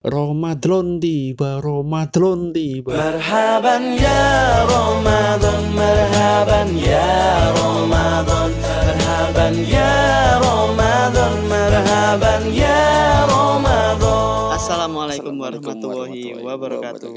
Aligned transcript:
Ramadan 0.00 0.96
tiba, 0.96 1.60
Ramadan 1.60 2.56
tiba. 2.56 2.96
Marhaban 2.96 4.00
ya 4.00 4.64
Ramadan, 4.64 5.76
marhaban 5.76 6.72
ya 6.72 7.12
Ramadan, 7.52 8.48
marhaban 8.64 9.54
ya 9.68 9.92
Ramadan, 10.40 11.34
marhaban 11.52 12.42
ya 12.48 12.80
Ramadan. 13.28 14.56
Assalamualaikum 14.56 15.36
warahmatullahi 15.36 16.48
wabarakatuh. 16.48 17.12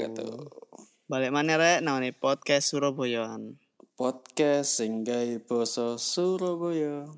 Balik 1.08 1.32
mana 1.32 1.56
rek 1.56 1.80
naone 1.80 2.12
podcast 2.12 2.68
Surabayaan. 2.68 3.56
Podcast 3.96 4.76
singgai 4.84 5.40
boso 5.40 5.96
Surabaya. 5.96 7.08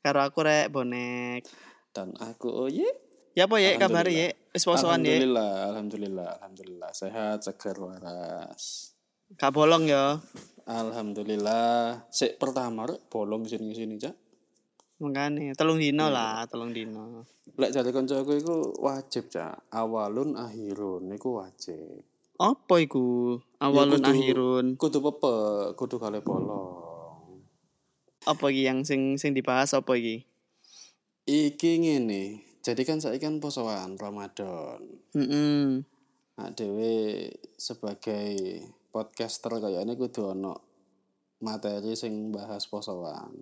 Karo 0.00 0.24
aku 0.24 0.48
rek 0.48 0.72
bonek. 0.72 1.44
Dan 1.92 2.16
aku 2.16 2.48
oye. 2.48 2.88
Oh 2.88 2.88
yeah. 2.88 3.07
Ya 3.38 3.46
apa 3.46 3.62
ya 3.62 3.78
kabar 3.78 4.02
ya? 4.10 4.34
Wis 4.50 4.66
posoan 4.66 5.06
ya. 5.06 5.14
Alhamdulillah, 5.14 5.70
alhamdulillah, 5.70 6.28
alhamdulillah 6.42 6.90
sehat, 6.90 7.46
segar 7.46 7.78
waras. 7.78 8.90
Gak 9.38 9.54
bolong 9.54 9.86
ya. 9.86 10.18
Alhamdulillah. 10.66 12.02
Sik 12.10 12.42
pertama 12.42 12.90
rek 12.90 13.06
bolong 13.06 13.46
sini 13.46 13.70
sini 13.78 13.94
Cak. 13.94 14.10
Makane 14.98 15.54
telung 15.54 15.78
dino 15.78 16.10
lah, 16.10 16.50
telung 16.50 16.74
dino. 16.74 17.30
Lek 17.54 17.70
jare 17.70 17.94
kancaku 17.94 18.42
iku 18.42 18.74
wajib 18.82 19.30
Cak. 19.30 19.70
Awalun 19.70 20.34
akhirun 20.34 21.06
iku 21.14 21.38
wajib. 21.38 22.02
Apa 22.42 22.82
iku? 22.82 23.38
Awalun 23.62 24.02
kudu- 24.02 24.10
akhirun. 24.18 24.66
Kudu 24.74 24.98
pepe, 24.98 25.36
kudu 25.78 26.02
kale 26.02 26.26
bolong. 26.26 27.46
Apa 28.26 28.50
iki 28.50 28.66
yang 28.66 28.82
sing 28.82 29.14
sing 29.14 29.30
dibahas 29.30 29.78
apa 29.78 29.94
iki? 29.94 30.26
Iki 31.30 31.86
ngene. 31.86 32.47
Jadi 32.68 32.84
kan 32.84 33.00
saiki 33.00 33.24
kan 33.24 33.40
posoan 33.40 33.96
Ramadan. 33.96 34.76
Heeh. 35.16 35.80
Nah, 36.36 36.48
dewe 36.52 37.32
sebagai 37.56 38.60
podcaster 38.92 39.56
kayak 39.56 39.88
ini 39.88 39.96
kudu 39.96 40.36
ono 40.36 40.52
materi 41.40 41.96
sing 41.96 42.28
bahas 42.28 42.68
posoan. 42.68 43.32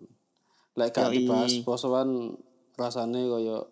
Lek 0.78 0.94
gak 0.94 1.10
dibahas 1.10 1.58
posoan 1.66 2.38
rasane 2.78 3.26
kaya 3.26 3.66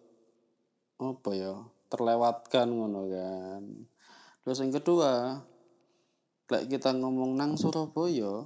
apa 0.98 1.30
ya? 1.38 1.54
Terlewatkan 1.86 2.74
ngono 2.74 3.06
kan. 3.06 3.62
Terus 4.42 4.58
yang 4.58 4.74
kedua, 4.74 5.38
lek 6.50 6.66
kita 6.66 6.98
ngomong 6.98 7.38
nang 7.38 7.54
Surabaya, 7.54 8.42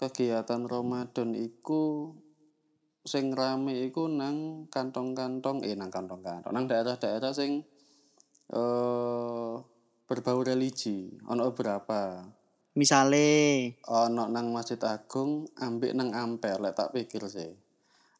kegiatan 0.00 0.64
Ramadan 0.64 1.36
iku 1.36 2.16
sing 3.06 3.32
rame 3.32 3.86
iku 3.86 4.10
nang 4.10 4.66
kantong-kantong 4.68 5.62
eh 5.62 5.78
nang 5.78 5.88
kantong-kantong 5.94 6.52
nang 6.52 6.66
daerah-daerah 6.66 7.30
sing 7.30 7.62
eh 8.52 9.54
berbau 10.06 10.38
religi. 10.42 11.10
Ono 11.26 11.50
beberapa 11.50 12.22
Misale 12.76 13.72
ono 13.88 14.28
nang 14.28 14.52
Masjid 14.52 14.78
Agung 14.84 15.48
ambek 15.56 15.96
nang 15.96 16.12
Ampel 16.12 16.60
lek 16.60 16.76
tak 16.76 16.92
pikir 16.92 17.24
sih. 17.26 17.50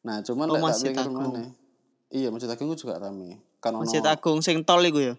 Nah 0.08 0.24
cuman 0.24 0.48
Oh, 0.48 0.54
lek 0.56 0.62
tak 0.72 0.80
pikir 0.82 1.06
maneh 1.12 1.48
iya 2.10 2.32
Masjid 2.32 2.48
Agung 2.48 2.72
juga 2.74 2.96
rame. 2.98 3.38
Kan 3.60 3.76
ono 3.76 3.84
Masjid 3.84 4.02
Agung 4.06 4.40
sing 4.40 4.64
tol 4.64 4.82
iku 4.82 5.02
ya. 5.02 5.14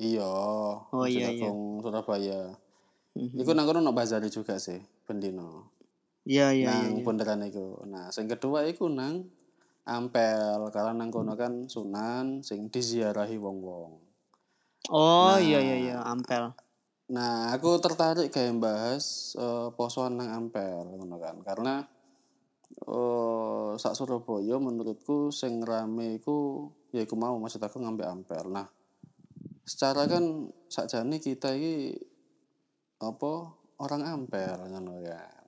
iya 0.00 0.24
Oh, 0.24 1.04
Masjid 1.04 1.28
iya, 1.28 1.28
iya. 1.28 1.46
Agung 1.46 1.84
Surabaya. 1.84 2.40
Mhm. 3.10 3.42
iku 3.42 3.50
nang 3.52 3.66
kono 3.66 3.82
ono 3.82 3.92
bazar 3.92 4.22
juga 4.30 4.54
sih 4.62 4.78
bendino 5.02 5.74
Iya 6.28 6.52
iya 6.52 6.68
iya. 6.68 6.68
nang 6.68 7.00
iya. 7.00 7.04
bundaran 7.04 7.42
iku 7.48 7.84
nah 7.88 8.12
sing 8.12 8.28
kedua 8.28 8.68
iku 8.68 8.92
nang 8.92 9.28
Ampel 9.88 10.68
karena 10.70 10.92
nang 10.92 11.08
kono 11.08 11.34
kan 11.34 11.66
Sunan 11.66 12.44
sing 12.44 12.68
diziarahi 12.68 13.40
wong-wong 13.40 14.10
Oh 14.88 15.36
Nah. 15.36 15.44
iya 15.44 15.60
iya 15.60 15.76
iya, 15.76 15.96
Ampel. 16.00 16.56
Nah, 17.12 17.52
aku 17.52 17.76
tertarik 17.82 18.32
kayak 18.32 18.56
bahas 18.62 19.36
eh, 19.36 19.68
posoan 19.76 20.16
nang 20.16 20.30
Ampel 20.32 20.88
ngono 20.96 21.20
kan. 21.20 21.36
Karena 21.44 21.84
eh 22.70 23.70
sak 23.76 23.92
Surabaya 23.98 24.56
menurutku 24.56 25.28
sing 25.34 25.60
rame 25.60 26.16
iku 26.22 26.70
ya 26.94 27.04
iku 27.04 27.14
mau 27.18 27.36
Masjid 27.36 27.60
Agung 27.60 27.84
ngambil 27.84 28.08
Ampel. 28.08 28.46
Nah, 28.48 28.66
secara 29.68 30.08
kan 30.08 30.48
sakjane 30.70 31.20
kita 31.20 31.52
iki 31.58 31.98
apa 33.04 33.32
orang 33.84 34.02
Ampel 34.06 34.58
ngono 34.70 35.02
kan. 35.04 35.39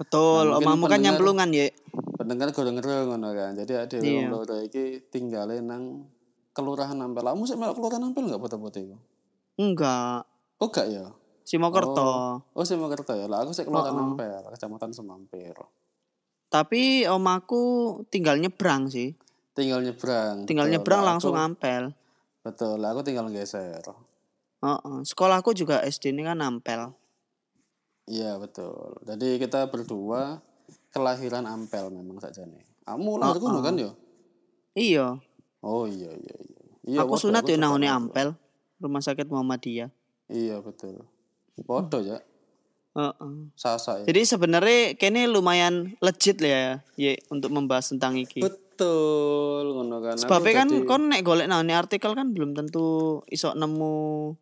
Betul, 0.00 0.48
Nah, 0.48 0.56
omamu 0.56 0.88
kan 0.88 0.96
nyamplungan 0.98 1.52
ya. 1.52 1.68
Pendengar 2.16 2.48
goreng 2.50 2.80
ngono 2.80 3.28
kan. 3.32 3.52
Jadi 3.52 3.72
ada 3.76 3.96
Iya. 4.00 4.24
wong 4.24 4.26
loro 4.32 4.56
iki 4.58 5.04
tinggale 5.06 5.60
nang 5.60 6.08
kelurahan 6.50 6.96
Ampel. 6.96 7.20
Kamu 7.20 7.44
sih 7.44 7.56
melok 7.56 7.76
kelurahan 7.76 8.00
Ampel 8.02 8.24
enggak 8.24 8.40
foto-foto 8.40 8.78
iku? 8.78 8.96
Enggak. 9.56 10.24
Oh, 10.56 10.68
enggak 10.68 10.86
ya? 10.88 11.04
Simokerto. 11.44 12.40
Oh, 12.46 12.64
sih 12.64 12.76
Mokerto 12.76 13.12
ya. 13.12 13.26
Lah 13.26 13.44
aku 13.44 13.52
sih 13.52 13.64
kelurahan 13.64 13.92
Oh, 13.92 14.00
oh. 14.00 14.06
Ampel, 14.14 14.40
Kecamatan 14.48 14.90
Semampir. 14.90 15.52
Tapi 16.48 17.04
omaku 17.04 17.62
tinggal 18.08 18.34
nyebrang 18.36 18.88
sih. 18.88 19.14
tinggal 19.50 19.82
nyebrang 19.82 20.46
Tinggal 20.48 20.66
Betul. 20.66 20.74
nyebrang 20.78 21.02
Lah, 21.02 21.08
langsung 21.12 21.34
aku, 21.36 21.44
ampel. 21.44 21.92
betul 22.40 22.80
lah, 22.80 22.94
aku 22.94 23.04
tinggal 23.04 23.28
geser 23.28 23.82
Heeh. 24.62 24.96
Sekolahku 25.04 25.52
juga 25.52 25.84
SD 25.84 26.14
ini 26.14 26.24
kan 26.24 26.40
ampel. 26.40 26.96
Iya 28.10 28.34
betul 28.36 28.74
jadi 29.00 29.38
kita 29.38 29.64
berdua 29.66 30.42
kelahiran 30.88 31.46
Ampel 31.46 31.88
memang 31.88 32.18
saja 32.18 32.42
nih 32.42 32.66
kamu 32.82 33.10
lahir 33.16 33.38
kono 33.38 33.52
Oh, 33.52 33.56
oh. 33.56 33.62
kan 33.62 33.74
ya 33.76 33.90
Iya. 34.72 35.06
oh 35.60 35.84
iya 35.84 36.10
iya 36.12 36.36
iya 36.36 36.60
iya 36.84 36.98
aku 37.00 37.14
sunat 37.16 37.42
ya 37.44 37.54
juga 37.54 37.62
nangone 37.64 37.84
lahir. 37.84 37.96
ampel. 37.96 38.28
Rumah 38.78 38.98
sakit 38.98 39.26
Muhammadiyah. 39.26 39.90
iya 40.28 40.58
betul 40.58 41.04
Podo 41.60 42.00
ya 42.00 42.18
Heeh. 42.90 43.34
sasa 43.54 44.00
ya 44.00 44.04
Jadi 44.04 44.20
sebenarnya 44.24 44.94
kayaknya 44.94 45.26
lumayan 45.26 45.74
legit 45.98 46.38
lah 46.38 46.50
ya, 46.50 46.64
ya 46.96 47.12
untuk 47.28 47.50
membahas 47.50 47.86
tentang 47.88 48.16
iki. 48.16 48.40
betul 48.40 49.76
ngono 49.76 50.00
kan 50.00 50.16
Sebabnya 50.16 50.54
kan 50.56 50.68
jadi- 50.68 50.82
kon 50.84 51.02
nek 51.06 51.20
golek 51.20 51.46
nangone 51.46 51.70
artikel 51.72 52.10
kan 52.10 52.30
belum 52.30 52.50
tentu 52.52 52.86
iso 53.26 53.52
nemu 53.52 54.34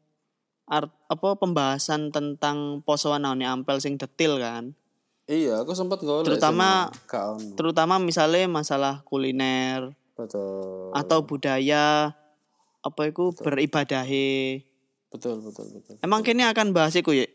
art, 0.69 0.93
apa 1.09 1.29
pembahasan 1.35 2.13
tentang 2.13 2.85
posoan 2.85 3.25
ampel 3.25 3.81
sing 3.81 3.97
detail 3.97 4.37
kan. 4.39 4.77
iya 5.29 5.61
aku 5.61 5.73
sempat 5.77 6.01
golek 6.01 6.29
Terutama-. 6.29 6.89
Terutama 7.57 8.01
misalnya 8.01 8.49
masalah 8.49 9.01
kuliner 9.05 9.93
betul 10.17 10.91
atau 10.93 11.19
budaya 11.25 12.13
apa 12.81 13.03
itu 13.09 13.33
beribadahe. 13.37 14.63
betul 15.09 15.41
betul 15.41 15.67
betul 15.73 15.95
Emang 16.01 16.21
kini 16.21 16.45
akan 16.45 16.73
bahas 16.77 16.93
iku 16.97 17.13
ya? 17.13 17.29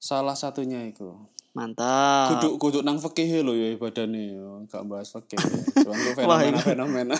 salah 0.00 0.32
satunya 0.32 0.80
itu 0.88 1.12
Mantap. 1.50 2.38
kudu 2.38 2.48
kudu 2.62 2.78
nang 2.86 3.02
fikih 3.02 3.42
lho 3.42 3.58
ya 3.58 3.74
ibadahnya 3.74 4.20
ya 4.22 4.42
gak 4.70 4.86
bahas 4.86 5.10
fikih 5.10 5.34
cuman 5.82 5.98
gue 5.98 6.12
Wah, 6.30 6.38
fenomena 6.46 6.62
fenomena 6.62 7.16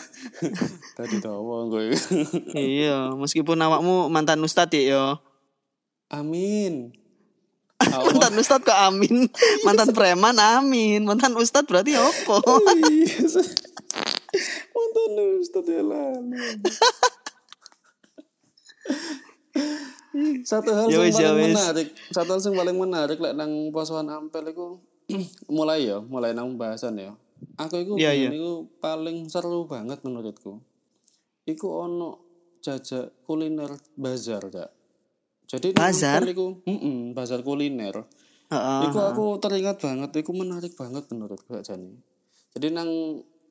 tadi 0.97 1.19
tahu 1.19 1.67
gue 1.67 1.99
iya, 2.55 3.11
meskipun 3.19 3.59
awakmu 3.59 4.07
mantan 4.07 4.39
ustad 4.47 4.71
ya 4.71 4.95
yo. 4.95 5.07
amin 6.15 6.95
Mantan 8.07 8.37
ustad 8.37 8.61
kok 8.61 8.77
amin. 8.77 9.25
Mantan 9.65 9.97
preman 9.97 10.37
amin. 10.37 11.01
Mantan 11.01 11.33
ustad 11.41 11.65
berarti 11.65 11.97
apa? 11.97 12.37
mantan 14.77 15.12
ustad 15.41 15.65
ya 15.65 15.81
lalu 15.81 16.61
satu 20.43 20.71
hal 20.75 20.87
Ya 20.91 21.06
yang 21.06 21.12
ya 21.15 21.31
paling 21.31 21.54
menarik 21.54 21.88
satu 22.10 22.31
hal 22.34 22.41
yang 22.43 22.56
paling 22.59 22.76
menarik 22.76 23.19
lek 23.19 23.34
nang 23.38 23.53
posoan 23.71 24.10
ampel 24.10 24.44
iku 24.50 24.82
mulai 25.56 25.87
ya 25.87 25.98
mulai 26.03 26.34
nang 26.34 26.54
pembahasan 26.54 26.98
ya 26.98 27.12
aku 27.56 27.82
iku 27.82 27.93
Iya, 27.97 28.15
biyen 28.15 28.32
iya. 28.34 28.38
iku 28.38 28.53
paling 28.82 29.31
seru 29.31 29.66
banget 29.66 30.03
menurutku 30.03 30.59
iku 31.47 31.69
ono 31.87 32.10
jajak 32.60 33.25
kuliner 33.25 33.73
bazar 33.96 34.44
kak 34.50 34.70
jadi 35.50 35.75
Bazar? 35.75 36.23
Iku 36.31 36.62
mm 36.62 37.11
bazar 37.11 37.43
kuliner 37.43 38.06
Heeh. 38.50 38.82
Iku 38.90 38.99
aku 38.99 39.25
teringat 39.38 39.79
banget, 39.79 40.11
iku 40.26 40.35
menarik 40.35 40.75
banget 40.75 41.06
menurutku 41.14 41.55
Kak 41.55 41.62
Jani. 41.62 41.94
Jadi 42.50 42.75
nang 42.75 42.90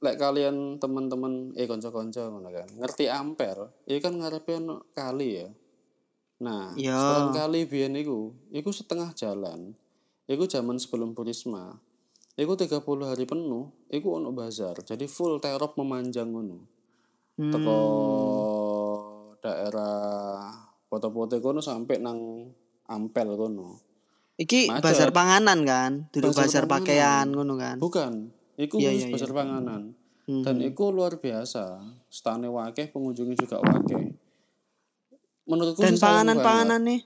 lek 0.04 0.20
kalian 0.20 0.76
teman-teman 0.76 1.56
eh 1.56 1.64
konco-konco 1.72 2.20
ngono 2.20 2.52
kan, 2.52 2.68
ngerti 2.68 3.08
Ampel, 3.08 3.72
iki 3.88 4.04
kan 4.04 4.20
ngarepe 4.20 4.60
ono 4.60 4.92
kali 4.92 5.40
ya. 5.40 5.48
Nah, 6.40 6.72
Ya. 6.80 6.96
sekarang 6.96 7.36
kali 7.36 7.60
biyen 7.68 7.96
iku, 8.00 8.32
iku 8.56 8.72
setengah 8.72 9.12
jalan. 9.12 9.76
Iku 10.30 10.48
zaman 10.48 10.80
sebelum 10.80 11.12
Purisma. 11.12 11.76
Iku 12.40 12.56
30 12.56 13.12
hari 13.12 13.28
penuh, 13.28 13.68
iku 13.92 14.16
ono 14.16 14.32
bazar. 14.32 14.80
Jadi 14.80 15.04
full 15.12 15.44
terop 15.44 15.76
memanjang 15.76 16.32
ngono. 16.32 16.60
Hmm. 17.36 17.52
Teko 17.52 17.80
daerah 19.44 20.48
foto-foto 20.88 21.40
kono 21.44 21.60
sampai 21.60 22.00
nang 22.00 22.20
Ampel 22.90 23.36
kono. 23.36 23.78
Iki 24.40 24.72
Macet. 24.72 24.84
bazar 24.84 25.10
panganan 25.12 25.60
kan, 25.68 25.92
duduk 26.16 26.32
Bazar 26.32 26.64
bazar, 26.64 26.66
pakaian 26.72 27.28
ngono 27.28 27.60
kan. 27.60 27.76
Bukan, 27.76 28.32
iku 28.56 28.80
wis 28.80 29.04
iya, 29.04 29.12
pasar 29.12 29.36
iya. 29.36 29.38
panganan. 29.44 29.84
Hmm. 30.30 30.46
dan 30.46 30.62
itu 30.62 30.94
luar 30.94 31.18
biasa 31.18 31.82
stane 32.06 32.46
wakeh 32.46 32.94
pengunjungnya 32.94 33.34
juga 33.34 33.66
wakeh 33.66 34.09
menurutku 35.50 35.82
Dan 35.82 35.98
panganan-panganan 35.98 36.82
nih. 36.86 37.02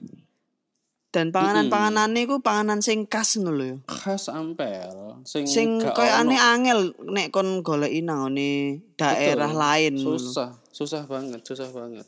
Dan 1.08 1.30
panganan-panganan 1.30 2.10
nih 2.10 2.24
ku 2.26 2.42
panganan 2.42 2.82
sing 2.82 3.06
khas 3.06 3.38
ngono 3.38 3.54
lho 3.54 3.64
ya. 3.64 3.76
banget. 3.78 3.96
khas 4.02 4.24
ampel 4.28 4.90
sing, 5.22 5.46
Sing 5.46 5.68
koyo 5.78 6.10
aneh 6.10 6.36
angel 6.36 6.80
nek 7.06 7.30
kon 7.30 7.62
goleki 7.62 8.02
ngene 8.02 8.50
daerah 8.98 9.46
Betul. 9.48 9.62
lain 9.62 9.92
ngono 9.94 10.10
lho. 10.10 10.18
susah 10.18 10.50
susah 10.68 11.02
banget 11.06 11.40
susah 11.46 11.70
banget 11.70 12.06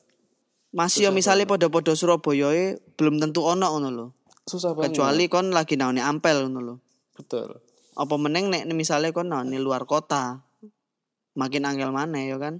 Masih 0.75 1.09
yo 1.09 1.11
misalnya 1.15 1.47
podo-podo 1.47 1.95
Surabaya 1.95 2.51
belum 2.99 3.17
tentu 3.17 3.47
ono 3.47 3.65
ngono 3.65 3.89
lho. 3.89 4.07
susah 4.45 4.75
banget 4.75 4.99
Kecuali 4.99 5.25
kon 5.31 5.55
lagi 5.55 5.79
nang 5.79 5.95
ngene 5.95 6.03
ampel 6.03 6.37
ngono 6.45 6.61
lho. 6.61 6.75
betul 7.15 7.63
Apa 7.97 8.15
meneng 8.19 8.51
nek 8.51 8.67
misalnya 8.75 9.15
kon 9.15 9.31
nang 9.31 9.47
ngene 9.47 9.63
luar 9.63 9.87
kota. 9.87 10.43
Makin 11.33 11.63
angel 11.63 11.95
maneh 11.95 12.27
ya 12.27 12.37
kan. 12.37 12.59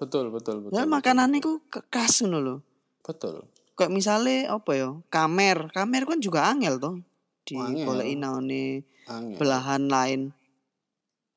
betul 0.00 0.32
betul 0.32 0.64
betul 0.64 0.74
Ya 0.74 0.88
makanan 0.88 1.36
iku 1.36 1.60
ke- 1.68 1.84
khas 1.86 2.24
ngono 2.24 2.38
lho. 2.40 2.56
Betul 3.02 3.46
Kayak 3.72 3.88
misalnya 3.88 4.52
apa 4.52 4.70
ya? 4.76 4.90
Kamer, 5.08 5.72
kamer 5.72 6.04
kan 6.04 6.20
juga 6.20 6.44
angel 6.44 6.76
toh. 6.76 7.00
Di 7.42 7.56
goleki 7.56 8.14
angin 8.20 9.36
belahan 9.36 9.90
lain. 9.90 10.20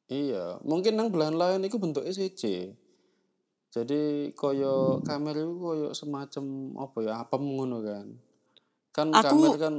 iya 0.05 0.61
mungkin 0.61 0.93
nang 0.93 1.09
belahan 1.09 1.33
lain 1.33 1.65
itu 1.65 1.81
bentuknya 1.81 2.13
CC 2.13 2.69
jadi 3.73 4.29
koyo 4.37 5.01
kamera 5.01 5.41
itu 5.41 5.55
koyo 5.57 5.87
semacam 5.97 6.45
apa 6.77 6.97
ya 7.01 7.13
apem 7.25 7.41
ngono 7.41 7.81
kan 7.81 8.05
kan 8.93 9.07
Aku- 9.09 9.49
kamera 9.49 9.57
kan 9.57 9.75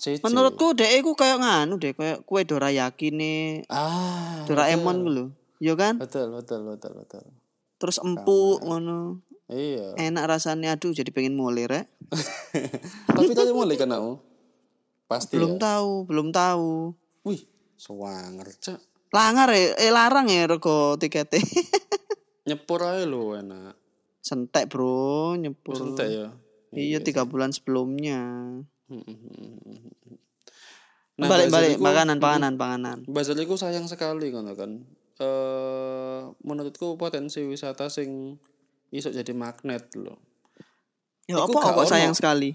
CC 0.00 0.20
Menurutku 0.24 0.72
dek 0.72 0.92
iku 1.00 1.16
kayak 1.16 1.40
nganu 1.40 1.80
deh, 1.80 1.96
kayak 1.96 2.20
kue 2.28 2.44
dorayaki 2.44 3.12
nih, 3.16 3.64
ah 3.72 4.44
Doraemon 4.44 4.96
betul. 5.00 5.04
gitu 5.04 5.16
loh. 5.16 5.28
Ya 5.56 5.72
kan? 5.72 5.94
betul 5.96 6.26
betul 6.36 6.60
betul 6.68 6.92
betul 7.00 7.24
Terus 7.80 7.96
empuk 8.04 8.60
ngono. 8.60 9.24
Iya 9.48 9.94
Enak 9.96 10.24
rasanya 10.28 10.74
aduh 10.74 10.90
jadi 10.90 11.08
pengen 11.08 11.34
mulai 11.34 11.66
rek. 11.70 11.86
tapi 13.06 13.32
tadi 13.32 13.50
mulai 13.50 13.74
kan 13.74 13.90
aku 13.90 14.18
pasti 15.06 15.34
Belum 15.34 15.54
ya 15.54 15.60
tahu, 15.60 15.92
belum 16.04 16.28
tahu. 16.30 16.94
wih 17.22 17.40
swanger 17.74 18.50
cak 18.56 18.78
Langar 19.08 19.48
ya, 19.48 19.72
eh 19.76 19.88
larang 19.88 20.26
ya 20.26 20.44
rego 20.44 20.94
tiketnya. 20.94 21.38
nyepur 22.46 22.80
aja 22.80 23.02
lo 23.02 23.34
enak 23.34 23.74
Sentek 24.18 24.66
bro, 24.66 25.34
nyepur. 25.34 25.72
Terus 25.72 25.86
entek 25.88 26.08
ya 26.10 26.28
Iya 26.68 26.98
tiga 26.98 27.22
bulan 27.22 27.50
sebelumnya. 27.50 28.20
Nah, 31.16 31.26
Balik-balik 31.26 31.48
bazar 31.72 31.80
iku- 31.80 31.84
makanan, 31.86 32.16
panganan, 32.18 32.54
panganan. 32.54 32.98
Bazar 33.06 33.38
iku 33.38 33.54
sayang 33.54 33.86
sekali 33.86 34.28
ngono 34.28 34.52
kan. 34.52 34.84
Eh 35.16 36.20
menurutku 36.42 36.94
potensi 36.94 37.40
wisata 37.42 37.88
sing 37.88 38.36
iso 38.90 39.10
jadi 39.10 39.32
magnet 39.34 39.90
loh. 39.98 40.18
Ya 41.26 41.42
Iku 41.42 41.58
apa 41.58 41.82
kok 41.82 41.90
sayang 41.90 42.14
sekali? 42.14 42.54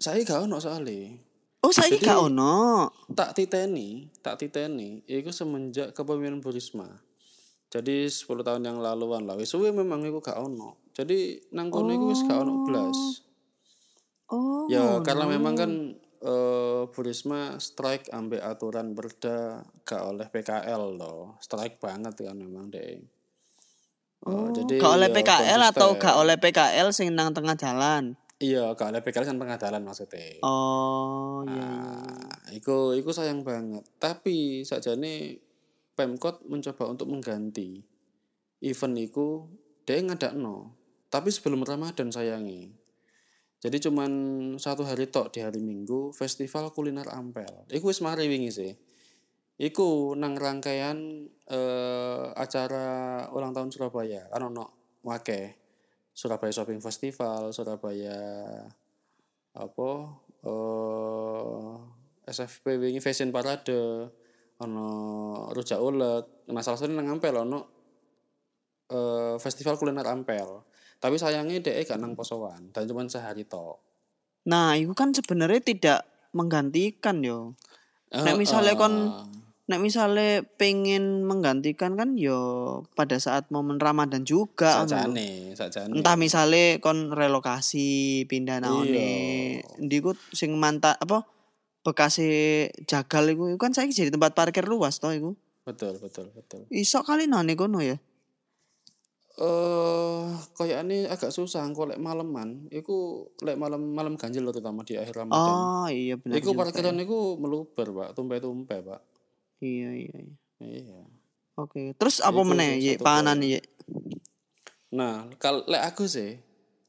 Saya 0.00 0.24
gak 0.24 0.48
ono 0.48 0.56
soalnya. 0.56 1.12
Oh 1.60 1.72
saya 1.76 1.92
Jadi- 1.92 2.08
gak 2.08 2.32
ono. 2.32 2.88
Tak 3.12 3.36
titeni, 3.36 4.08
tak 4.24 4.40
titeni, 4.40 5.04
iku 5.04 5.28
semenjak 5.28 5.92
kepemimpinan 5.92 6.40
Bu 6.40 6.56
Risma. 6.56 6.88
Jadi 7.70 8.08
10 8.08 8.42
tahun 8.42 8.64
yang 8.64 8.80
laluan 8.80 9.28
lah. 9.28 9.36
Wis 9.36 9.52
memang 9.54 10.00
iku 10.08 10.24
gak 10.24 10.40
ono. 10.40 10.80
Jadi 10.96 11.52
nang 11.52 11.68
kono 11.68 11.92
iku 11.92 12.10
wis 12.10 12.24
gak 12.24 12.40
ono 12.42 12.64
blas. 12.64 12.98
Oh. 14.32 14.64
Ya 14.72 15.04
karena 15.04 15.28
memang 15.28 15.54
kan 15.54 15.72
eh 16.24 16.82
Bu 16.88 17.00
Risma 17.04 17.60
strike 17.60 18.08
ambek 18.08 18.40
aturan 18.40 18.96
perda 18.96 19.60
gak 19.84 20.02
oleh 20.02 20.32
PKL 20.32 20.96
loh. 20.96 21.36
Strike 21.44 21.76
banget 21.76 22.24
kan 22.24 22.40
memang 22.40 22.72
deh. 22.72 23.19
Oh, 24.28 24.52
jadi 24.52 24.76
gak 24.76 24.94
oleh 25.00 25.08
ya 25.08 25.16
PKL 25.16 25.60
atau 25.72 25.96
konsisten. 25.96 26.04
gak 26.04 26.16
oleh 26.20 26.36
PKL 26.36 26.88
sing 26.92 27.08
nang 27.16 27.32
tengah 27.32 27.56
jalan. 27.56 28.20
Iya, 28.36 28.76
gak 28.76 28.92
oleh 28.92 29.00
PKL 29.00 29.24
kan 29.24 29.36
tengah 29.40 29.56
jalan 29.56 29.82
maksudnya. 29.84 30.40
Oh, 30.44 31.40
iya 31.48 31.56
iya. 31.56 31.64
Nah, 31.64 32.52
iku 32.52 32.92
iku 32.92 33.16
sayang 33.16 33.40
banget. 33.44 33.84
Tapi 33.96 34.64
sakjane 34.64 35.40
Pemkot 35.96 36.44
mencoba 36.48 36.88
untuk 36.88 37.12
mengganti 37.12 37.84
event 38.64 38.96
iku 38.96 39.48
dia 39.84 40.00
ngadakno. 40.00 40.76
Tapi 41.08 41.28
sebelum 41.32 41.64
Ramadan 41.64 42.12
sayangi. 42.12 42.72
Jadi 43.60 43.76
cuman 43.84 44.12
satu 44.56 44.88
hari 44.88 45.12
tok 45.12 45.36
di 45.36 45.44
hari 45.44 45.60
Minggu 45.60 46.16
festival 46.16 46.72
kuliner 46.72 47.04
Ampel. 47.12 47.68
Iku 47.68 47.92
wis 47.92 48.00
mari 48.00 48.24
wingi 48.24 48.48
sih. 48.48 48.72
Iku 49.60 50.16
nang 50.16 50.40
rangkaian 50.40 51.28
eh, 51.28 52.24
acara 52.32 53.28
ulang 53.28 53.52
tahun 53.52 53.68
Surabaya. 53.68 54.24
Kan 54.32 54.48
ono 54.48 54.96
wake 55.04 55.60
Surabaya 56.16 56.48
Shopping 56.48 56.80
Festival, 56.80 57.52
Surabaya 57.52 58.16
apa 59.50 59.90
eh 60.40 61.72
SFP 62.24 62.80
wingi 62.80 63.04
Fashion 63.04 63.28
Parade, 63.28 64.08
ono 64.64 64.88
rujak 65.52 65.76
ulet. 65.76 66.48
Nah, 66.48 66.64
salah 66.64 66.80
satu 66.80 66.96
nang 66.96 67.12
Ampel 67.12 67.36
ono 67.36 67.60
eh 68.88 69.36
festival 69.36 69.76
kuliner 69.76 70.08
Ampel. 70.08 70.64
Tapi 71.00 71.16
sayangnya 71.16 71.60
DE 71.60 71.84
gak 71.84 72.00
nang 72.00 72.12
posoan 72.16 72.72
dan 72.72 72.88
cuma 72.88 73.04
sehari 73.08 73.44
tok. 73.44 73.80
Nah, 74.48 74.76
itu 74.76 74.92
kan 74.92 75.12
sebenarnya 75.12 75.60
tidak 75.60 76.00
menggantikan 76.32 77.20
yo. 77.20 77.56
Nek 78.12 78.36
misalnya 78.36 78.76
kon- 78.76 79.39
Nek 79.70 79.78
misalnya 79.78 80.42
pengen 80.58 81.22
menggantikan 81.22 81.94
kan 81.94 82.18
yo 82.18 82.82
pada 82.98 83.22
saat 83.22 83.46
momen 83.54 83.78
Ramadan 83.78 84.26
juga. 84.26 84.82
sakjane, 84.82 85.54
sakjane. 85.54 85.94
Entah 85.94 86.18
misalnya 86.18 86.82
kon 86.82 87.14
relokasi 87.14 88.26
pindah 88.26 88.58
naone 88.58 88.90
Iya. 89.62 89.78
ndi 89.78 89.96
ku 90.02 90.18
sing 90.34 90.58
mantap 90.58 90.98
apa 90.98 91.22
bekasi 91.86 92.66
jagal 92.84 93.30
iku 93.30 93.54
iku 93.54 93.58
kan 93.62 93.70
saya 93.70 93.86
jadi 93.86 94.10
tempat 94.10 94.34
parkir 94.34 94.66
luas 94.66 94.98
toh 94.98 95.14
iku. 95.14 95.38
Betul, 95.62 96.02
betul, 96.02 96.34
betul. 96.34 96.66
Iso 96.74 97.06
kali 97.06 97.30
nane 97.30 97.54
kono 97.54 97.78
ya. 97.78 97.94
Eh, 99.40 100.24
kayaknya 100.52 101.08
agak 101.08 101.32
susah 101.32 101.64
engko 101.64 101.88
lek 101.88 101.96
maleman, 101.96 102.68
iku 102.68 103.24
lek 103.40 103.56
malam 103.56 103.96
malam 103.96 104.18
ganjil 104.20 104.44
loh, 104.44 104.52
terutama 104.52 104.84
di 104.84 105.00
akhir 105.00 105.16
Ramadan. 105.16 105.56
Oh 105.56 105.88
iya 105.88 106.20
benar. 106.20 106.36
Iku 106.42 106.52
parkiran 106.52 106.98
ya. 106.98 107.08
iku 107.08 107.40
meluber, 107.40 107.88
Pak. 107.88 108.08
Tumpe-tumpe, 108.18 108.76
Pak. 108.84 109.00
Iya 109.60 109.90
iya 109.92 110.16
iya. 110.16 110.36
Iya. 110.60 111.00
Oke. 111.60 111.92
Terus 111.96 112.24
apa 112.24 112.40
meneh 112.40 112.80
satu 112.80 113.04
panganan 113.04 113.44
ye? 113.44 113.60
Nah, 114.96 115.30
kalau 115.38 115.62
lek 115.70 115.84
aku 115.86 116.08
sih, 116.10 116.40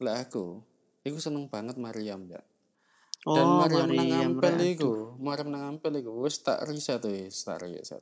lek 0.02 0.18
aku, 0.28 0.58
iku 1.06 1.18
seneng 1.22 1.52
banget 1.52 1.78
Mariam, 1.78 2.26
ya. 2.26 2.42
Oh, 3.30 3.38
Dan 3.38 3.48
Mariam 3.62 3.90
nang 3.94 4.10
Ampel 4.34 4.58
iku, 4.74 5.14
Mariam 5.22 5.54
nang 5.54 5.64
Ampel 5.78 6.02
iku 6.02 6.26
wis 6.26 6.42
tak 6.42 6.66
riset 6.66 7.06
wis, 7.06 7.46
tak 7.46 7.62
riset. 7.62 8.02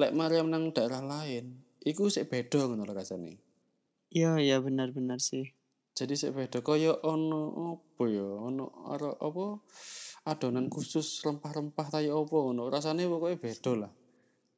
Lek 0.00 0.16
Mariam 0.16 0.48
nang 0.48 0.72
daerah 0.72 1.04
lain, 1.04 1.60
iku 1.84 2.08
sik 2.08 2.32
beda 2.32 2.64
ngono 2.64 2.88
lho 2.88 2.96
rasane. 2.96 3.36
Iya 4.08 4.40
iya 4.40 4.56
benar-benar 4.64 5.20
sih. 5.20 5.52
Jadi 5.92 6.16
sik 6.16 6.32
beda 6.32 6.64
kaya 6.64 6.96
ono 7.04 7.76
apa 7.76 8.04
ya, 8.08 8.24
ono 8.24 8.72
ara 8.88 9.12
apa 9.20 9.60
adonan 10.26 10.66
khusus 10.66 11.22
rempah-rempah 11.22 11.86
tayo 11.88 12.20
apa 12.20 12.34
ngono. 12.34 12.66
Rasane 12.66 13.06
pokoknya 13.06 13.38
beda 13.38 13.72
lah. 13.78 13.92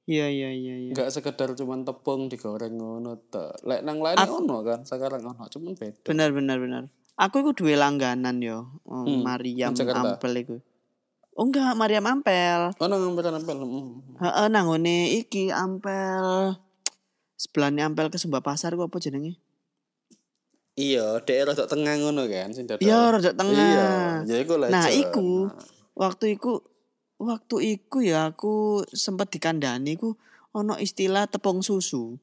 Iya 0.09 0.27
iya 0.27 0.49
iya 0.51 0.75
iya. 0.81 0.91
Enggak 0.91 1.13
sekedar 1.13 1.53
cuman 1.53 1.85
tepung 1.85 2.27
digoreng 2.27 2.73
ngono 2.73 3.21
tok. 3.29 3.61
Lek 3.63 3.85
nang 3.85 4.01
lain 4.01 4.17
Aku- 4.17 4.41
ono 4.41 4.65
kan, 4.65 4.81
sekarang 4.83 5.21
ono 5.23 5.45
cuman 5.45 5.77
beda. 5.77 6.09
Benar 6.09 6.33
benar 6.33 6.57
benar. 6.57 6.83
Aku 7.15 7.43
iku 7.43 7.53
duwe 7.53 7.77
langganan 7.77 8.41
yo. 8.41 8.81
Oh, 8.83 9.05
Hmm, 9.05 9.21
Mariam 9.21 9.75
nang? 9.75 10.17
Ampel 10.17 10.33
iku. 10.39 10.57
Oh 11.35 11.45
enggak, 11.45 11.77
Mariam 11.77 12.03
Ampel. 12.03 12.73
Ono 12.75 12.95
ngambil 12.97 13.31
ampel. 13.33 13.59
mm. 13.61 14.19
Heeh, 14.19 14.47
nang 14.49 14.67
ngene 14.67 15.13
iki 15.15 15.53
Ampel. 15.53 16.57
Sebelahnya 17.37 17.87
Ampel 17.87 18.09
ke 18.09 18.19
Sumba 18.19 18.41
Pasar 18.41 18.75
ku 18.75 18.83
apa 18.83 18.99
jenenge? 18.99 19.39
Iya, 20.79 21.19
daerah 21.27 21.59
tok 21.59 21.67
tengah 21.67 21.99
ngono 21.99 22.31
kan, 22.31 22.55
sing. 22.55 22.71
Iya, 22.79 23.11
rada 23.11 23.35
tengah. 23.35 23.51
Iya, 23.51 23.91
ya 24.31 24.37
iku 24.47 24.55
lah. 24.63 24.69
Nah, 24.71 24.87
iku 24.95 25.51
waktu 25.99 26.39
iku 26.39 26.63
waktu 27.19 27.57
iku 27.75 27.99
ya 27.99 28.31
aku 28.31 28.87
sempat 28.95 29.35
dikandani 29.35 29.99
ku 29.99 30.15
ono 30.55 30.79
istilah 30.79 31.27
tepung 31.27 31.67
susu. 31.67 32.15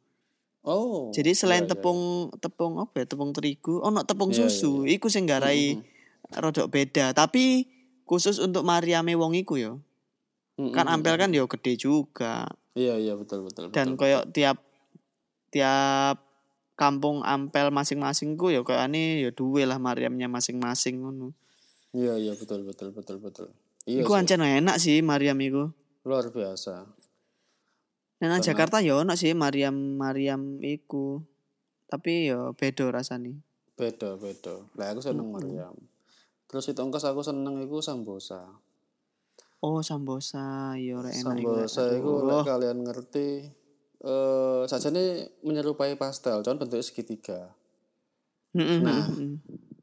Oh. 0.63 1.12
Jadi 1.12 1.35
selain 1.35 1.67
iya, 1.67 1.69
iya, 1.69 1.71
tepung 1.75 2.00
tepung 2.39 2.74
apa 2.79 3.03
ya, 3.03 3.05
tepung 3.05 3.35
terigu, 3.35 3.83
ono 3.83 4.07
tepung 4.07 4.31
Iya, 4.31 4.47
iya, 4.47 4.47
susu. 4.47 4.88
Iku 4.88 5.12
sing 5.12 5.27
garai 5.27 5.75
Mm-mm. 5.75 6.39
rodok 6.39 6.71
beda, 6.71 7.12
tapi 7.12 7.67
khusus 8.07 8.39
untuk 8.39 8.63
Mariame 8.63 9.19
wong 9.19 9.35
iku 9.35 9.59
yo. 9.59 9.83
Mm-mm. 10.55 10.71
Kan 10.71 10.88
Ampel 10.88 11.19
kan 11.19 11.29
yo 11.35 11.45
gede 11.51 11.75
juga. 11.75 12.47
Iya, 12.71 12.97
iya 13.03 13.13
betul 13.19 13.45
betul. 13.45 13.69
Dan 13.75 13.93
betul, 13.93 14.00
koyo 14.00 14.19
tiap 14.31 14.63
tiap 15.53 16.25
kampung 16.75 17.24
Ampel 17.24 17.72
masing-masing 17.72 18.36
ku 18.36 18.51
yo 18.51 18.62
kayak 18.62 18.91
ini 18.91 19.24
yo 19.24 19.32
duwe 19.32 19.63
lah 19.63 19.79
Mariamnya 19.79 20.27
masing-masing 20.27 21.01
ngono. 21.01 21.32
Iya, 21.96 22.20
iya 22.20 22.34
betul 22.36 22.67
betul 22.67 22.91
betul 22.91 23.17
betul. 23.20 23.48
Iya. 23.88 24.03
Iku 24.03 24.12
ancen 24.13 24.44
enak 24.44 24.77
sih 24.77 25.00
Mariam 25.00 25.39
iku. 25.39 25.72
luar 26.05 26.29
biasa. 26.29 26.86
Nah, 28.22 28.38
Jakarta 28.39 28.77
ya 28.79 28.94
ono 29.01 29.17
sih 29.17 29.34
Mariam 29.34 29.74
Mariam 29.98 30.62
iku. 30.62 31.24
Tapi 31.86 32.29
ya 32.29 32.51
beda 32.53 32.91
rasanya. 32.91 33.34
beda 33.75 34.15
beda 34.15 34.55
lah 34.79 34.96
aku 34.96 35.03
seneng 35.03 35.27
Mm-mm. 35.27 35.36
Maryam 35.36 35.75
terus 36.48 36.72
itu 36.72 36.79
ongkos 36.79 37.03
aku 37.03 37.20
seneng 37.20 37.60
iku 37.60 37.84
sambosa 37.84 38.39
Oh, 39.60 39.84
sambosa, 39.84 40.79
ya 40.79 40.96
ora 40.96 41.12
enak 41.12 41.44
iku. 41.44 41.60
sambosa 41.60 41.84
iku 41.91 42.12
lek 42.24 42.44
kalian 42.48 42.77
ngerti 42.88 43.27
eh 44.05 44.63
sajane 44.69 45.33
menyerupai 45.41 45.97
pastel 45.97 46.45
cuman 46.45 46.62
bentuknya 46.62 46.85
segitiga 46.85 47.39
Mm-mm, 48.55 48.79
Nah. 48.85 49.09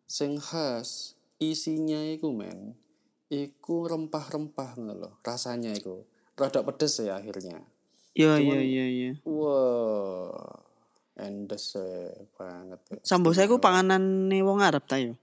sing 0.08 0.38
khas 0.40 1.12
isinya 1.36 1.98
iku 2.14 2.30
men 2.32 2.72
iku 3.28 3.84
rempah-rempah 3.90 4.78
ngono 4.78 4.92
lho 4.96 5.10
rasanya 5.20 5.74
iku 5.74 6.06
rada 6.38 6.62
pedes 6.62 7.02
ya 7.02 7.18
akhirnya 7.18 7.60
Iya, 8.12 8.36
iya, 8.44 8.60
iya, 8.60 8.84
iya. 8.88 9.12
wah 9.24 10.36
endes 11.16 11.76
eh, 11.80 12.12
banget 12.36 12.80
ya. 12.92 12.98
Sambosa 13.00 13.40
iku 13.42 13.56
Istimewa. 13.56 13.64
panganan 13.64 14.04
wong 14.44 14.60
Arab 14.60 14.84
ta 14.84 15.00
yo. 15.00 15.16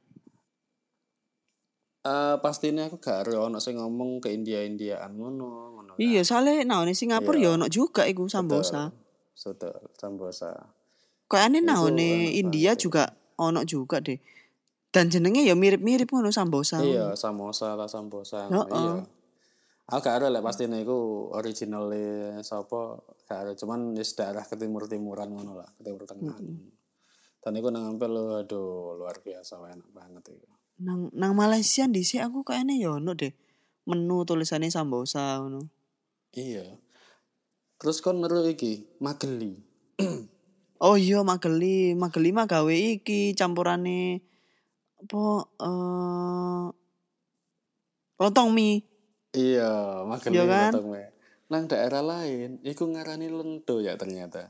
Eh 2.09 2.35
pastinya 2.41 2.89
aku 2.89 2.97
gak 2.97 3.29
ero 3.29 3.45
ono 3.45 3.61
sing 3.61 3.77
ngomong 3.77 4.17
ke 4.17 4.33
India-Indiaan 4.33 5.13
ngono 5.13 5.77
ngono 5.77 5.91
kan. 5.93 6.01
Iya, 6.01 6.25
soalnya 6.25 6.65
nah 6.65 6.81
di 6.81 6.97
Singapura 6.97 7.37
Iya. 7.37 7.53
ya 7.53 7.57
ono 7.61 7.67
juga 7.69 8.09
iku 8.09 8.25
sambosa. 8.25 8.89
Betul, 9.37 9.77
sambosa. 9.93 10.49
Kayaknya 11.29 11.59
nah 11.61 11.77
di 11.85 12.09
enak 12.09 12.33
India 12.33 12.71
juga 12.73 13.13
ono 13.37 13.61
juga 13.61 14.01
deh. 14.01 14.17
Dan 14.89 15.13
jenenge 15.13 15.45
ya 15.45 15.53
mirip-mirip 15.53 16.09
ngono 16.09 16.33
sambosa. 16.33 16.81
Iya, 16.81 17.13
samosa 17.13 17.77
lah 17.77 17.85
sambosa. 17.85 18.49
Heeh. 18.49 18.73
Iya. 18.73 19.05
Aku 19.89 20.01
gak 20.05 20.21
ada 20.21 20.27
lah 20.33 20.41
pasti 20.41 20.65
iku 20.65 21.29
originalnya 21.33 22.41
sapa 22.45 22.97
gak 23.29 23.39
ada 23.41 23.51
cuman 23.53 23.93
wis 23.97 24.17
daerah 24.17 24.45
ke 24.45 24.57
timur-timuran 24.57 25.29
ngono 25.29 25.61
lah, 25.61 25.69
ke 25.77 25.81
timur 25.85 26.09
tengah. 26.09 26.37
Dan 27.41 27.51
iku 27.53 27.69
nang 27.69 27.85
ampel 27.97 28.13
aduh 28.45 28.97
luar 28.97 29.21
biasa 29.21 29.61
enak 29.61 29.89
banget 29.93 30.33
iku. 30.33 30.58
Nang 30.79 31.11
nang 31.11 31.35
Malaysia 31.35 31.83
dhisik 31.91 32.23
aku 32.23 32.47
kayaknya 32.47 32.79
ya 32.79 32.89
ono 32.95 33.11
deh. 33.11 33.35
Menu 33.83 34.23
tulisannya 34.23 34.71
sambosa 34.71 35.43
ngono. 35.43 35.67
Iya. 36.31 36.79
Terus 37.79 37.99
kon 38.03 38.23
ngeru 38.23 38.47
iki, 38.47 38.99
mageli. 39.03 39.59
Oh 40.79 40.95
iya 40.95 41.19
mageli, 41.27 41.91
mageli 41.91 42.31
mah 42.31 42.47
gawe 42.47 42.71
iki 42.71 43.35
campurane 43.35 44.23
apa 44.95 45.23
eh 45.59 46.65
lontong 48.15 48.49
mie. 48.55 48.87
Iya, 49.35 50.07
mageli 50.07 50.39
Iya 50.39 50.43
kan? 50.47 50.71
potong 50.71 50.87
me. 50.95 51.03
Nang 51.51 51.67
daerah 51.67 51.99
lain, 51.99 52.63
iku 52.63 52.87
ngarani 52.87 53.27
lento 53.27 53.83
ya 53.83 53.99
ternyata. 53.99 54.47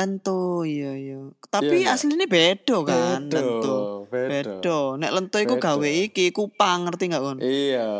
Lento 0.00 0.64
iya 0.64 0.96
iya. 0.96 1.20
Tapi 1.52 1.84
Iya, 1.84 1.92
aslinya 1.92 2.24
beda 2.24 2.76
kan 2.88 3.28
Bedo, 3.28 3.36
lento. 3.36 3.76
bedo. 4.08 4.30
Beda. 4.32 4.78
Nek 4.96 5.12
lento 5.12 5.36
iku 5.36 5.60
gawe 5.60 5.90
iki 6.08 6.32
kupang 6.32 6.88
ngerti 6.88 7.12
gak 7.12 7.20
kon? 7.20 7.38
Iya. 7.44 7.90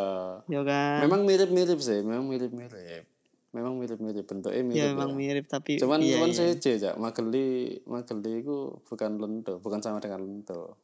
Ya 0.48 0.60
kan. 0.64 1.04
Memang 1.04 1.28
mirip-mirip 1.28 1.76
sih, 1.76 2.00
memang 2.00 2.24
mirip-mirip. 2.24 3.04
Memang 3.50 3.76
mirip-mirip 3.76 4.24
bentuknya 4.24 4.62
mirip. 4.62 4.78
ya 4.78 4.84
memang 4.94 5.10
mirip 5.12 5.44
tapi 5.44 5.74
Cuman 5.76 5.98
iya, 6.00 6.22
cuman 6.22 6.30
iya. 6.30 6.54
seje 6.54 6.78
ya, 6.78 6.94
mageli 6.94 7.82
mageli 7.82 8.46
itu 8.46 8.78
bukan 8.86 9.18
lento, 9.18 9.58
bukan 9.58 9.82
sama 9.82 9.98
dengan 9.98 10.22
lento. 10.22 10.78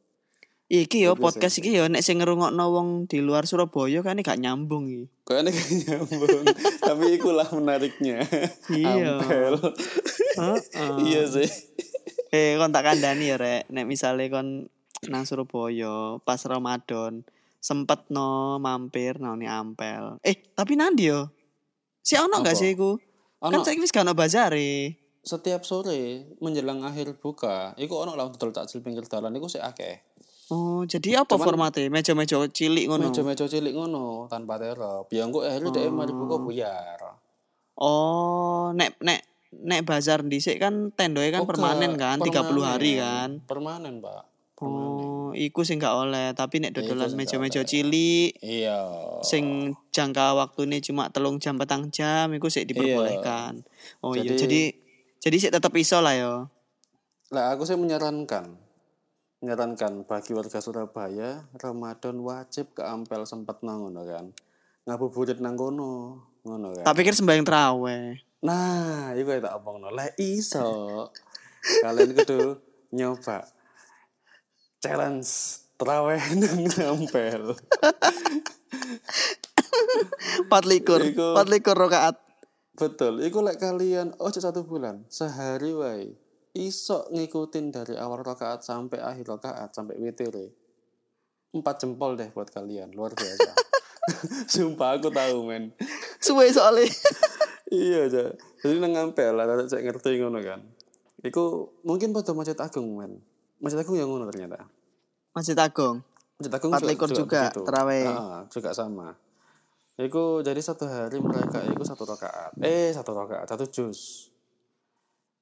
Iki 0.66 1.06
yo 1.06 1.14
podcast 1.14 1.62
iki 1.62 1.78
yo 1.78 1.86
nek 1.86 2.02
sing 2.02 2.18
ngerungokno 2.18 2.64
wong 2.74 2.88
di 3.06 3.22
luar 3.22 3.46
Surabaya 3.46 4.02
kan 4.02 4.18
gak 4.18 4.42
nyambung 4.42 4.90
iki. 4.90 5.06
Kayaknya 5.22 5.50
gak 5.54 5.70
nyambung, 5.86 6.42
tapi 6.90 7.04
ikulah 7.14 7.46
menariknya. 7.54 8.26
Iya. 8.74 9.22
Iya 11.06 11.22
sih. 11.30 11.46
Eh 12.34 12.58
kon 12.58 12.74
tak 12.74 12.82
kandani 12.82 13.30
ya 13.30 13.38
rek, 13.38 13.70
nek 13.70 13.86
misale 13.86 14.26
kon 14.26 14.66
nang 15.06 15.22
Surabaya 15.22 16.18
pas 16.26 16.42
Ramadan 16.42 17.22
sempet 17.62 18.10
no 18.10 18.58
mampir 18.58 19.22
nang 19.22 19.38
ni 19.38 19.46
Ampel. 19.46 20.18
Eh, 20.26 20.50
tapi 20.50 20.74
nandi 20.74 21.14
yo. 21.14 21.30
Si 22.02 22.18
ono 22.18 22.42
gak 22.42 22.58
sih 22.58 22.74
iku? 22.74 22.98
Kan 23.38 23.62
saiki 23.62 23.86
wis 23.86 23.94
gak 23.94 24.02
ono 24.02 24.18
bazare. 24.18 24.98
setiap 25.26 25.66
sore 25.66 26.38
menjelang 26.38 26.86
akhir 26.86 27.18
buka, 27.18 27.74
iku 27.74 28.06
ono 28.06 28.14
lah 28.14 28.30
dodol 28.30 28.54
takjil 28.54 28.78
pinggir 28.78 29.10
dalan 29.10 29.34
iku 29.34 29.50
sik 29.50 29.58
akeh. 29.58 30.15
Oh, 30.46 30.82
jadi 30.82 31.20
apa 31.20 31.34
Cuman- 31.34 31.42
formatnya? 31.44 31.90
Meja-meja 31.90 32.38
cilik 32.46 32.86
ngono. 32.86 33.10
Meja-meja 33.10 33.44
cilik 33.44 33.74
ngono 33.74 34.30
tanpa 34.30 34.54
terop. 34.56 35.10
Ya 35.10 35.26
engko 35.26 35.42
akhirnya 35.42 35.74
dhek 35.74 35.90
mari 35.90 36.12
buka 36.12 36.36
buyar. 36.38 36.98
Oh, 37.74 38.70
nek 38.70 38.94
nek 39.00 39.20
nek 39.52 39.82
bazar 39.82 40.22
dhisik 40.22 40.56
kan 40.56 40.90
tendoe 40.90 41.28
kan 41.28 41.42
Oh, 41.42 41.48
permanen 41.48 41.96
kan, 41.96 42.16
gak, 42.16 42.30
30 42.30 42.62
hari 42.62 42.94
permanen. 42.94 43.02
kan. 43.02 43.30
Permanen, 43.44 43.94
Pak. 43.98 44.22
Permanen. 44.54 44.88
Oh, 44.96 45.30
iku 45.34 45.60
sing 45.60 45.76
gak 45.76 45.92
oleh, 45.92 46.32
tapi 46.32 46.56
nek 46.58 46.72
dodolan 46.72 47.12
meja-meja 47.12 47.60
cilik 47.60 48.38
Iya. 48.38 48.80
sing 49.20 49.44
jangka 49.90 50.32
waktunya 50.32 50.80
cuma 50.80 51.10
telung 51.10 51.36
jam 51.36 51.58
petang 51.58 51.90
jam 51.90 52.30
iku 52.30 52.46
sik 52.46 52.64
diperbolehkan. 52.66 53.66
Oh 54.00 54.14
iya, 54.14 54.32
Jadi- 54.32 54.38
jadi 54.38 54.62
jadi 55.20 55.36
sik 55.38 55.52
tetep 55.52 55.72
iso 55.74 55.98
lah 55.98 56.14
yo. 56.14 56.34
Lah 57.28 57.50
aku 57.50 57.64
sih 57.64 57.74
menyarankan 57.74 58.56
menyarankan 59.40 60.08
bagi 60.08 60.32
warga 60.32 60.58
Surabaya 60.58 61.44
Ramadan 61.60 62.16
wajib 62.24 62.72
ke 62.72 62.80
Ampel 62.80 63.28
sempet 63.28 63.60
nang 63.60 63.84
ngono 63.84 64.02
kan. 64.02 64.26
Ngabuburit 64.86 65.42
nang 65.42 65.58
kono, 65.58 66.22
ngono 66.46 66.72
kan. 66.72 66.84
Tak 66.86 66.96
pikir 66.96 67.12
sembahyang 67.12 67.44
traweh. 67.44 68.16
Nah, 68.46 69.12
iku 69.12 69.36
yang 69.36 69.44
tak 69.44 69.56
omongno. 69.60 69.90
Lah 69.92 70.08
iso. 70.16 71.10
Kalian 71.82 72.14
kudu 72.14 72.62
nyoba 72.94 73.44
challenge 74.78 75.28
terawih 75.76 76.22
nang 76.40 76.60
Ampel. 76.96 77.52
4 80.46 80.70
likur, 80.70 81.00
Iku- 81.02 81.34
4 81.36 81.52
likur 81.52 81.76
rakaat. 81.76 82.16
Betul, 82.76 83.24
iku 83.24 83.40
lek 83.40 83.56
kalian 83.56 84.12
oh 84.20 84.28
satu 84.28 84.60
bulan, 84.68 85.00
sehari 85.08 85.72
wae 85.72 86.12
iso 86.56 87.04
ngikutin 87.12 87.68
dari 87.68 87.94
awal 88.00 88.24
rakaat 88.24 88.64
sampai 88.64 89.04
akhir 89.04 89.28
rakaat 89.28 89.76
sampai 89.76 90.00
witir. 90.00 90.32
Empat 91.52 91.84
jempol 91.84 92.16
deh 92.16 92.32
buat 92.32 92.48
kalian, 92.48 92.96
luar 92.96 93.12
biasa. 93.12 93.52
Sumpah 94.52 94.98
aku 94.98 95.10
tahu 95.10 95.46
men. 95.46 95.74
Suwe 96.22 96.50
soalnya. 96.50 96.86
iya 97.74 98.06
aja. 98.06 98.32
Jadi 98.62 98.78
nang 98.78 98.94
ngampel 98.94 99.34
lah, 99.34 99.46
saya 99.66 99.82
ngerti 99.82 100.18
ngono 100.22 100.38
kan. 100.42 100.62
Iku 101.26 101.74
mungkin 101.82 102.14
pada 102.14 102.32
Masjid 102.32 102.56
Agung 102.58 102.94
men. 102.94 103.18
Masjid 103.58 103.82
Agung 103.82 103.98
yang 103.98 104.10
ngono 104.10 104.30
ternyata. 104.30 104.66
Masjid 105.34 105.58
Agung. 105.58 106.06
Masjid 106.38 106.52
Agung 106.54 106.72
likur 106.86 107.10
juga, 107.10 107.50
begitu. 107.50 107.62
terawih. 107.66 108.06
Ah, 108.06 108.40
juga 108.52 108.70
sama. 108.76 109.16
Iku 109.96 110.44
jadi 110.44 110.60
satu 110.60 110.84
hari 110.84 111.18
mereka 111.24 111.64
iku 111.64 111.82
satu 111.82 112.04
rakaat. 112.04 112.52
Eh 112.60 112.92
satu 112.92 113.16
rakaat, 113.16 113.48
satu 113.48 113.64
juz. 113.72 114.28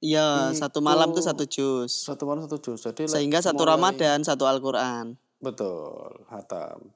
Iya, 0.04 0.52
satu 0.52 0.78
malam 0.78 1.10
tuh 1.10 1.18
Iku- 1.18 1.28
satu 1.32 1.44
juz. 1.46 1.88
Satu 2.04 2.28
malam 2.28 2.44
satu 2.44 2.60
juz. 2.60 2.84
Jadi 2.84 3.08
Sehingga 3.08 3.40
satu 3.40 3.64
mulai- 3.64 3.72
Ramadan, 3.72 4.20
satu 4.20 4.44
Al-Qur'an. 4.44 5.16
Betul, 5.38 6.20
hatam. 6.28 6.92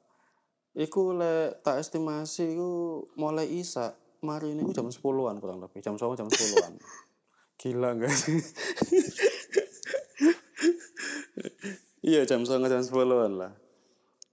Iku 0.75 1.11
lek 1.13 1.65
tak 1.65 1.81
estimasi 1.81 2.53
iku 2.53 2.69
mulai 3.15 3.49
Isa 3.51 3.97
mari 4.21 4.53
ini 4.53 4.69
jam 4.71 4.87
10-an 4.87 5.41
kurang 5.41 5.59
lebih. 5.59 5.81
Jam 5.81 5.97
10 5.97 6.15
jam 6.15 6.29
10-an. 6.29 6.77
Gila 7.59 7.89
enggak 7.91 8.13
sih? 8.13 8.39
iya 12.05 12.23
jam 12.25 12.43
9 12.43 12.61
jam 12.63 12.79
10-an 12.79 13.33
lah. 13.35 13.53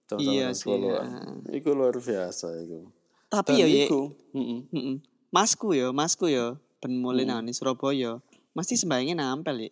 Jam 0.06 0.18
9 0.18 0.22
Iya 0.22 0.48
jam 0.48 0.54
sih, 0.54 0.70
10-an. 0.70 1.08
Iku 1.50 1.70
luar 1.72 1.96
biasa 1.96 2.48
iku. 2.60 2.92
Tapi 3.26 3.52
Dan 3.52 3.58
ya, 3.58 3.68
iku, 3.88 4.02
mm-mm. 4.32 4.60
Mm-mm. 4.70 4.96
Masku 5.30 5.74
yo, 5.74 5.90
masku 5.92 6.28
yo, 6.28 6.56
ben 6.78 6.94
mulai 6.96 7.26
Hmm. 7.26 7.42
nang 7.42 7.50
Surabaya. 7.50 8.22
Mesti 8.56 8.80
sembayangnya 8.80 9.20
nampel 9.20 9.68
ya. 9.68 9.72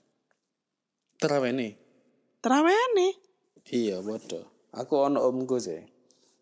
Terawih 1.17 1.55
nih. 1.55 1.71
Terawih 2.43 2.75
nih. 2.99 3.13
Iya, 3.71 4.03
bodoh. 4.03 4.43
Aku 4.75 5.07
ono 5.07 5.23
omku 5.23 5.55
sih. 5.55 5.79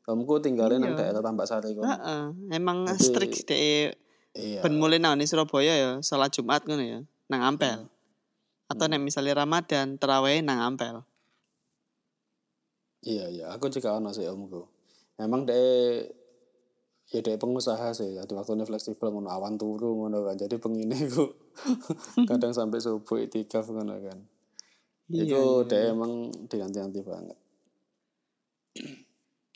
Omku 0.10 0.42
tinggalin 0.42 0.82
nang 0.82 0.98
Iya. 0.98 1.14
daerah 1.14 1.22
Tambak 1.22 1.46
Sari 1.46 1.78
kono. 1.78 1.86
Heeh, 1.86 2.24
emang 2.58 2.90
Jadi- 2.90 2.98
strict 2.98 3.46
deh. 3.46 3.94
Iya. 4.34 4.66
Ben 4.66 4.74
mulai 4.74 4.98
nang 4.98 5.22
Surabaya 5.22 5.76
ya, 5.78 5.92
salat 6.02 6.34
Jumat 6.34 6.66
ngono 6.66 6.82
ya, 6.82 7.00
nang 7.30 7.42
Ampel. 7.46 7.86
Atau 8.66 8.88
Hmm. 8.88 8.98
nek 8.98 9.04
misalnya 9.06 9.38
Ramadan, 9.38 10.00
terawih 10.02 10.42
nang 10.42 10.64
Ampel. 10.64 11.04
Iya 13.02 13.30
iya, 13.30 13.46
aku 13.54 13.70
juga 13.70 13.98
ono 13.98 14.10
sih 14.10 14.26
omku. 14.26 14.66
Emang 15.18 15.46
deh 15.46 16.06
ya 17.12 17.20
deh 17.20 17.36
pengusaha 17.36 17.92
sih, 17.92 18.16
jadi 18.16 18.32
waktunya 18.32 18.64
fleksibel 18.64 19.12
ngono 19.12 19.28
awan 19.28 19.60
turu 19.60 20.00
ngono 20.00 20.24
kan. 20.24 20.40
Jadi 20.40 20.56
pengine 20.58 20.96
ku 21.12 21.36
kadang 22.30 22.56
sampai 22.56 22.80
subuh 22.80 23.20
itikaf 23.20 23.68
ngono 23.68 24.00
kan. 24.00 24.20
Iya, 25.12 25.28
Iku 25.28 25.68
iya, 25.68 25.76
iya. 25.76 25.92
emang 25.92 26.32
dinanti-nanti 26.48 27.04
banget. 27.04 27.38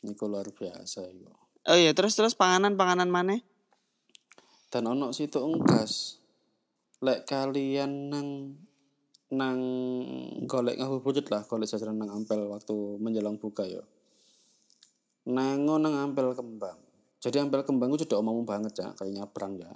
Iku 0.04 0.24
luar 0.28 0.52
biasa 0.52 1.08
iku. 1.08 1.32
Oh 1.66 1.74
iya, 1.80 1.96
terus 1.96 2.12
terus 2.12 2.36
panganan-panganan 2.36 3.08
mana? 3.08 3.40
Dan 4.68 4.84
ono 4.84 5.16
situ 5.16 5.40
engkas. 5.40 6.20
lek 7.04 7.28
kalian 7.28 8.08
nang 8.08 8.56
nang 9.28 9.60
golek 10.48 10.80
ngabuburit 10.80 11.28
lah 11.28 11.44
golek 11.44 11.68
jajanan 11.68 12.00
nang 12.00 12.10
ampel 12.24 12.48
waktu 12.48 12.72
menjelang 12.96 13.36
buka 13.36 13.68
ya 13.68 13.84
nango 15.28 15.76
nang 15.76 15.92
ampel 15.92 16.32
kembang 16.32 16.85
jadi 17.26 17.42
ampel 17.42 17.66
kembang 17.66 17.90
itu 17.90 18.06
sudah 18.06 18.22
omongmu 18.22 18.46
banget 18.46 18.72
ya 18.78 18.88
kayak 18.94 19.10
nyabrang 19.12 19.58
ya 19.58 19.74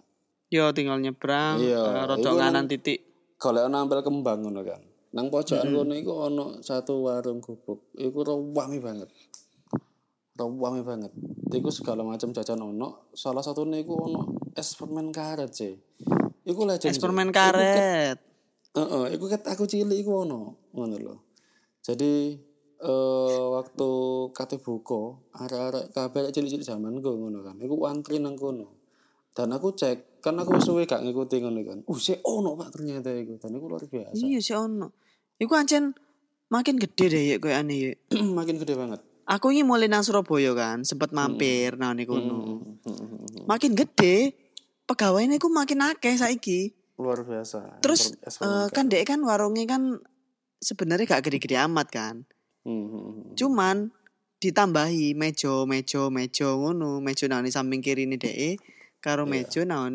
Yo 0.50 0.71
tinggal 0.71 0.99
nyebrang, 0.99 1.62
Iya, 1.62 1.78
eh, 1.78 2.04
rodok 2.07 2.35
nganan 2.35 2.66
nang- 2.66 2.66
titik. 2.66 3.07
golek 3.38 3.66
ana 3.66 3.83
ampel 3.83 4.02
kembang 4.02 4.42
ngono 4.42 4.62
kan 4.62 4.83
nang 5.11 5.26
pojokan 5.26 5.66
kono 5.69 5.95
iku 5.95 6.12
ono 6.25 6.45
satu 6.61 7.02
warung 7.02 7.38
gubuk. 7.38 7.90
Iku 7.95 8.23
rame 8.23 8.78
banget. 8.78 9.11
Rame 10.35 10.80
banget. 10.80 11.12
Iku 11.50 11.69
segala 11.69 12.02
macam 12.02 12.30
jajan 12.30 12.59
ono. 12.59 13.11
Salah 13.12 13.42
satunya 13.42 13.78
iku 13.78 13.95
ono 14.00 14.21
es 14.54 14.75
permen 14.75 15.11
karet 15.11 15.50
sih 15.50 15.75
iku 16.42 16.66
legend 16.66 16.90
Es 16.90 16.99
permen 16.99 17.30
karet. 17.30 18.19
Heeh, 18.71 19.04
iku 19.14 19.26
ket 19.26 19.42
aku 19.45 19.66
cilik 19.66 19.99
iku 19.99 20.23
ono, 20.25 20.71
ngono 20.71 20.97
lho. 20.97 21.14
Jadi 21.78 22.38
eh 22.80 23.44
waktu 23.60 23.90
kate 24.32 24.56
buka, 24.56 25.20
arek-arek 25.37 25.92
kabeh 25.92 26.32
cilik-cilik 26.32 26.64
zamanku 26.64 27.12
ngono 27.12 27.44
kan. 27.44 27.56
Iku 27.60 27.76
antri 27.84 28.16
nang 28.16 28.40
kono. 28.40 28.80
Dan 29.30 29.54
aku 29.54 29.76
cek, 29.76 30.25
kan 30.25 30.34
aku 30.40 30.58
suwe 30.58 30.88
gak 30.88 31.04
ngikuti 31.04 31.44
ngono 31.44 31.60
kan. 31.62 31.78
Uh, 31.87 32.00
sik 32.00 32.25
ono 32.25 32.56
Pak 32.56 32.75
ternyata 32.75 33.12
iku. 33.12 33.37
Dan 33.37 33.60
iku 33.60 33.66
luar 33.68 33.84
biasa. 33.84 34.16
Iya 34.16 34.40
sih 34.40 34.56
ono. 34.56 34.90
Iku 35.37 35.52
ancen 35.54 35.92
makin 36.50 36.80
gede 36.80 37.06
deh 37.12 37.25
ya 37.30 37.37
koyo 37.38 37.54
ane 37.54 37.75
ya. 37.78 37.92
Makin 38.16 38.56
gede 38.58 38.75
banget. 38.75 39.00
Aku 39.30 39.54
ini 39.54 39.62
mulai 39.62 39.87
nang 39.87 40.02
Surabaya 40.02 40.50
kan, 40.58 40.82
sempet 40.82 41.14
mampir 41.14 41.78
nang 41.78 41.94
niku. 41.94 42.18
Hmm, 42.18 42.58
hmm, 42.82 42.82
hmm, 42.82 42.96
hmm. 43.06 43.44
Makin 43.46 43.78
gede, 43.78 44.34
pegawainya 44.90 45.38
iku 45.38 45.46
makin 45.46 45.87
akeh 45.87 46.18
saiki. 46.18 46.75
Luar 46.99 47.22
biasa. 47.22 47.78
Terus 47.78 48.18
permen 48.18 48.75
kan 48.75 48.90
dek 48.90 49.06
kan 49.06 49.22
warungnya 49.22 49.70
kan 49.70 50.02
sebenarnya 50.58 51.06
gak 51.06 51.30
gede-gede 51.30 51.62
amat 51.62 51.88
kan. 51.94 52.26
Hmm, 52.64 52.85
hmm, 52.87 52.90
hmm. 52.93 53.35
Cuman 53.37 53.76
ditambahi 54.40 55.17
mejo, 55.17 55.64
mejo, 55.64 56.09
mejo 56.09 56.49
ngono, 56.61 57.00
mejo 57.00 57.25
nang 57.29 57.45
di 57.45 57.52
samping 57.52 57.81
kiri 57.85 58.05
ini 58.09 58.17
dek, 58.17 58.61
karo 59.00 59.25
Iya. 59.25 59.33
mejo 59.33 59.61
nang 59.64 59.93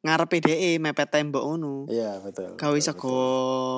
ngarepe 0.00 0.40
dek 0.40 0.80
mepet 0.80 1.08
tembok 1.12 1.44
ngono. 1.44 1.86
Iya, 1.90 2.18
betul. 2.24 2.56
Gawe 2.56 2.78
sego, 2.80 3.20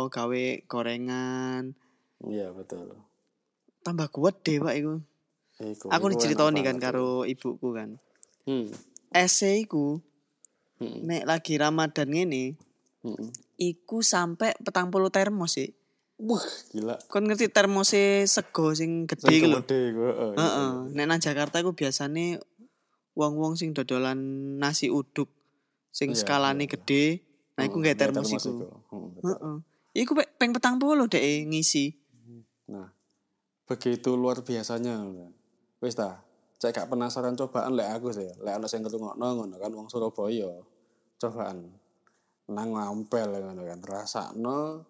gawe 0.08 0.42
gorengan. 0.70 1.74
Iya, 2.24 2.54
betul. 2.54 2.94
tambah 3.82 4.14
kuat 4.14 4.46
deh 4.46 4.62
pak 4.62 4.78
iku. 4.78 5.02
Iku, 5.58 5.90
Aku 5.90 6.06
diceritoni 6.06 6.62
kan 6.62 6.78
karo 6.78 7.26
ibuku 7.26 7.74
kan. 7.74 7.98
Hmm. 8.46 8.70
Ese 9.10 9.58
iku 9.58 9.98
Hmm. 10.78 11.02
nek 11.06 11.26
lagi 11.26 11.58
Ramadan 11.58 12.10
ngene, 12.10 12.54
Hmm. 13.02 13.30
iku 13.58 13.98
sampai 14.02 14.54
petang 14.62 14.90
puluh 14.90 15.10
termos 15.10 15.58
sih. 15.58 15.74
Wah, 16.22 16.46
gila. 16.70 16.94
Kon 17.10 17.26
ngerti 17.26 17.50
termose 17.50 18.30
sego 18.30 18.70
sing 18.78 19.10
gede 19.10 19.26
iku 19.34 19.46
lho. 19.50 19.58
gede 19.66 19.78
iku, 19.90 20.00
heeh, 20.06 20.30
iya, 20.32 20.38
Heeh. 20.38 20.70
iya. 20.86 20.94
Nek 20.94 21.06
nang 21.10 21.18
Jakarta 21.18 21.58
iku 21.58 21.74
biasane 21.74 22.38
wong-wong 23.18 23.58
sing 23.58 23.74
dodolan 23.74 24.18
nasi 24.56 24.86
uduk 24.86 25.26
sing 25.90 26.14
Iya, 26.14 26.22
skalane 26.22 26.62
iya, 26.62 26.70
iya. 26.70 26.72
gede, 26.78 27.04
nah 27.58 27.62
iku 27.66 27.76
nggak 27.82 27.98
termos 27.98 28.30
iku. 28.30 28.70
Heeh. 29.18 29.56
Iku 29.92 30.14
pe- 30.14 30.30
peng 30.38 30.54
petang 30.54 30.78
puluh 30.78 31.04
deh 31.04 31.20
ngisi. 31.44 31.90
Nah, 32.70 32.88
begitu 33.66 34.14
luar 34.14 34.40
biasanya. 34.40 35.02
Wis 35.82 35.98
ta, 35.98 36.22
cek 36.56 36.70
gak 36.72 36.86
penasaran 36.88 37.34
cobaan 37.34 37.74
lek 37.74 37.98
aku 37.98 38.14
sih. 38.14 38.30
Lek 38.40 38.62
ana 38.62 38.70
sing 38.70 38.86
ngrungokno 38.86 39.26
ngono 39.36 39.58
kan 39.58 39.74
wong 39.74 39.90
Surabaya. 39.90 40.48
Cobaan 41.18 41.66
nang 42.46 42.68
ngampel 42.72 43.42
ngono 43.42 43.66
kan. 43.66 43.80
Rasakno 43.82 44.86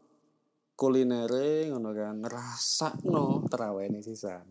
kulinere 0.75 1.69
ngono 1.71 1.93
kan. 1.93 2.17
Rasakno 2.25 3.45
terawene 3.49 4.01
sisan. 4.01 4.45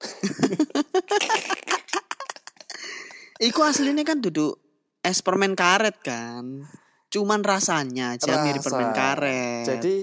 Iku 3.40 3.60
aslinya 3.64 4.04
kan 4.04 4.20
duduk 4.20 4.60
es 5.00 5.24
permen 5.24 5.56
karet 5.56 5.96
kan. 6.04 6.68
Cuman 7.10 7.42
rasanya 7.42 8.14
aja 8.14 8.44
mirip 8.44 8.62
Rasa. 8.62 8.68
permen 8.68 8.90
karet. 8.92 9.64
Jadi 9.66 9.94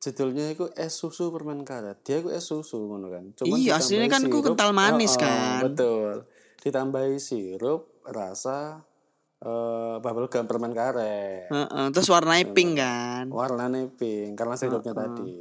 judulnya 0.00 0.56
itu 0.56 0.64
es 0.74 0.96
susu 0.96 1.28
permen 1.28 1.62
karet. 1.62 2.00
Dia 2.02 2.24
itu 2.24 2.32
es 2.32 2.48
susu 2.48 2.88
ngono 2.88 3.12
kan. 3.12 3.24
Cuman 3.36 3.56
Iya, 3.60 3.78
aslinya 3.78 4.08
kan 4.08 4.24
ku 4.32 4.40
kental 4.40 4.72
manis 4.72 5.14
Oh, 5.14 5.16
oh, 5.16 5.22
kan. 5.22 5.60
Betul. 5.68 6.12
Ditambahi 6.64 7.20
sirup 7.20 8.00
rasa 8.08 8.80
eh 9.36 9.94
bubble 10.00 10.28
gum 10.28 10.48
permen 10.48 10.72
karet. 10.72 11.52
Heeh, 11.52 11.86
terus 11.92 12.08
warnanya 12.08 12.46
pink 12.50 12.70
kan. 12.76 13.24
Warnanya 13.28 13.88
pink 13.92 14.32
karena 14.34 14.56
sirupnya 14.56 14.92
Heeh. 14.92 15.02
tadi. 15.04 15.36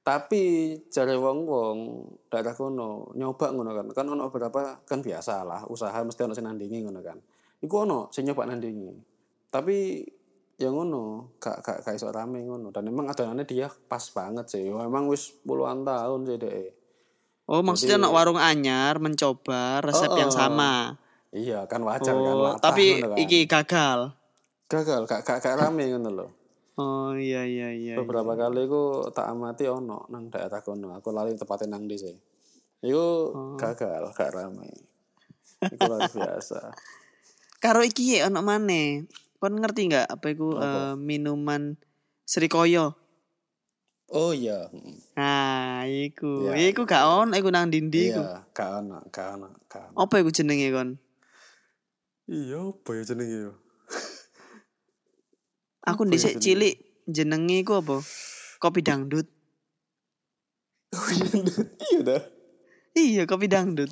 Tapi 0.00 0.42
jare 0.88 1.12
wong-wong 1.14 1.76
daerah 2.28 2.52
kono 2.52 3.12
nyoba 3.14 3.52
ngono 3.52 3.70
kan. 3.72 3.86
Kan 3.92 4.06
ono 4.08 4.28
beberapa 4.28 4.80
kan 4.82 5.00
biasa 5.00 5.44
lah 5.44 5.60
usaha 5.66 5.96
mesti 6.00 6.24
ono 6.24 6.32
sing 6.32 6.44
nandingi 6.44 6.84
ngono 6.84 7.00
kan. 7.00 7.16
Iku 7.60 7.74
ono 7.84 8.08
sing 8.08 8.24
nyoba 8.24 8.48
nandingi. 8.48 8.90
Tapi 9.48 9.76
yang 10.60 10.76
ngono 10.76 11.36
gak 11.40 11.64
gak 11.64 11.78
gak 11.84 11.94
iso 11.96 12.12
rame 12.12 12.44
ngono 12.44 12.68
dan 12.68 12.84
emang 12.84 13.08
adanane 13.08 13.44
dia 13.44 13.68
pas 13.68 14.04
banget 14.12 14.44
sih. 14.48 14.68
Emang 14.68 15.08
wis 15.08 15.32
puluhan 15.40 15.84
tahun 15.84 16.28
sih 16.28 16.36
deh. 16.36 16.64
Oh, 17.50 17.60
maksudnya 17.60 17.98
Jadi- 17.98 18.04
anak 18.06 18.12
warung 18.14 18.38
anyar 18.40 19.00
mencoba 19.00 19.80
resep 19.82 20.06
Oh, 20.06 20.16
yang 20.16 20.30
sama. 20.30 20.96
Iya 21.30 21.62
kan 21.64 21.80
wajar 21.80 22.10
kan 22.12 22.26
Oh, 22.28 22.42
latah 22.44 22.58
tapi 22.64 22.98
kan. 22.98 23.14
iki 23.16 23.46
gagal. 23.46 24.14
gagal 24.66 25.02
gak 25.04 25.22
gak 25.22 25.38
gak 25.40 25.56
rame 25.56 25.86
ngono 25.88 26.10
lho. 26.12 26.26
Oh, 26.74 27.12
iya 27.12 27.42
iya 27.42 27.70
iya. 27.70 27.94
beberapa 27.94 28.32
kali 28.34 28.64
ku 28.64 28.82
tak 29.08 29.28
amati 29.28 29.66
ono 29.66 30.06
nang 30.08 30.26
daerah 30.26 30.58
kono 30.58 30.90
aku 30.92 31.10
lali 31.10 31.34
tepatnya 31.34 31.70
nang 31.70 31.84
di 31.84 31.94
sih 31.94 32.14
iku 32.80 33.06
Oh. 33.30 33.54
gagal 33.54 34.10
gak 34.10 34.30
rame 34.30 34.70
iku 35.60 35.82
luar 35.84 36.08
biasa 36.08 36.60
Karo 37.60 37.84
iki 37.84 38.16
ya 38.16 38.26
ono 38.26 38.40
maneh. 38.40 39.04
Kon 39.36 39.54
ngerti 39.54 39.86
nggak 39.86 40.06
apa 40.08 40.26
iku 40.28 40.48
Apa? 40.52 40.64
eh, 40.64 40.94
minuman 40.96 41.76
Srikoyo? 42.22 42.96
oh 44.08 44.32
iya 44.32 44.66
Mm. 44.66 44.96
Nah, 45.14 45.84
iku. 45.84 46.48
Iya, 46.48 46.72
Iku 46.72 46.82
gak 46.82 47.04
ono 47.04 47.32
iku 47.32 47.48
nang 47.48 47.68
dindi 47.68 48.08
iku. 48.08 48.18
iya 48.18 48.42
gak 48.50 48.70
ono 48.80 48.98
gak 49.06 49.26
ono 49.36 49.48
gak 49.66 49.82
ono 49.86 49.96
Apa 50.00 50.14
iku 50.18 50.30
jenenge 50.30 50.70
kon? 50.70 50.96
Iya 52.30 52.62
apa 52.62 52.90
ya 52.94 53.02
jenenge 53.04 53.38
yo 53.42 53.52
Aku 55.80 56.04
Apa 56.04 56.08
ya 56.08 56.12
dhisik 56.12 56.34
cilik 56.38 56.76
jenenge 57.08 57.64
iku 57.64 57.80
apa? 57.80 58.04
Kopi 58.60 58.84
dangdut. 58.84 59.24
iya 61.88 62.00
dah 62.04 62.22
Iya, 62.92 63.22
kopi 63.24 63.46
dangdut. 63.46 63.88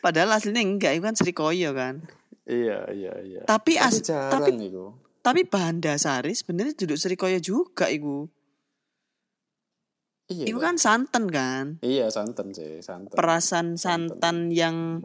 Padahal 0.00 0.34
aslinya 0.34 0.58
enggak, 0.58 0.96
itu 0.96 1.04
kan 1.04 1.14
Srikoyo 1.14 1.70
kan. 1.70 2.02
iya 2.50 2.82
iya 2.90 3.12
iya 3.22 3.40
Tapi 3.46 3.78
as 3.78 4.02
tapi 4.02 4.58
iku 4.58 4.90
tapi 5.20 5.46
bahan 5.46 5.78
dasarnya 5.78 6.34
sebenarnya 6.34 6.74
duduk 6.74 6.98
Srikoyo 6.98 7.38
juga 7.38 7.86
iku. 7.86 8.26
iya 10.26 10.50
dah. 10.50 10.58
kan 10.58 10.74
santan 10.76 11.24
kan. 11.30 11.64
iya 11.80 12.10
santan 12.10 12.50
sih 12.50 12.82
santan 12.82 13.14
Perasan 13.14 13.78
santan 13.78 14.50
yang 14.50 14.98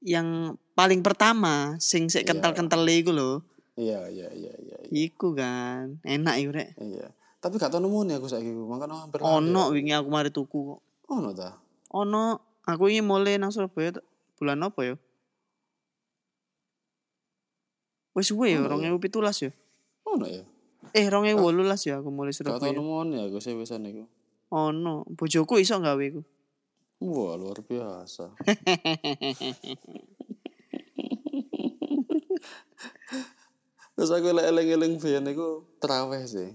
yang 0.00 0.28
paling 0.72 1.00
pertama 1.00 1.74
sing 1.78 2.06
sik 2.06 2.22
Iya. 2.22 2.28
kental-kental 2.30 2.86
iku 2.86 3.10
lho. 3.10 3.42
iya 3.74 4.06
iya 4.06 4.26
iya 4.28 4.52
iya 4.54 4.76
iya, 4.80 4.90
Iku 4.90 5.32
kan. 5.32 5.98
Enak 6.02 6.34
iku 6.38 6.50
rek. 6.52 6.70
iya. 6.76 7.10
tapi 7.38 7.54
gak 7.54 7.68
tau 7.68 7.78
nemu 7.78 8.02
nih 8.04 8.14
aku 8.16 8.26
saiki 8.26 8.50
makanya 8.50 8.98
hampir 9.00 9.22
Ono 9.22 9.70
wingi 9.70 9.90
aku 9.92 10.08
mari 10.08 10.28
tuku 10.28 10.58
kok. 10.68 10.80
ono 11.08 11.30
ta 11.30 11.54
Ono 11.92 12.34
aku 12.62 12.88
ini 12.88 12.98
mulai 13.00 13.36
nang 13.36 13.48
Surabaya 13.48 13.94
bulan 14.34 14.58
apa 14.60 14.80
ya? 14.84 14.94
Wis 18.12 18.28
suwe 18.28 18.50
ya, 18.50 18.58
Ono 18.60 18.74
ya? 18.76 18.90
2017 18.90 19.46
ya. 19.46 19.50
ono 20.04 20.26
ya 20.26 20.42
Eh, 20.90 21.06
2018 21.06 21.44
ya 21.84 22.00
aku 22.00 22.08
mulai 22.08 22.30
gak 22.30 22.42
tau 22.44 22.58
Surabaya. 22.58 22.74
nemu 22.74 22.96
nih 23.08 23.20
aku 23.24 23.38
sih 23.38 23.54
wisan 23.54 23.82
iku 23.84 24.02
Ono, 24.48 25.04
bojoku 25.06 25.60
iso 25.60 25.76
gawe 25.76 26.00
iku. 26.00 26.24
Wah 26.98 27.38
luar 27.38 27.62
biasa. 27.62 28.34
Terus 33.94 34.10
aku 34.14 34.30
lek 34.30 34.46
eling-eling 34.50 34.98
biyen 35.02 35.26
iku 35.30 35.62
traweh 35.82 36.22
sih. 36.26 36.54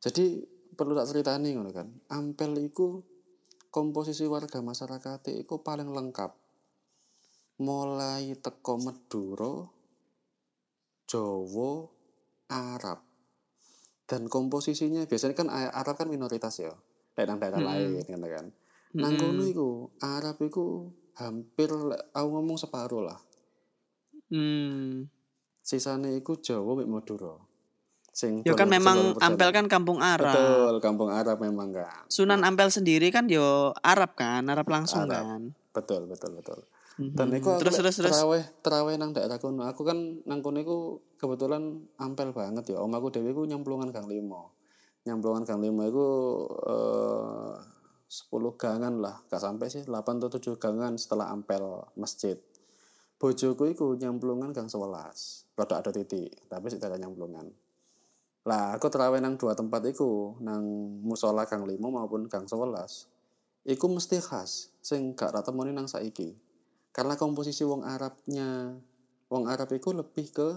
Jadi 0.00 0.40
perlu 0.76 0.96
tak 0.96 1.08
ceritani 1.12 1.52
ngono 1.56 1.72
kan. 1.72 1.88
Ampel 2.12 2.56
iku 2.64 3.04
komposisi 3.68 4.24
warga 4.24 4.60
masyarakat 4.60 5.20
iku 5.40 5.60
paling 5.60 5.92
lengkap. 5.92 6.32
Mulai 7.60 8.36
teko 8.40 8.80
Madura, 8.80 9.68
Jawa, 11.04 11.84
Arab. 12.48 13.04
Dan 14.08 14.32
komposisinya 14.32 15.04
biasanya 15.04 15.36
kan 15.36 15.48
Arab 15.52 15.96
kan 16.00 16.08
minoritas 16.08 16.56
ya. 16.60 16.72
Lek 17.16 17.24
nang 17.28 17.36
daerah 17.36 17.60
Mm-mm. 17.60 17.68
lain 17.68 18.04
ngono 18.08 18.28
kan. 18.32 18.46
Nang 18.96 19.14
kono 19.14 19.42
iku 19.46 19.68
Arab 20.02 20.42
iku 20.42 20.90
hampir 21.14 21.70
aku 22.10 22.28
ngomong 22.34 22.58
separuh 22.58 23.02
lah. 23.06 23.20
Hmm. 24.30 25.10
sisane 25.60 26.18
iku 26.18 26.38
Jawa 26.38 26.78
mek 26.82 26.88
Madura. 26.90 27.34
Sing 28.10 28.42
Ya 28.42 28.58
kan 28.58 28.66
memang 28.66 29.14
Ampel 29.22 29.54
kan 29.54 29.70
kampung 29.70 30.02
Arab. 30.02 30.34
Betul, 30.34 30.74
kampung 30.82 31.10
Arab 31.14 31.38
memang 31.38 31.70
kan. 31.70 32.02
Sunan 32.10 32.42
Ampel 32.42 32.74
sendiri 32.74 33.14
kan 33.14 33.30
yo 33.30 33.70
Arab 33.86 34.18
kan, 34.18 34.42
Arab 34.50 34.66
langsung 34.66 35.06
Arab. 35.06 35.14
kan. 35.14 35.40
Betul, 35.70 36.10
betul, 36.10 36.34
betul. 36.42 36.58
Mhm. 36.98 37.14
Dan 37.14 37.28
aku 37.38 37.50
terus 37.62 37.78
terus 37.78 37.94
terus. 38.02 38.12
terawih 38.12 38.44
terawih 38.66 38.94
nang 38.98 39.14
daerah 39.14 39.38
kono. 39.38 39.62
Aku 39.70 39.86
kan 39.86 40.20
nang 40.26 40.42
kono 40.42 40.58
iku 40.58 40.98
kebetulan 41.22 41.86
ampel 42.02 42.34
banget 42.34 42.74
ya. 42.74 42.82
Om 42.82 42.90
aku 42.98 43.14
dhewe 43.14 43.30
iku 43.30 43.46
nyemplungan 43.46 43.94
Gang 43.94 44.10
Limo. 44.10 44.58
Nyemplungan 45.06 45.46
Gang 45.46 45.62
Limo 45.62 45.86
iku 45.86 46.06
eh 46.66 47.54
10 48.10 48.58
gangan 48.58 48.98
lah, 48.98 49.22
gak 49.30 49.38
sampai 49.38 49.70
sih 49.70 49.86
8 49.86 50.18
atau 50.18 50.26
7 50.26 50.58
gangan 50.58 50.98
setelah 50.98 51.30
ampel 51.30 51.86
masjid. 51.94 52.34
Bojoku 53.22 53.70
iku 53.70 53.94
nyemplungan 53.94 54.50
Gang 54.50 54.66
11. 54.66 55.54
Rada 55.54 55.74
ada 55.78 55.94
titik, 55.94 56.34
tapi 56.50 56.66
sik 56.72 56.82
daerah 56.82 56.98
nyemplungan. 56.98 57.46
Lah, 58.48 58.74
aku 58.74 58.90
terawih 58.90 59.22
nang 59.22 59.38
dua 59.38 59.54
tempat 59.54 59.84
iku, 59.86 60.34
nang 60.42 60.64
musola 61.06 61.46
Gang 61.46 61.68
Limo 61.70 61.94
maupun 61.94 62.26
Gang 62.26 62.50
11. 62.50 63.06
Iku 63.70 63.86
mesti 63.92 64.18
khas, 64.18 64.74
sing 64.82 65.14
gak 65.14 65.30
rata 65.36 65.54
temoni 65.54 65.70
nang 65.70 65.86
saiki 65.86 66.50
karena 66.90 67.14
komposisi 67.14 67.62
wong 67.62 67.86
Arabnya 67.86 68.74
wong 69.30 69.46
Arab 69.46 69.70
itu 69.70 69.94
lebih 69.94 70.26
ke 70.34 70.48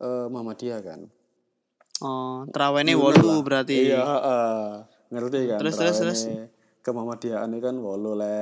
eh, 0.00 0.26
Muhammadiyah 0.28 0.82
kan 0.84 1.02
Oh, 1.98 2.46
terawihnya 2.54 2.94
wolu 2.94 3.42
berarti. 3.42 3.90
iya 3.90 3.98
heeh. 3.98 4.66
ngerti 5.10 5.50
kan 5.50 5.58
Terus, 5.58 5.74
terus, 5.74 5.96
terus. 5.98 6.20
Terawihnya 6.78 6.84
ke 6.84 6.90
Muhammadiyahan 6.90 7.50
ini 7.50 7.58
kan 7.58 7.76
wolu 7.76 8.14
le 8.14 8.38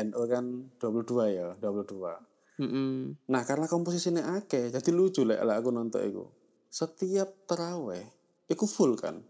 NU 0.00 0.22
kan 0.26 0.44
22 0.78 1.26
ya 1.30 1.48
22 1.58 2.62
Mm-mm. 2.62 3.18
nah 3.26 3.42
karena 3.42 3.66
komposisinya 3.66 4.38
akeh 4.38 4.70
jadi 4.70 4.90
lucu 4.90 5.26
lek 5.26 5.42
lek 5.42 5.56
aku 5.58 5.70
nonton 5.70 6.00
itu 6.02 6.24
setiap 6.70 7.34
terawih 7.46 8.06
itu 8.46 8.64
full 8.64 8.94
kan 8.94 9.22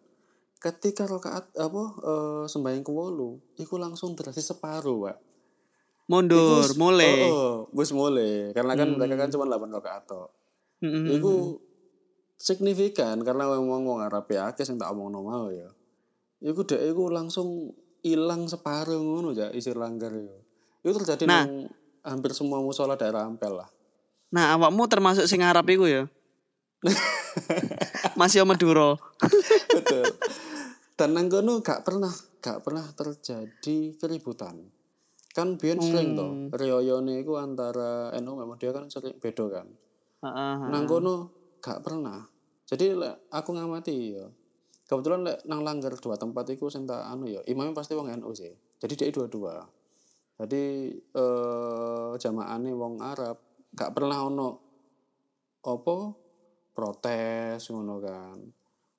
ketika 0.59 1.05
rakaat 1.05 1.49
apa 1.57 1.83
eh, 2.01 2.45
sembahyang 2.47 2.81
ke 2.81 2.93
wolu 2.93 3.41
itu 3.57 3.75
langsung 3.77 4.13
terasi 4.13 4.41
separuh 4.41 5.09
pak 5.09 5.19
Mundur, 6.05 6.69
Iku- 6.69 6.77
mulai. 6.77 7.33
Oh, 7.33 7.33
oh, 7.33 7.55
wis 7.73 7.89
mulai. 7.89 8.53
Karena 8.53 8.77
kan 8.77 8.93
Hmm. 8.93 9.01
mereka 9.01 9.25
kan 9.25 9.33
cuma 9.33 9.49
8 9.49 9.73
rakaat 9.73 10.05
tok. 10.05 10.29
Mm-mm. 10.85 11.17
Iku 11.17 11.57
signifikan 12.37 13.25
karena 13.25 13.49
wong 13.49 13.89
wong 13.89 14.05
Arab 14.05 14.29
ya 14.29 14.53
akeh 14.53 14.69
sing 14.69 14.77
tak 14.77 14.93
omongno 14.93 15.25
mau 15.25 15.49
ya. 15.49 15.73
Iku 16.45 16.69
dek 16.69 16.77
iku 16.93 17.09
langsung 17.09 17.73
hilang 18.05 18.45
separuh 18.45 19.01
ngono 19.01 19.33
ya 19.33 19.49
isi 19.51 19.73
langgar 19.73 20.13
ya. 20.13 20.37
Itu 20.85 21.01
terjadi 21.01 21.25
Nah. 21.25 21.49
nang 21.49 21.73
hampir 22.05 22.37
semua 22.37 22.61
musola 22.61 22.95
daerah 22.95 23.25
Ampel 23.25 23.57
lah. 23.57 23.69
Nah, 24.29 24.53
awakmu 24.53 24.85
termasuk 24.85 25.25
sing 25.25 25.41
Arab 25.41 25.65
iku 25.65 25.89
ya? 25.89 26.05
Masih 28.21 28.45
Maduro. 28.45 29.01
Betul. 29.73 30.05
Dan 30.95 31.17
nang 31.17 31.27
kono 31.27 31.65
gak 31.65 31.83
pernah 31.83 32.13
gak 32.39 32.61
pernah 32.61 32.85
terjadi 32.93 33.97
keributan. 33.97 34.61
Kan 35.35 35.59
biyen 35.59 35.81
sering 35.83 36.15
toh, 36.15 36.31
Hmm. 36.31 36.53
riyoyone 36.53 37.19
iku 37.19 37.41
antara 37.41 38.15
NU 38.15 38.39
memang 38.39 38.55
dia 38.55 38.71
kan 38.71 38.87
sering 38.87 39.17
beda 39.19 39.49
kan. 39.51 39.67
Heeh. 40.25 40.57
nang 40.73 40.85
kono 40.85 41.15
gak 41.61 41.85
pernah 41.85 42.25
jadi 42.65 42.97
aku 43.29 43.51
ngamati 43.53 43.97
ya 44.17 44.25
kebetulan 44.85 45.25
lek 45.25 45.39
nang 45.49 45.65
langgar 45.65 45.97
dua 45.97 46.21
tempat 46.21 46.45
iku 46.53 46.69
sing 46.69 46.85
tak 46.85 47.01
anu 47.09 47.25
ya 47.29 47.41
imamnya 47.49 47.73
pasti 47.73 47.97
wong 47.97 48.13
NU 48.21 48.31
sih. 48.37 48.53
Jadi 48.81 48.93
dia 49.01 49.09
dua-dua. 49.13 49.65
Jadi 50.35 50.93
eh 50.93 52.11
jamaahane 52.21 52.71
wong 52.75 53.01
Arab 53.01 53.41
gak 53.73 53.91
pernah 53.97 54.27
ono 54.27 54.49
apa 55.65 55.97
protes 56.77 57.61
ngono 57.73 57.97
kan. 58.05 58.39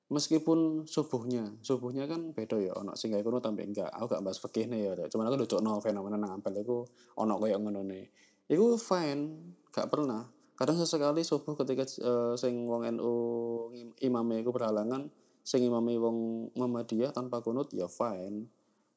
Meskipun 0.06 0.86
subuhnya 0.86 1.58
subuhnya 1.62 2.06
kan 2.06 2.30
beda 2.30 2.62
ya 2.62 2.72
ono 2.78 2.94
sing 2.94 3.14
gawe 3.14 3.22
kono 3.22 3.38
tambah 3.38 3.62
enggak. 3.62 3.90
Aku 3.90 4.06
gak 4.10 4.22
bahas 4.26 4.38
fikih 4.42 4.66
nih 4.66 4.90
ya 4.90 5.06
cuman 5.06 5.30
aku 5.30 5.36
ndocokno 5.38 5.78
fenomena 5.82 6.18
nang 6.18 6.42
ampel 6.42 6.54
iku 6.58 6.82
ono 7.18 7.38
koyo 7.38 7.58
ngono 7.62 7.82
nih 7.86 8.06
iku 8.50 8.74
fine 8.78 9.54
gak 9.70 9.86
pernah. 9.86 10.26
Kadang 10.56 10.80
sesekali 10.80 11.20
subuh 11.20 11.52
ketika 11.52 11.84
eh, 11.84 12.34
sing 12.40 12.64
wong 12.66 12.88
NU 12.96 13.12
im- 13.76 13.96
imame 14.02 14.40
iku 14.40 14.50
berhalangan 14.50 15.12
sing 15.46 15.62
imame 15.62 15.94
wong 15.94 16.50
Muhammadiyah 16.58 17.14
tanpa 17.14 17.38
kunut 17.38 17.70
ya 17.70 17.86
fine. 17.86 18.50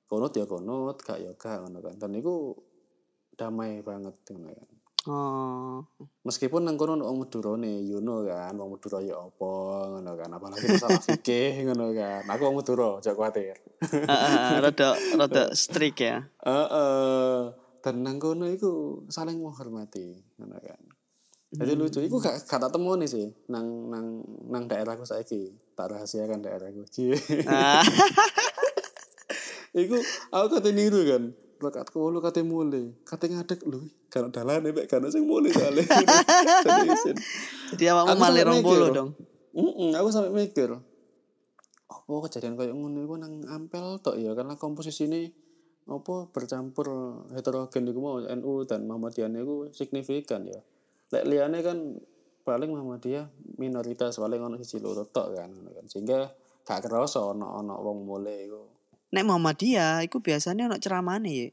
Kunut 0.09 0.33
ya 0.33 0.49
kunut 0.49 0.97
gak 1.05 1.21
ya 1.21 1.37
gak 1.37 1.61
ngono 1.61 1.85
kan. 1.85 1.95
Dan 2.01 2.17
iku 2.17 2.57
damai 3.37 3.85
banget 3.85 4.17
ngono 4.33 4.49
kan. 4.57 4.69
Oh. 5.07 5.87
meskipun 6.27 6.67
nang 6.67 6.75
kono 6.75 6.99
ono 6.99 7.07
wong 7.07 7.23
Madurane 7.23 7.87
you 7.87 8.03
know 8.03 8.27
kan 8.27 8.51
wong 8.59 8.75
Madura 8.75 8.99
ya 8.99 9.15
apa 9.21 9.51
ngono 9.93 10.11
kan. 10.17 10.29
Apalagi 10.33 10.65
masalah 10.73 10.99
fikih 11.05 11.53
ngono 11.69 11.93
kan. 11.93 12.25
Aku 12.25 12.41
wong 12.49 12.57
Madura 12.57 12.97
aja 12.97 13.13
kuwatir 13.13 13.55
Heeh, 13.85 14.59
rada 14.59 14.97
rada 15.15 15.43
strict 15.53 16.01
ya. 16.01 16.25
Heeh. 16.41 17.53
dan 17.79 18.03
nang 18.03 18.19
kono 18.19 18.43
iku 18.49 19.05
saling 19.07 19.39
menghormati 19.39 20.17
ngono 20.41 20.57
kan. 20.59 20.81
Jadi 21.49 21.73
lucu 21.73 21.99
iku 22.05 22.21
gak 22.21 22.45
gak 22.45 22.61
tak 22.61 22.73
temoni 22.73 23.09
sih 23.09 23.25
nang 23.49 23.89
nang 23.89 24.21
nang 24.51 24.69
daerahku 24.69 25.01
saiki 25.01 25.49
tak 25.79 25.95
rahasiakan 25.95 26.43
daerahku 26.43 26.83
Cie. 26.91 27.15
Ah, 27.47 27.79
iku 29.79 29.95
aku 30.35 30.59
kate 30.59 30.75
niru 30.75 31.07
kan 31.07 31.31
Rekat 31.59 31.87
kulo 31.91 32.19
kate 32.19 32.43
mulai, 32.43 32.91
kate 33.03 33.31
ngadeg 33.31 33.63
lho, 33.67 33.83
kan 34.07 34.31
dalane 34.31 34.71
mek 34.71 34.87
kan 34.87 35.03
sing 35.11 35.27
mulai 35.27 35.51
soalnya. 35.51 35.83
Jadi 37.75 37.83
awakmu 37.91 38.15
malih 38.15 38.43
sampe 38.43 38.47
rong 38.47 38.59
mikir. 38.63 38.91
dong. 38.95 39.09
Mm-mm, 39.51 39.91
aku 39.91 40.07
sampai 40.07 40.31
mikir 40.31 40.71
apa 41.89 42.13
kejadian 42.31 42.55
kayak 42.55 42.71
ngono 42.71 42.99
iku 43.03 43.15
nang 43.19 43.43
ampel 43.51 43.99
tok 43.99 44.15
ya 44.15 44.31
karena 44.39 44.55
komposisi 44.55 45.11
ini 45.11 45.27
apa 45.91 46.31
bercampur 46.31 46.87
heterogen 47.35 47.91
iku 47.91 47.99
mau 47.99 48.15
NU 48.23 48.63
dan 48.63 48.87
Muhammadiyah 48.87 49.27
iku 49.27 49.67
signifikan 49.75 50.47
ya. 50.47 50.63
Lek 51.11 51.27
liyane 51.27 51.59
kan 51.59 51.99
paling 52.49 52.73
Muhammadiyah 52.73 53.29
minoritas 53.61 54.17
paling 54.17 54.41
ono 54.41 54.57
siji 54.57 54.81
loro 54.81 55.05
tok 55.05 55.37
kan 55.37 55.53
kan. 55.53 55.85
Sehingga 55.85 56.33
gak 56.65 56.89
kerasa 56.89 57.21
ono 57.21 57.45
ono 57.45 57.77
wong 57.77 58.09
mulai 58.09 58.49
iku. 58.49 58.61
Nek 59.13 59.25
Muhammadiyah 59.29 60.01
iku 60.09 60.17
biasanya 60.17 60.65
ono 60.65 60.81
ceramahane 60.81 61.29
ya. 61.29 61.47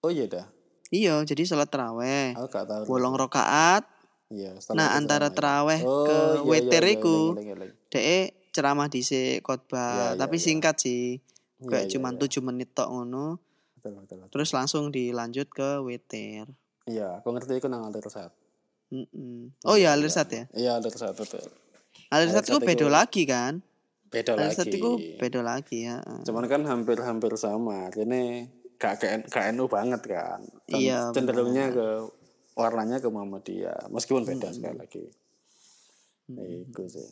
Oh 0.00 0.08
iya 0.08 0.24
dah. 0.24 0.46
Iya, 0.88 1.20
jadi 1.28 1.44
salat. 1.44 1.68
Aku 1.68 2.48
gak 2.48 2.64
tahu. 2.64 2.82
Bolong 2.88 3.12
rokaat, 3.12 3.84
Iya, 4.28 4.52
Nah, 4.76 4.92
antara 4.92 5.32
ceramah. 5.32 5.36
terawih 5.72 5.80
ke 5.80 5.88
Oh, 5.88 6.32
iya, 6.36 6.44
witir 6.44 6.84
iya, 6.84 6.92
iya, 6.92 7.00
iku. 7.00 7.16
eling, 7.32 7.48
eling, 7.48 7.48
eling. 7.56 7.72
dek 7.88 8.28
ceramah 8.52 8.88
dhisik 8.92 9.40
Iya, 9.40 9.44
khotbah, 9.44 10.12
iya, 10.12 10.20
tapi 10.20 10.36
iya. 10.36 10.44
singkat 10.44 10.76
sih. 10.76 11.04
Iya, 11.64 11.68
Kayak 11.68 11.84
iya, 11.88 11.92
cuman 11.96 12.12
iya. 12.16 12.20
7 12.28 12.40
menit 12.44 12.68
tok 12.76 12.88
ngono. 12.92 13.40
Betul, 13.80 13.92
betul, 14.04 14.16
betul. 14.20 14.30
Terus 14.36 14.50
langsung 14.52 14.84
dilanjut 14.92 15.48
ke 15.48 15.80
witir. 15.80 16.44
Iya, 16.84 17.24
aku 17.24 17.28
ngerti 17.32 17.56
iku 17.56 17.68
nang 17.72 17.88
alir 17.88 18.04
saat. 18.88 19.08
Mm-mm. 19.12 19.52
Oh 19.68 19.76
iya, 19.76 19.92
alirsat 19.92 20.28
ya. 20.32 20.44
Iya, 20.56 20.70
alir 20.80 20.92
saat 20.96 21.14
betul. 21.14 21.44
Alirsat 22.08 22.48
Alirsat 22.48 22.64
itu 22.64 22.88
iku- 22.88 22.92
lagi 22.92 23.22
kan? 23.28 23.60
Beda 24.08 24.32
Alirsat 24.40 24.72
lagi. 24.72 24.80
itu 24.80 24.90
beda 25.20 25.40
lagi 25.44 25.84
ya. 25.84 26.00
Cuman 26.24 26.48
kan 26.48 26.64
hampir-hampir 26.64 27.32
sama. 27.36 27.92
Ini 27.92 28.48
gak 28.80 28.94
ke 29.04 29.06
gak 29.28 29.44
NU 29.52 29.68
banget 29.68 30.00
kan. 30.08 30.40
Dan 30.64 30.80
Iya, 30.80 31.12
Cenderungnya 31.12 31.68
ke 31.72 31.86
warnanya 32.56 32.98
ke 33.04 33.08
Muhammadiyah. 33.12 33.92
Meskipun 33.92 34.24
beda 34.24 34.48
sekali 34.56 34.76
lagi. 34.80 35.04
Iku 36.32 36.84
sih. 36.88 37.08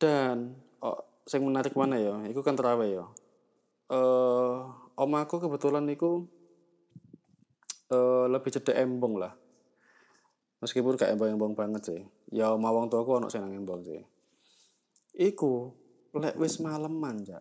Dan 0.00 0.56
oh, 0.80 1.04
sing 1.28 1.44
menarik 1.44 1.76
mana 1.76 2.00
ya? 2.00 2.16
Iku 2.32 2.40
kan 2.40 2.56
terawih 2.56 3.02
ya. 3.02 3.06
Eh, 3.88 4.56
om 4.96 5.12
aku 5.16 5.40
kebetulan 5.40 5.84
iku 5.88 6.24
eh 7.88 8.24
lebih 8.28 8.52
cedek 8.52 8.76
embong 8.76 9.16
lah. 9.16 9.32
Meskipun 10.58 10.98
gak 10.98 11.14
embong-embong 11.14 11.54
banget 11.54 11.82
sih. 11.86 12.00
Ya 12.34 12.50
oma 12.50 12.74
wong 12.74 12.90
tuaku 12.90 13.22
ono 13.22 13.30
sing 13.30 13.46
nang 13.46 13.54
embong 13.54 13.86
sih. 13.86 14.02
Iku 15.14 15.70
lek 16.18 16.34
wis 16.34 16.58
maleman 16.58 17.22
ya. 17.22 17.38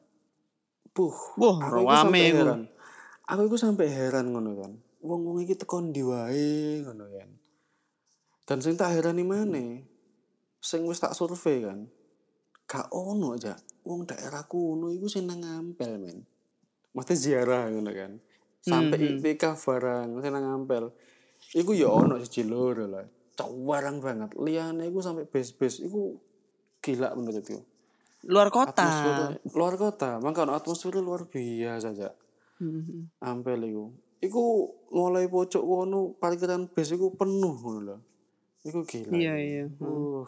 Puh, 0.93 1.13
Wah, 1.37 1.57
aku 1.61 1.81
iku 1.81 2.13
heran. 2.13 2.61
Aku 3.25 3.41
iku 3.49 3.57
sampai 3.57 3.89
heran 3.89 4.33
ngono 4.33 4.51
kan. 4.57 4.71
Wong-wong 5.01 5.41
iki 5.45 5.57
tekon 5.57 5.93
ndi 5.93 6.01
wae 6.05 6.81
ngono 6.85 7.05
kan. 7.09 7.29
Dan 8.47 8.57
sing 8.63 8.79
tak 8.79 8.95
herani 8.95 9.27
maneh, 9.27 9.83
sing 10.61 10.85
wis 10.87 11.01
tak 11.01 11.13
survei 11.17 11.65
kan. 11.65 11.89
Gak 12.69 12.89
ono 12.93 13.33
aja. 13.33 13.57
Wong 13.85 14.05
daerahku 14.05 14.77
ngono 14.77 14.93
iku 14.93 15.09
sing 15.09 15.25
nang 15.25 15.41
ngampel 15.41 15.97
men. 15.97 16.21
Mesti 16.93 17.13
ziarah 17.17 17.69
ngono 17.69 17.91
kan. 17.93 18.11
Sampai 18.61 18.97
Mhm. 18.99 19.09
iktikaf 19.21 19.57
barang 19.65 20.21
sing 20.21 20.31
nang 20.33 20.45
ngampel. 20.45 20.93
Iku 21.55 21.71
ya 21.71 21.87
ono 21.87 22.19
siji 22.19 22.43
loro 22.43 22.83
lah. 22.89 23.05
Cawarang 23.37 24.01
banget. 24.03 24.33
Liyane 24.35 24.89
iku 24.89 24.99
sampai 24.99 25.29
base-base 25.29 25.85
iku 25.85 26.17
gila 26.81 27.13
menurutku. 27.13 27.61
Luar 28.27 28.49
kota. 28.49 28.73
Atmosfer 28.73 29.39
luar 29.53 29.73
kota, 29.77 30.17
makanya 30.19 30.57
atmosfer 30.57 30.97
luar 30.99 31.29
biasa 31.29 31.93
aja. 31.93 32.09
Mhm. 32.59 33.21
Ampel 33.21 33.61
iku. 33.69 33.93
Iku 34.17 34.43
mulai 34.89 35.29
pojok 35.29 35.61
kono 35.61 36.17
parkiran 36.17 36.65
bis 36.73 36.89
iku 36.89 37.13
penuh 37.13 37.53
ngono 37.53 37.79
lho. 37.85 37.97
Iku 38.65 38.81
gila. 38.83 39.13
Iya, 39.13 39.33
iya. 39.37 39.65
Uh, 39.77 40.25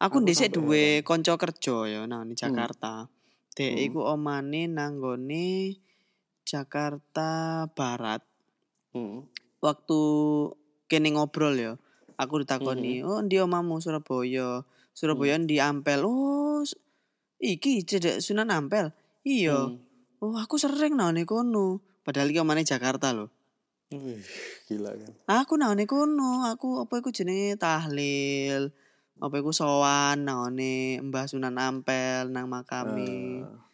Aku 0.00 0.24
Aku 0.24 0.24
dhisik 0.24 0.48
sampai 0.48 0.56
duwe 0.56 0.84
kanca 1.04 1.36
kerja 1.36 1.76
ya 1.84 2.00
nang 2.08 2.24
di 2.24 2.32
Jakarta. 2.32 3.12
Dek 3.52 3.68
Hmm. 3.76 3.84
iku 3.84 4.00
omane 4.08 4.64
nanggone 4.64 5.76
Jakarta 6.48 7.68
Barat. 7.68 8.24
hmm. 8.96 9.28
Waktu 9.60 10.00
kene 10.88 11.08
ngobrol 11.14 11.54
ya, 11.56 11.72
aku 12.16 12.40
Hmm. 12.40 12.42
ditakoni, 12.44 13.04
"Oh, 13.04 13.20
ndi 13.20 13.36
omamu 13.40 13.78
Surabaya?" 13.80 14.64
Surabaya 14.96 15.38
ndi 15.40 15.56
Ampel. 15.62 16.04
Oh, 16.04 16.60
iki 17.40 17.84
cedek 17.86 18.20
Sunan 18.20 18.52
Ampel. 18.52 18.92
Iya. 19.24 19.70
Hmm. 19.70 19.80
Oh, 20.20 20.36
aku 20.36 20.60
sering 20.60 21.00
nang 21.00 21.16
kono. 21.24 21.80
Padahal 22.04 22.28
iki 22.28 22.40
omane 22.40 22.60
Jakarta 22.64 23.16
loh. 23.16 23.32
Wih, 23.90 24.20
gila 24.68 24.92
kan. 24.92 25.12
Aku 25.40 25.56
nang 25.56 25.74
kono, 25.88 26.44
aku 26.44 26.84
apa 26.84 27.00
iku 27.00 27.08
jenenge 27.08 27.56
tahlil. 27.56 28.68
Apa 29.20 29.34
iku 29.40 29.52
sowan 29.52 30.24
nangone 30.24 31.00
Mbah 31.04 31.28
Sunan 31.28 31.56
Ampel 31.60 32.32
nang 32.32 32.48
makame. 32.48 33.44
Ah, 33.44 33.68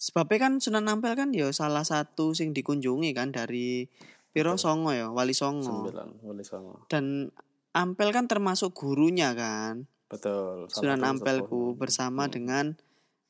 Sebabnya 0.00 0.48
kan 0.48 0.52
Sunan 0.64 0.88
Ampel 0.88 1.12
kan 1.12 1.28
ya 1.36 1.52
salah 1.52 1.84
satu 1.84 2.32
sing 2.32 2.56
dikunjungi 2.56 3.12
kan 3.12 3.32
dari 3.32 3.84
Piro 4.30 4.54
Songo 4.54 4.90
ya, 4.90 5.08
Wali 5.08 5.32
Songo. 5.32 5.90
sembilan 5.90 6.08
boleh 6.18 6.44
sama. 6.44 6.86
Dan 6.86 7.26
Ampel 7.70 8.10
kan 8.10 8.26
termasuk 8.26 8.70
gurunya 8.72 9.30
kan. 9.32 9.86
Betul. 10.06 10.66
Sunan 10.66 11.02
Ampelku 11.02 11.46
sepuh. 11.70 11.78
bersama 11.78 12.24
Hmm. 12.24 12.32
dengan 12.32 12.66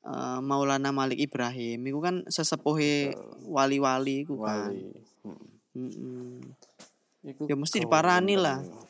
eh, 0.00 0.40
Maulana 0.40 0.90
Malik 0.90 1.20
Ibrahim. 1.20 1.80
Iku 1.82 2.00
kan 2.00 2.24
sesepuhe 2.24 3.12
wali-wali 3.44 4.24
iku 4.24 4.40
kan. 4.40 4.72
Wali. 4.72 4.96
Hmm. 5.22 5.44
Mm-mm. 5.70 6.40
Iku 7.22 7.44
Ya 7.44 7.54
mesti 7.54 7.78
diparani 7.78 8.32
lah. 8.34 8.60
iku. 8.60 8.80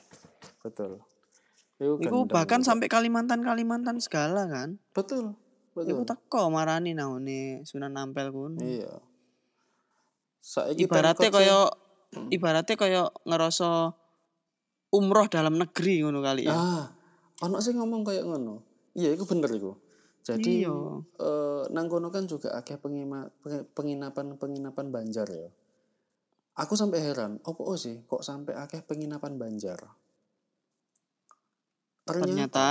Betul. 0.62 0.92
Iku, 1.76 1.94
Iku 1.98 2.18
bahkan 2.26 2.62
iku. 2.62 2.68
sampai 2.68 2.86
Kalimantan-Kalimantan 2.86 3.98
segala 3.98 4.46
kan. 4.46 4.78
betul. 4.90 5.34
Iku 5.72 6.02
Betul. 6.02 6.06
teko 6.06 6.42
marani 6.46 6.92
nangone 6.92 7.62
Sunan 7.64 7.94
Ampel 7.96 8.30
kuno. 8.30 8.58
Iya. 8.60 8.98
Saiki 10.38 10.84
Ibaratnya 10.84 11.30
kaya 11.30 11.68
Hmm. 12.14 12.26
ibaratnya 12.34 12.76
kaya 12.78 13.02
ngerasa 13.28 13.94
umroh 14.90 15.26
dalam 15.30 15.54
negeri 15.58 16.02
ngono 16.02 16.18
kali 16.22 16.50
ya. 16.50 16.58
Ah, 16.58 16.82
ono 17.44 17.56
sing 17.64 17.76
ngomong 17.78 18.02
kayak 18.08 18.24
ngono. 18.28 18.54
Iya, 18.98 19.14
iku 19.14 19.24
bener 19.30 19.50
iku. 19.58 19.72
Jadi 20.26 20.66
Iya. 20.66 20.74
eh, 21.20 21.62
nang 21.74 21.86
kono 21.92 22.08
kan 22.14 22.24
juga 22.32 22.48
akeh 22.58 22.76
penginapan-penginapan 23.76 24.86
Banjar 24.94 25.28
ya. 25.30 25.48
Aku 26.62 26.74
sampai 26.80 27.00
heran, 27.06 27.32
opo 27.50 27.62
oh 27.72 27.78
sih 27.84 27.96
kok 28.10 28.22
sampai 28.28 28.54
akeh 28.62 28.80
penginapan 28.88 29.34
Banjar? 29.40 29.80
Ternyata 32.08 32.66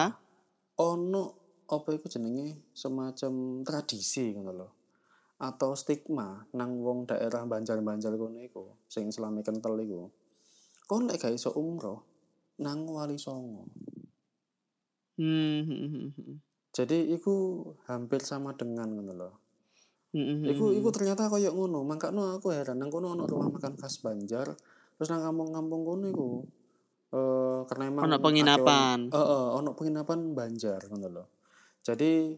ono 0.82 1.24
apa 1.70 1.90
iku 1.94 2.08
jenenge 2.10 2.48
semacam 2.74 3.62
tradisi 3.68 4.34
ngono 4.34 4.52
lho. 4.60 4.68
Atau 5.40 5.72
stigma 5.80 6.44
nang 6.52 6.84
wong 6.84 7.08
daerah 7.08 7.48
Banjar-Banjar 7.48 8.12
kono 8.20 8.44
iku 8.44 8.76
sing 8.92 9.08
Islami 9.08 9.40
kental 9.40 9.80
iku. 9.80 10.12
Kon 10.84 11.08
lek 11.08 11.24
gak 11.24 11.32
iso 11.32 11.56
umroh 11.56 12.04
nang 12.60 12.84
Wali 12.84 13.16
Songo. 13.16 13.72
hmm, 15.16 15.60
hmm, 15.64 15.88
hmm, 15.88 16.10
hmm. 16.12 16.36
Jadi 16.76 17.12
iku 17.16 17.64
hampir 17.88 18.20
sama 18.22 18.52
dengan 18.56 18.92
ngono 18.94 19.14
lho. 19.16 19.32
Hmm, 20.10 20.44
hmm, 20.44 20.50
Iku 20.52 20.76
iku 20.76 20.90
ternyata 20.92 21.32
koyo 21.32 21.56
ngono. 21.56 21.88
Makanya 21.88 22.36
aku 22.36 22.52
heran 22.52 22.82
nang 22.82 22.92
kono 22.92 23.16
ono 23.16 23.24
rumah 23.24 23.48
makan 23.48 23.80
khas 23.80 24.04
Banjar. 24.04 24.52
Terus 25.00 25.08
nang 25.08 25.24
kampung-kampung 25.24 25.82
kono 25.88 26.06
iku 26.12 26.30
eh 27.10 27.60
karena 27.66 27.84
emang 27.90 28.04
Ono 28.12 28.18
penginapan. 28.22 29.00
Heeh, 29.10 29.46
ono 29.56 29.70
penginapan 29.74 30.20
Banjar 30.36 30.82
ngono 30.90 31.08
lho. 31.10 31.26
Jadi 31.80 32.36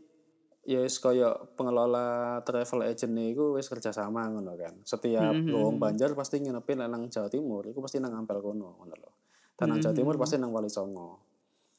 ya 0.61 0.79
wis 0.85 1.01
kaya 1.01 1.33
pengelola 1.57 2.37
travel 2.45 2.85
agent 2.85 3.17
iku 3.17 3.57
wis 3.57 3.65
kerjasama 3.65 4.29
ngono 4.29 4.53
kan. 4.57 4.73
Setiap 4.85 5.33
Mhm. 5.33 5.53
wong 5.53 5.75
Banjar 5.81 6.13
pasti 6.13 6.37
nginepin 6.41 6.85
nang 6.85 7.09
Jawa 7.09 7.27
Timur, 7.33 7.65
iku 7.65 7.81
pasti 7.81 7.97
nang 7.97 8.13
Ampel 8.13 8.39
kono 8.45 8.77
ngono 8.77 8.93
lho. 8.93 9.11
Dan 9.57 9.73
nang 9.73 9.79
Jawa 9.81 9.93
Timur 9.97 10.15
Mhm. 10.15 10.21
pasti 10.21 10.35
nang 10.37 10.51
Wali 10.53 10.69
Songo. 10.69 11.09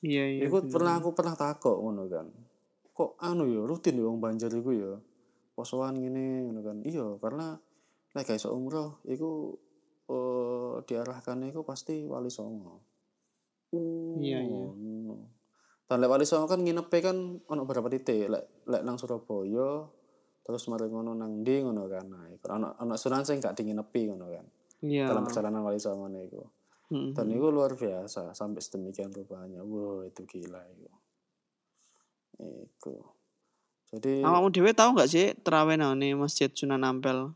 Iya 0.02 0.24
iya. 0.26 0.40
Iku 0.50 0.66
bener. 0.66 0.72
pernah 0.74 0.94
aku 0.98 1.10
pernah 1.14 1.34
takok 1.38 1.76
ngono 1.78 2.02
kan. 2.10 2.26
Kok 2.92 3.10
anu 3.22 3.46
ya 3.48 3.62
rutin 3.64 3.96
ya 3.98 4.04
wong 4.04 4.18
Banjar 4.18 4.50
iku 4.50 4.70
ya. 4.74 4.92
Posoan 5.54 5.96
ngene 6.02 6.50
ngono 6.50 6.60
kan. 6.60 6.76
Iya, 6.82 7.06
karena 7.22 7.54
lek 8.12 8.26
gak 8.28 8.36
iso 8.40 8.50
umroh 8.52 8.98
iku 9.06 9.54
eh 10.12 10.74
diarahkan 10.84 11.38
iku 11.48 11.62
pasti 11.62 12.02
Wali 12.04 12.28
Songo. 12.28 12.82
Uh, 13.72 14.20
Iya, 14.20 14.44
iya. 14.44 14.64
Dan 15.88 15.96
lek 16.00 16.10
Wali 16.10 16.24
Songo 16.24 16.48
kan 16.48 16.60
nginepe 16.62 16.98
kan 17.02 17.16
ono 17.46 17.62
beberapa 17.66 17.90
titik. 17.92 18.30
Lek 18.30 18.66
lek 18.68 18.82
nang 18.82 18.96
Surabaya 18.96 19.86
terus 20.42 20.66
mari 20.66 20.90
ngono 20.90 21.14
nang 21.14 21.42
ndi 21.42 21.62
ngono 21.62 21.86
kan. 21.86 22.06
Nah, 22.08 22.24
iku 22.32 22.50
ono 22.50 22.74
ono 22.78 22.94
sunan 22.98 23.22
sing 23.22 23.38
gak 23.38 23.54
dinginepi 23.58 24.10
ngono 24.10 24.26
kan. 24.30 24.46
Iya. 24.82 25.10
Dalam 25.10 25.26
perjalanan 25.26 25.62
Wali 25.62 25.78
Songo 25.78 26.08
niku. 26.10 26.42
Hmm, 26.92 27.16
Dan 27.16 27.32
itu 27.32 27.48
luar 27.48 27.72
biasa 27.72 28.36
sampai 28.36 28.60
sedemikian 28.60 29.08
rupanya. 29.16 29.64
Wow, 29.64 30.04
itu 30.04 30.28
gila 30.28 30.60
itu. 30.68 30.90
Itu. 32.42 32.94
Jadi 33.92 34.20
Awakmu 34.24 34.48
dhewe 34.52 34.72
tahu 34.76 34.96
nggak 34.96 35.08
sih 35.08 35.32
terawih 35.40 35.80
nang 35.80 35.96
Masjid 36.16 36.52
Sunan 36.52 36.84
Ampel? 36.84 37.32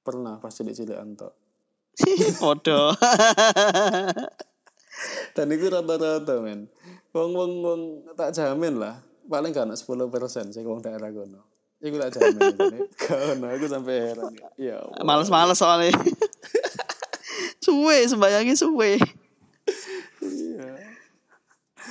pernah 0.00 0.40
pas 0.40 0.50
cilik-cilikan 0.50 1.14
tok. 1.14 1.32
Podo. 2.42 2.90
Dan 5.36 5.46
itu 5.54 5.70
rata-rata 5.70 6.34
men. 6.42 6.66
Wong 7.14 7.30
wong 7.34 7.52
wong 7.62 7.80
tak 8.18 8.34
jamin 8.34 8.78
lah. 8.78 9.00
Paling 9.30 9.54
gak 9.54 9.70
10 9.70 9.86
persen 10.10 10.50
sih 10.50 10.66
wong 10.66 10.82
daerah 10.82 11.10
kono. 11.14 11.46
Iku 11.80 11.96
tak 11.96 12.18
jamin. 12.18 12.54
Kono 13.06 13.46
aku 13.46 13.66
sampai 13.70 13.94
heran. 14.10 14.32
Ya. 14.58 14.82
Males-males 15.00 15.56
soalnya. 15.56 15.94
suwe 17.64 18.04
sembayangnya 18.08 18.56
suwe. 18.56 18.98
Iya. 20.20 20.68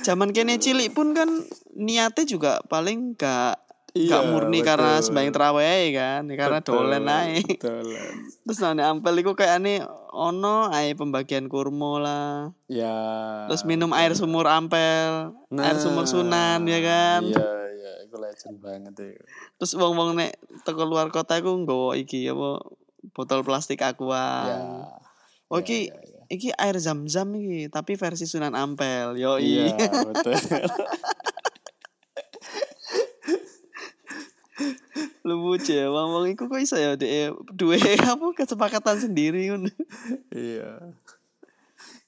Zaman 0.06 0.30
kene 0.34 0.60
cilik 0.60 0.92
pun 0.92 1.12
kan 1.12 1.28
niatnya 1.74 2.24
juga 2.26 2.52
paling 2.66 3.16
gak 3.16 3.69
gak 3.90 4.22
Iya, 4.22 4.30
murni 4.30 4.62
betul. 4.62 4.68
karena 4.70 4.92
sembayang 5.02 5.32
terawih 5.34 5.86
kan, 5.98 6.22
karena 6.30 6.58
Betul, 6.62 6.74
dolen 6.78 7.06
ae. 7.10 7.42
Terus 8.46 8.58
nang 8.62 8.78
ampel 8.78 9.18
iku 9.18 9.34
kayak 9.34 9.58
aneh 9.58 9.82
ono 10.14 10.70
ae 10.70 10.94
pembagian 10.94 11.50
kurma 11.50 11.98
lah. 11.98 12.30
Ya. 12.70 12.94
Terus 13.50 13.66
minum 13.66 13.90
air 13.90 14.14
sumur 14.14 14.46
ampel, 14.46 15.34
air 15.58 15.76
sumur 15.82 16.06
sunan 16.06 16.62
ya 16.70 16.80
kan. 16.82 17.22
Iya, 17.26 17.50
iya, 17.74 17.92
itu 18.06 18.16
legend 18.18 18.56
banget 18.62 18.94
itu. 18.94 19.22
Terus 19.58 19.72
wong-wong 19.74 20.14
nek 20.14 20.38
teko 20.62 20.86
luar 20.86 21.10
kota 21.10 21.42
iku 21.42 21.50
nggawa 21.58 21.98
iki 21.98 22.30
apa 22.30 22.62
botol 23.10 23.42
plastik 23.42 23.82
aqua. 23.82 24.46
Ya. 24.46 24.58
Ya, 25.50 25.56
iki 25.58 25.90
ya, 25.90 25.98
ya. 25.98 26.22
iki 26.30 26.48
air 26.54 26.78
zam-zam 26.78 27.34
iki, 27.34 27.66
tapi 27.74 27.98
versi 27.98 28.22
Sunan 28.22 28.54
Ampel. 28.54 29.18
Yo 29.18 29.42
Iya, 29.42 29.74
betul. 30.06 30.38
Lucu 35.30 35.72
ya, 35.72 35.86
wong-wong 35.86 36.34
iku 36.34 36.50
kok 36.50 36.58
iso 36.58 36.74
ya 36.74 36.98
dhek 36.98 37.34
duwe 37.54 37.78
apa 38.02 38.26
kesepakatan 38.34 38.98
sendiri 38.98 39.54
ngono. 39.54 39.70
iya. 40.34 40.94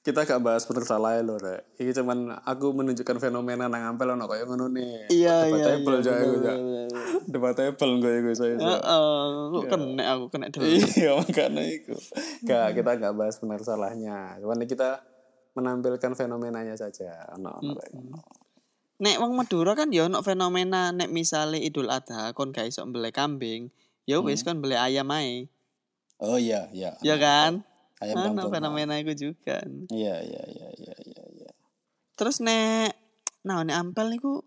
Kita 0.03 0.27
gak 0.27 0.43
bahas 0.43 0.67
bener 0.67 0.83
salah 0.83 1.15
loh, 1.23 1.39
Rek. 1.39 1.79
Ini 1.79 1.95
cuman 1.95 2.35
aku 2.43 2.75
menunjukkan 2.75 3.23
fenomena 3.23 3.71
nang 3.71 3.95
ampel 3.95 4.11
ono 4.11 4.27
kayak 4.27 4.51
ngono 4.51 4.67
nih. 4.67 5.07
Iya 5.07 5.47
iya. 5.47 5.63
Debatable 5.79 5.95
iya, 5.95 6.03
bener, 6.03 6.19
ja. 6.19 6.27
bener, 6.27 6.55
bener. 6.59 6.87
Debatable 7.23 7.91
gue 8.03 8.13
gue 8.19 8.35
saya. 8.35 8.55
Heeh, 8.59 9.23
kok 9.55 9.63
kena 9.71 10.03
aku 10.11 10.25
kena 10.27 10.51
dulu. 10.51 10.67
Iya, 10.99 11.11
makanya 11.15 11.63
itu. 11.63 11.95
Gak, 12.43 12.75
kita 12.75 12.91
gak 12.99 13.15
bahas 13.15 13.39
benar 13.39 13.63
salahnya. 13.63 14.35
Cuman 14.43 14.67
kita 14.67 15.07
menampilkan 15.55 16.11
fenomenanya 16.19 16.75
saja. 16.75 17.31
Ono 17.39 17.63
ono 17.63 17.71
ngono. 17.71 18.42
Nek 19.03 19.19
wong 19.19 19.35
Madura 19.35 19.75
kan 19.75 19.91
ya 19.91 20.07
ono 20.07 20.23
fenomena 20.23 20.95
nek 20.95 21.11
misale 21.11 21.59
Idul 21.59 21.91
Adha 21.91 22.31
kon 22.31 22.55
gak 22.55 22.71
iso 22.71 22.87
mbeli 22.87 23.11
kambing, 23.11 23.67
ya 24.07 24.23
wis 24.23 24.47
kon 24.47 24.63
beli 24.63 24.79
ayam 24.79 25.11
ae. 25.11 25.51
Oh 26.23 26.39
iya, 26.39 26.71
iya. 26.71 26.95
Ya 27.03 27.19
kan? 27.19 27.67
Ayam 27.99 28.31
Ono 28.31 28.47
fenomena 28.47 28.95
iku 28.95 29.11
juga. 29.11 29.59
Iya, 29.91 30.23
iya, 30.23 30.43
iya, 30.47 30.67
iya, 30.79 30.95
iya, 31.03 31.23
iya. 31.35 31.51
Terus 32.15 32.39
nek 32.39 32.95
nah 33.43 33.59
nek 33.67 33.75
ampel 33.75 34.07
niku 34.07 34.39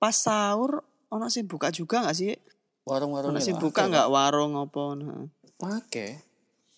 pas 0.00 0.16
sahur 0.16 0.80
ono 1.12 1.28
sing 1.28 1.44
buka 1.44 1.68
juga 1.68 2.08
gak 2.08 2.16
sih? 2.16 2.32
Warung-warung 2.88 3.36
Ono 3.36 3.40
sing 3.44 3.60
buka 3.60 3.84
nggak 3.84 4.08
warung 4.08 4.56
apa? 4.56 4.84
Nah. 4.96 5.28
Oke. 5.76 6.24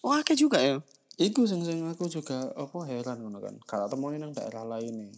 Oh, 0.02 0.10
akeh 0.10 0.34
juga 0.34 0.58
ya. 0.58 0.82
Iku 1.22 1.46
sing 1.46 1.62
sing 1.62 1.86
aku 1.86 2.10
juga 2.10 2.50
apa 2.50 2.78
heran 2.90 3.22
ngono 3.22 3.38
kan. 3.38 3.54
Kalau 3.62 3.86
temoni 3.86 4.18
nang 4.18 4.34
daerah 4.34 4.66
lain 4.66 5.06
nih. 5.06 5.14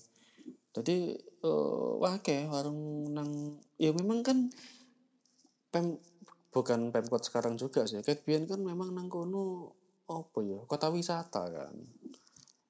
Jadi 0.76 1.16
eh 1.42 1.48
wake 1.98 2.46
warung 2.46 2.80
nang 3.10 3.28
ya 3.76 3.90
memang 3.90 4.22
kan 4.22 4.46
pem 5.68 5.98
bukan 6.48 6.90
pemkot 6.90 7.22
sekarang 7.22 7.56
juga 7.56 7.82
sih. 7.82 7.98
Kayak 7.98 8.22
biyen 8.22 8.44
kan 8.44 8.60
memang 8.60 8.92
nang 8.92 9.08
kono 9.08 9.72
apa 10.06 10.38
ya? 10.42 10.60
Kota 10.64 10.88
wisata 10.88 11.42
kan. 11.48 11.74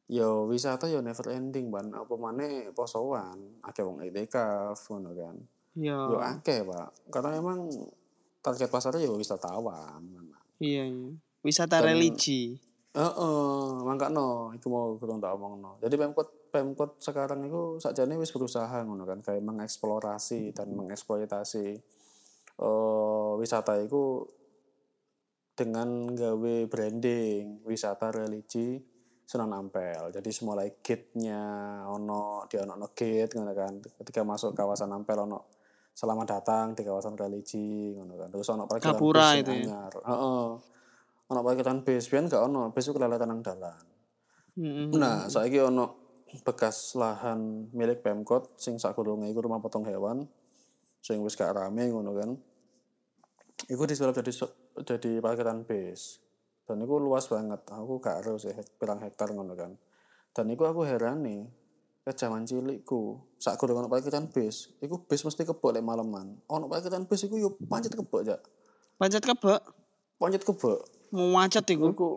yo 0.09 0.45
wisata 0.45 0.87
yo 0.87 1.01
never 1.01 1.25
ending 1.33 1.73
ban 1.73 1.89
apa 1.91 2.13
maneh 2.15 2.69
posoan 2.71 3.33
akeh 3.65 3.81
wong 3.81 4.05
itikaf 4.05 4.77
ngono 4.87 5.17
kan 5.17 5.37
Iya. 5.73 5.97
yo 6.05 6.19
akeh 6.21 6.61
pak 6.63 7.09
karena 7.09 7.41
emang 7.41 7.65
target 8.39 8.69
pasarnya 8.69 9.01
yo 9.01 9.17
wisatawan 9.17 10.05
Iya, 10.61 10.85
iya. 10.85 11.09
Wisata 11.41 11.81
Dan- 11.81 11.97
religi. 11.97 12.61
Heeh, 12.93 13.65
mangkano 13.81 14.53
iku 14.53 14.69
mau 14.69 14.95
kurang 14.95 15.17
tak 15.17 15.33
omongno. 15.33 15.81
Jadi 15.81 15.97
Pemkot 15.97 16.29
Pemkot 16.53 17.01
sekarang 17.01 17.49
itu 17.49 17.81
sakjane 17.81 18.21
wis 18.21 18.29
berusaha 18.29 18.85
ngono 18.85 19.09
kan 19.09 19.25
kayak 19.25 19.41
mengeksplorasi 19.41 20.53
dan 20.53 20.77
mengeksploitasi 20.77 21.67
eh 22.61 23.33
wisata 23.41 23.81
itu 23.81 24.29
dengan 25.57 26.13
gawe 26.13 26.57
branding 26.69 27.65
wisata 27.65 28.13
religi 28.13 28.77
Sunan 29.25 29.57
Ampel. 29.57 30.13
Jadi 30.13 30.29
semulai 30.29 30.77
gate-nya 30.85 31.41
ono 31.89 32.45
di 32.45 32.61
ono 32.61 32.93
gate 32.93 33.33
ngono 33.33 33.53
kan. 33.57 33.81
Ketika 33.81 34.21
masuk 34.29 34.53
kawasan 34.53 34.93
Ampel 34.93 35.25
ono 35.25 35.57
selamat 35.97 36.27
datang 36.29 36.67
di 36.77 36.85
kawasan 36.85 37.17
religi 37.17 37.97
ngono 37.97 38.21
kan. 38.21 38.29
Terus 38.29 38.49
ono 38.53 38.69
parkiran 38.69 38.93
Gapura 38.93 39.33
bis 39.33 39.41
itu 39.41 39.53
ya? 39.73 39.89
Heeh. 39.89 40.49
Ono 41.33 41.41
parkiran 41.41 41.81
bis, 41.81 42.13
biyen 42.13 42.29
gak 42.29 42.45
ono, 42.45 42.69
bis 42.77 42.93
kelelatan 42.93 43.33
nang 43.33 43.41
dalan. 43.41 43.85
Mm-mm. 44.61 44.93
Nah, 45.01 45.33
saiki 45.33 45.65
ono 45.65 46.02
bekas 46.41 46.97
lahan 46.97 47.69
milik 47.77 48.01
Pemkot 48.01 48.57
sing 48.57 48.81
sakurunge 48.81 49.29
iku 49.29 49.45
rumah 49.45 49.61
potong 49.61 49.85
hewan 49.85 50.25
sing 51.05 51.21
wis 51.21 51.37
gak 51.37 51.53
rame 51.53 51.93
ngono 51.93 52.17
kan. 52.17 52.31
Iku 53.69 53.85
disulap 53.85 54.17
jadi 54.17 54.33
jadi 54.81 55.21
parkiran 55.21 55.69
bis. 55.69 56.25
Dan 56.65 56.81
iku 56.81 56.97
luas 56.97 57.29
banget. 57.29 57.61
Aku 57.69 58.01
gak 58.01 58.25
harus 58.25 58.49
sih 58.49 58.57
pirang 58.81 59.03
hektar 59.05 59.29
ngono 59.29 59.53
kan. 59.53 59.77
Dan 60.33 60.49
iku 60.49 60.65
aku 60.65 60.89
heran 60.89 61.21
nih 61.21 61.45
ke 62.03 62.11
zaman 62.19 62.43
cilikku 62.43 63.23
sak 63.39 63.63
kurang 63.63 63.79
ono 63.79 63.87
parkiran 63.87 64.27
bis 64.27 64.75
iku 64.83 65.07
bis 65.07 65.23
mesti 65.23 65.47
kebok 65.47 65.71
lek 65.71 65.87
maleman 65.87 66.35
ono 66.51 66.67
parkiran 66.67 67.07
bis 67.07 67.31
iku 67.31 67.39
yo 67.39 67.55
pancet 67.71 67.95
kebok 67.95 68.27
jak 68.27 68.43
Pancet 68.99 69.23
kebek, 69.23 69.63
pancet 70.19 70.43
kebok 70.43 70.83
mau 71.15 71.31
macet 71.31 71.63
iku. 71.71 71.95
iku 71.95 72.11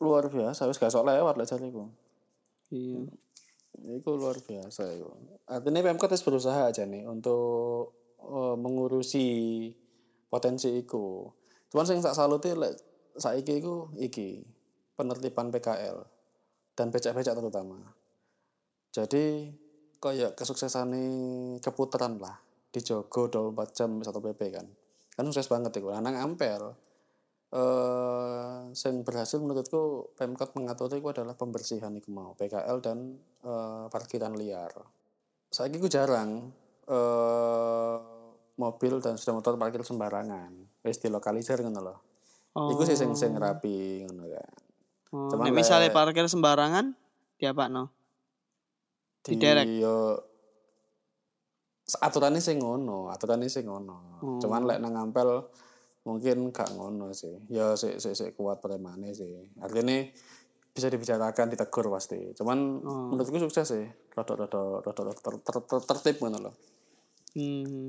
luar 0.00 0.32
biasa 0.32 0.64
wis 0.64 0.80
gak 0.80 0.88
sok 0.88 1.04
lewat 1.04 1.36
lek 1.36 1.48
jariku 1.52 1.92
Iya. 2.72 3.06
Itu 3.84 4.16
luar 4.16 4.40
biasa 4.40 4.82
itu. 4.96 5.08
Artinya 5.44 5.84
Pemkot 5.84 6.12
wis 6.12 6.24
berusaha 6.24 6.72
aja 6.72 6.88
nih 6.88 7.04
untuk 7.04 7.92
eh, 8.20 8.56
mengurusi 8.56 9.28
potensi 10.32 10.72
itu. 10.80 11.28
Cuman 11.68 11.84
sing 11.84 12.00
tak 12.00 12.16
salute 12.16 12.56
lek 12.56 12.74
saiki 13.16 13.60
iku 13.60 13.92
iki 13.96 14.44
penertiban 14.96 15.52
PKL 15.52 15.98
dan 16.76 16.88
becak-becak 16.92 17.36
terutama. 17.36 17.80
Jadi 18.92 19.52
kayak 20.00 20.36
kesuksesan 20.36 20.92
keputaran 21.60 22.16
lah 22.20 22.36
dijogo 22.72 23.28
24 23.28 23.76
jam 23.76 23.90
satu 24.04 24.20
PP 24.20 24.40
kan. 24.52 24.66
Kan 25.16 25.24
sukses 25.32 25.48
banget 25.48 25.80
itu. 25.80 25.88
Nah, 25.88 26.04
nang 26.04 26.16
Ampel 26.16 26.76
eh 27.56 28.56
sing 28.76 29.00
berhasil 29.00 29.40
menurutku 29.40 30.12
Pemkot 30.12 30.52
mengatur 30.52 30.92
itu 30.92 31.08
adalah 31.08 31.32
pembersihan 31.32 31.88
iku 31.96 32.12
mau 32.12 32.36
PKL 32.36 32.78
dan 32.84 33.16
eh, 33.40 33.84
parkiran 33.88 34.36
liar. 34.36 34.72
Saiki 35.48 35.80
ku 35.80 35.88
jarang 35.88 36.52
eh 36.84 37.96
mobil 38.56 39.00
dan 39.00 39.16
sepeda 39.16 39.40
motor 39.40 39.54
parkir 39.56 39.80
sembarangan. 39.80 40.52
Wis 40.84 41.00
dilokalisir 41.00 41.60
ngono 41.64 41.80
loh. 41.80 41.98
Oh. 42.56 42.72
Iku 42.72 42.84
sih 42.88 42.96
sing 42.96 43.16
sing 43.16 43.36
rapi 43.36 44.04
ngono 44.04 44.24
kan. 44.32 44.52
Oh, 45.14 45.30
Cuman 45.32 45.54
misalnya 45.54 45.94
parkir 45.94 46.26
sembarangan, 46.26 46.92
diapa 47.38 47.70
no? 47.70 47.88
Di 49.22 49.38
Diderek. 49.38 49.64
yo 49.80 50.18
aturannya 51.86 52.42
sih 52.42 52.58
ngono, 52.58 53.12
aturannya 53.14 53.46
sih 53.46 53.62
ngono. 53.62 54.18
Hmm. 54.18 54.40
Cuman 54.42 54.66
lek 54.66 54.82
nang 54.82 54.98
Ampel 54.98 55.46
mungkin 56.06 56.54
gak 56.54 56.70
ngono 56.70 57.10
sih. 57.10 57.34
Ya 57.50 57.74
sik 57.74 57.98
sik 57.98 58.14
sik 58.14 58.30
kuat 58.38 58.62
premane 58.62 59.10
sih. 59.10 59.50
Artinya 59.58 60.06
bisa 60.70 60.86
dibicarakan 60.86 61.50
ditegur 61.50 61.90
pasti. 61.90 62.30
Cuman 62.38 62.58
Oh. 62.86 63.10
menurutku 63.10 63.42
sukses 63.42 63.66
sih. 63.66 63.84
Rodok-rodok 64.14 64.86
rodok 64.86 65.18
ter, 65.18 65.34
ter, 65.42 65.56
ter, 65.66 65.78
tertib 65.82 66.16
ngono 66.22 66.38
loh. 66.46 66.54
Hmm. 67.34 67.84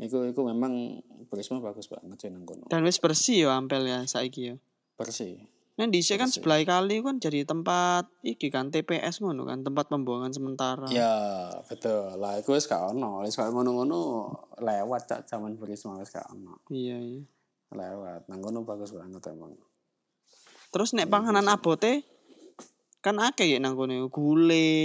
Iku 0.00 0.26
iku 0.26 0.40
memang 0.48 0.98
Prisma 1.28 1.62
bagus 1.62 1.86
banget 1.86 2.26
sih 2.26 2.30
nang 2.32 2.48
kono. 2.48 2.66
Dan 2.72 2.82
wis 2.82 2.98
bersih 2.98 3.46
ya 3.46 3.54
Ampel 3.54 3.84
ya 3.86 4.02
saiki 4.08 4.42
ya. 4.50 4.56
Bersih. 4.96 5.44
Nah 5.72 5.88
di 5.88 6.04
kan 6.04 6.28
sebelah 6.28 6.60
kali 6.68 7.00
kan 7.00 7.16
jadi 7.16 7.48
tempat 7.48 8.04
iki 8.20 8.52
kan 8.52 8.68
TPS 8.68 9.24
ngono 9.24 9.48
kan 9.48 9.64
tempat 9.64 9.88
pembuangan 9.88 10.28
sementara. 10.28 10.84
Ya, 10.92 11.48
betul. 11.64 12.12
Lah 12.20 12.36
iku 12.36 12.52
wis 12.52 12.68
gak 12.68 12.92
ono. 12.92 13.24
Wis 13.24 13.38
kaya 13.38 13.48
ngono-ngono 13.48 14.28
lewat 14.60 15.08
cak 15.08 15.20
zaman 15.24 15.56
Prisma 15.56 15.96
wis 15.96 16.12
gak 16.12 16.28
ono. 16.28 16.60
Iya 16.68 16.98
iya. 17.00 17.22
Lewat. 17.72 18.28
Nang 18.28 18.40
kono 18.40 18.62
bagus 18.62 18.92
banget 18.92 19.24
emang. 19.32 19.56
Terus 20.72 20.96
nek 20.96 21.08
panganan 21.08 21.48
abote 21.48 22.04
kan 23.02 23.18
akeh 23.18 23.50
ya 23.50 23.58
nang 23.58 23.74
kono 23.74 24.06
gule, 24.14 24.78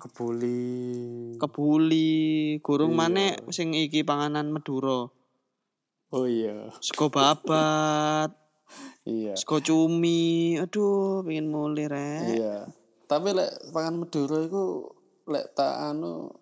Kebuli. 0.00 1.36
kebuli, 1.36 2.56
gurung 2.64 2.96
Iya. 2.96 3.00
maneh 3.04 3.32
sing 3.52 3.76
iki 3.76 4.00
panganan 4.00 4.48
Madura. 4.48 5.12
Oh 6.10 6.24
iya. 6.26 6.72
Sego 6.80 7.12
babat, 7.12 8.32
Iya. 9.04 9.36
sego 9.36 9.60
cumi. 9.60 10.56
Aduh, 10.56 11.20
pengen 11.22 11.52
mulai 11.52 11.86
rek. 11.86 12.40
Iya. 12.40 12.56
Tapi 13.04 13.28
lek 13.36 13.52
pangan 13.76 14.00
Madura 14.00 14.40
iku 14.40 14.96
lek 15.28 15.52
tak 15.52 15.92
anu 15.92 16.32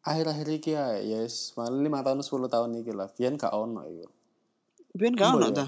akhir-akhir 0.00 0.48
iki 0.56 0.72
ya 0.72 0.96
wis 1.04 1.52
paling 1.52 1.84
5 1.84 2.00
tahun 2.00 2.24
10 2.24 2.48
tahun 2.48 2.70
iki 2.80 2.96
lah. 2.96 3.12
Biyen 3.12 3.36
gak 3.36 3.52
ono 3.52 3.84
iku. 3.84 4.08
Biyen 4.96 5.12
gak 5.12 5.36
ono 5.36 5.52
Iya. 5.52 5.56
ta? 5.60 5.66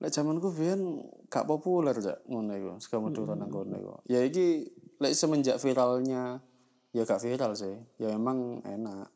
Lek 0.00 0.12
zamanku 0.12 0.48
biyen 0.52 0.80
gak 1.28 1.44
populer 1.44 1.96
jak 2.00 2.24
ngono 2.28 2.52
iku, 2.56 2.72
sego 2.80 3.04
Madura 3.04 3.36
nang 3.36 3.52
kono 3.52 3.76
iku. 3.76 3.94
Ya 4.08 4.24
iki 4.24 4.64
lek 5.00 5.12
semenjak 5.12 5.60
viralnya 5.60 6.40
ya 6.96 7.02
gak 7.04 7.20
viral 7.20 7.52
sih. 7.52 7.76
Ya 8.00 8.16
emang 8.16 8.64
enak. 8.64 9.12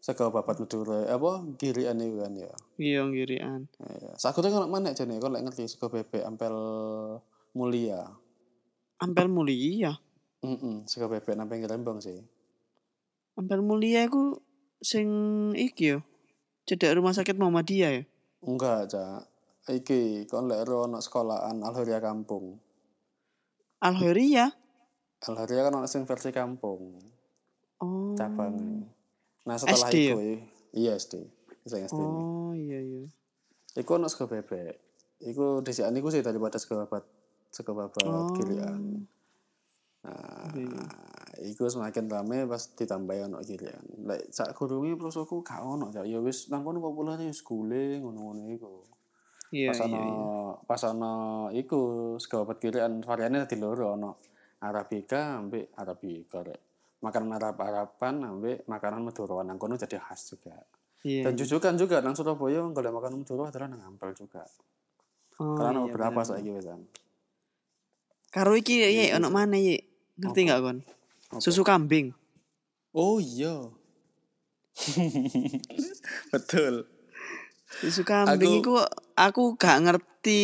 Sego 0.00 0.32
babat 0.32 0.60
Madura 0.60 1.04
apa 1.08 1.44
girian 1.56 2.00
iku 2.00 2.24
kan 2.24 2.32
ya. 2.36 2.52
Iya 2.76 3.00
ngirian. 3.08 3.68
Iya. 3.80 4.12
Sakute 4.20 4.52
kono 4.52 4.68
mana 4.68 4.92
jane 4.92 5.16
kon 5.16 5.32
lek 5.32 5.44
ngerti 5.48 5.64
sego 5.68 5.88
bebek 5.88 6.24
ampel 6.24 6.52
mulia. 7.56 8.04
Ampel 9.00 9.32
mulia. 9.32 9.96
Heeh, 10.44 10.84
sego 10.88 11.08
bebek 11.08 11.36
nang 11.36 11.48
pinggir 11.48 11.68
rembang 11.68 12.00
sih. 12.00 12.20
Ampel 13.36 13.60
mulia 13.64 14.04
iku 14.04 14.40
sing 14.80 15.08
iki 15.56 15.96
yo. 15.96 16.00
Cedek 16.64 16.96
rumah 16.96 17.12
sakit 17.12 17.36
Muhammadiyah 17.36 17.90
ya. 17.92 18.02
Enggak, 18.40 18.88
Cak. 18.88 19.28
Iki 19.68 20.24
kon 20.26 20.48
lek 20.48 20.64
ono 20.66 20.98
sekolahan 20.98 21.60
Alhuria 21.60 22.00
Kampung. 22.00 22.56
Alheria. 23.80 24.48
Alhuria 25.28 25.68
kan 25.68 25.76
ono 25.76 25.86
sing 25.88 26.08
versi 26.08 26.32
kampung, 26.32 26.96
Oh. 27.80 28.12
cabangnya. 28.16 28.84
Nah, 29.44 29.56
setelah 29.56 29.88
SD 29.88 29.96
itu 30.00 30.16
iya 30.72 30.96
SD. 30.96 31.14
Sing 31.64 31.84
SD. 31.84 31.96
Oh 31.96 32.52
iya 32.52 32.80
iya. 32.80 33.04
Iku 33.76 33.96
ono 33.96 34.08
sego 34.08 34.28
bebek. 34.28 34.76
Iku 35.20 35.60
disikan 35.60 35.96
iku 35.96 36.08
sih 36.08 36.24
daripada 36.24 36.56
sego 36.56 36.80
babat 36.84 37.04
sego 37.52 37.72
babat 37.76 38.04
Oh. 38.04 38.32
gilian. 38.36 39.04
Nah, 40.04 40.48
Iya. 40.56 40.80
Iku 41.42 41.66
semakin 41.66 42.06
rame 42.06 42.44
pas 42.44 42.62
ditambahi 42.76 43.26
ono 43.26 43.40
gilian. 43.40 43.80
Lek 44.04 44.28
sak 44.30 44.52
kurunge 44.52 44.94
prosoku 44.94 45.40
gak 45.40 45.64
ono, 45.64 45.88
Cak. 45.88 46.04
Ya 46.04 46.20
wis 46.20 46.52
nang 46.52 46.62
kono 46.62 46.78
populer 46.78 47.18
wis 47.20 47.40
gule 47.40 47.98
ngono-ngono 48.00 48.42
iku. 48.52 48.84
Iya 49.50 49.74
pas 49.74 49.80
iya 49.82 49.86
ono 49.86 49.98
iya. 49.98 50.14
pas 50.68 50.82
ono 50.86 51.14
iku 51.50 51.80
sego 52.22 52.46
babat 52.46 52.58
gilian 52.62 53.02
variannya 53.02 53.44
dadi 53.48 53.56
loro 53.58 53.96
ono 53.98 54.10
Arabica 54.62 55.40
ambek 55.40 55.74
Arabica 55.74 56.44
rek. 56.44 56.60
Makanan 57.00 57.32
Arab-Araban 57.40 58.14
ambek 58.28 58.68
makanan 58.68 59.00
Madura 59.00 59.40
nang 59.40 59.56
kono 59.56 59.74
jadi 59.80 59.96
khas 59.96 60.36
juga. 60.36 60.54
Iya. 61.00 61.32
Dan 61.32 61.32
jujukan 61.40 61.74
juga 61.80 62.04
nang 62.04 62.12
Surabaya 62.12 62.60
golek 62.60 62.92
makanan 62.92 63.24
Madura 63.24 63.48
adalah 63.48 63.68
nang 63.72 63.96
Ampel 63.96 64.12
juga. 64.12 64.44
Oh, 65.40 65.56
Karena 65.56 65.80
iya, 65.80 65.88
beberapa 65.88 66.20
bener. 66.20 66.28
saiki 66.28 66.50
wisan. 66.52 66.80
Karo 68.28 68.52
iki 68.54 68.84
ya 68.84 69.16
ono 69.16 69.32
mana 69.32 69.56
ya? 69.56 69.80
Ngerti 70.20 70.40
nggak 70.44 70.60
kon? 70.60 70.78
Apa? 71.30 71.38
Susu 71.38 71.62
kambing. 71.62 72.10
Oh 72.90 73.22
iya. 73.22 73.70
Betul. 76.34 76.86
Susu 77.80 78.02
kambing 78.02 78.60
Aku- 78.60 78.62
iku 78.62 78.74
aku 79.14 79.42
gak 79.54 79.78
ngerti 79.86 80.42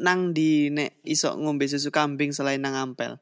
nang 0.00 0.32
di 0.32 0.72
nek 0.72 1.04
iso 1.04 1.36
ngombe 1.36 1.68
susu 1.68 1.92
kambing 1.92 2.32
selain 2.32 2.58
nang 2.58 2.72
Ampel. 2.74 3.20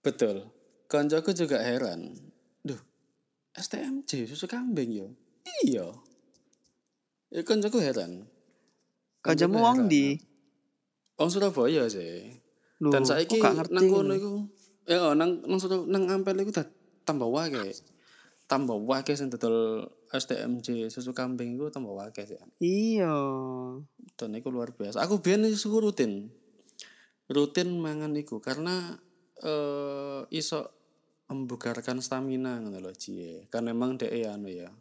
Betul. 0.00 0.46
Koncoku 0.86 1.34
juga 1.34 1.60
heran. 1.60 2.14
Duh, 2.62 2.78
STMJ 3.52 4.24
susu 4.24 4.46
kambing 4.46 4.94
yo. 4.94 5.08
Iya. 5.66 5.92
Ya 7.28 7.42
koncoku 7.42 7.82
heran. 7.82 8.24
Kancamu 9.20 9.58
wong 9.58 9.90
di 9.90 10.16
Wong 11.18 11.28
Surabaya 11.28 11.90
sih. 11.90 12.30
Loh, 12.78 12.94
Dan 12.94 13.02
kok 13.02 13.10
saiki 13.10 13.42
gak 13.42 13.58
ngerti. 13.58 13.74
nang 13.74 13.84
kono 13.90 14.12
iku 14.14 14.30
ya 14.88 15.12
oh, 15.12 15.12
nang 15.12 15.44
nang 15.44 15.60
suruh- 15.60 15.84
nang 15.84 16.08
ampel 16.08 16.40
iku 16.40 16.50
dah 16.50 16.66
tambah 17.04 17.28
wae. 17.28 17.76
Tambah 18.48 18.80
wae 18.80 19.12
sing 19.12 19.28
dodol 19.28 19.84
STMJ 20.08 20.88
susu 20.88 21.12
kambing 21.12 21.60
iku 21.60 21.68
tambah 21.68 21.92
wae 21.92 22.24
sih. 22.24 22.40
Iya. 22.64 23.12
Dan 24.16 24.32
iku 24.32 24.48
luar 24.48 24.72
biasa. 24.72 25.04
Aku 25.04 25.20
biyen 25.20 25.44
iku 25.44 25.84
rutin. 25.84 26.32
Rutin 27.28 27.76
mangan 27.76 28.16
iku 28.16 28.40
karena 28.40 28.96
eh 29.44 30.24
iso 30.32 30.72
membugarkan 31.28 32.00
stamina 32.00 32.56
ngono 32.56 32.80
lho 32.80 32.92
Cie. 32.96 33.44
Kan 33.52 33.68
memang 33.68 34.00
dhek 34.00 34.24
anu 34.24 34.48
ya. 34.48 34.72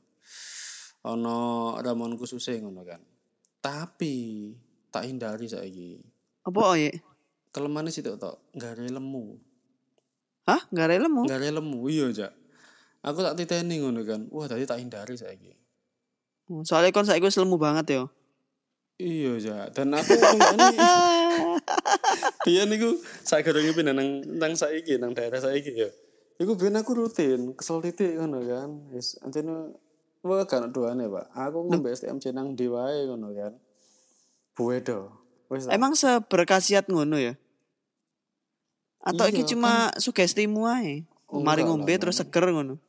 Ono 1.03 1.76
ramon 1.84 2.16
khususnya 2.16 2.64
ngono 2.64 2.88
kan. 2.88 3.03
Tapi 3.60 4.55
tak 4.88 5.03
hindari 5.03 5.51
saiki. 5.51 5.99
Apa 6.47 6.80
ya? 6.80 6.95
Kelemane 7.51 7.91
sih 7.91 7.99
tok 7.99 8.39
gare 8.55 8.88
lemu. 8.88 9.47
Hah? 10.48 10.64
Gak 10.72 10.88
ada 10.88 11.04
lemu? 11.04 11.28
Gare 11.28 11.52
lemu 11.52 11.80
iya, 11.91 12.08
Jak. 12.16 12.32
Aku 13.04 13.20
tak 13.20 13.36
titeni 13.36 13.84
ngono 13.84 14.02
kan. 14.08 14.32
Wah, 14.32 14.48
tadi 14.48 14.64
tak 14.64 14.80
hindari 14.80 15.20
saiki. 15.20 15.52
Oh, 16.48 16.64
Soalnya 16.64 16.95
kon 16.95 17.04
saiki 17.04 17.28
wis 17.28 17.36
lemu 17.36 17.60
banget 17.60 17.86
ya. 17.91 18.04
Iya, 18.95 19.32
Jak. 19.43 19.76
Dan 19.76 19.91
aku 19.91 20.16
ini 20.16 20.68
biyen 22.48 22.72
niku 22.72 22.95
sakjroning 23.28 23.76
pindah 23.76 23.91
nang 23.91 24.24
nang 24.39 24.56
saiki 24.56 24.95
nang 24.95 25.12
daerah 25.12 25.43
saiki 25.43 25.76
ya. 25.76 25.91
Iku 26.39 26.56
biyen 26.56 26.80
aku 26.80 26.95
rutin, 26.95 27.52
kesel 27.52 27.84
titik 27.84 28.16
ngono 28.16 28.39
kan. 28.48 28.70
Wis 28.95 29.20
antene 29.20 29.76
wah 30.24 30.48
kan 30.48 30.72
duane, 30.72 31.12
Pak. 31.12 31.36
Aku 31.36 31.68
ngombe 31.68 31.91
STMJ 31.91 32.32
nang 32.32 32.56
ndi 32.56 32.72
wae 32.72 33.04
ngono 33.04 33.36
kan. 33.36 33.52
Buedo. 34.56 35.12
Wis 35.52 35.68
Emang 35.68 35.91
seberkasiat 35.91 36.88
ngono 36.88 37.20
ya? 37.20 37.36
Atau 39.04 39.26
iki 39.30 39.43
Iya, 39.45 39.50
cuma 39.56 39.93
sugestimu 39.95 40.68
ae? 40.68 41.06
Mari 41.32 41.68
ngombe 41.68 41.93
terus 42.00 42.20
seger 42.20 42.50
ngono. 42.50 42.80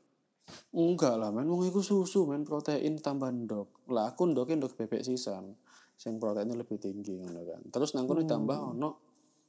Enggak 0.72 1.20
lah, 1.20 1.28
men 1.28 1.48
wong 1.48 1.68
iku 1.68 1.84
susu, 1.84 2.24
men 2.24 2.44
protein 2.46 2.96
tambah 3.00 3.28
ndok. 3.28 3.92
Lah 3.92 4.14
aku 4.14 4.28
ndoke 4.30 4.56
ndok 4.56 4.76
bebek 4.78 5.04
sisan. 5.04 5.52
Sing 5.98 6.22
proteinnya 6.22 6.54
lebih 6.54 6.78
tinggi 6.78 7.18
ngono 7.18 7.42
kan. 7.42 7.60
Terus 7.68 7.92
nang 7.98 8.06
kono 8.06 8.22
ditambah 8.22 8.58
ono 8.78 8.90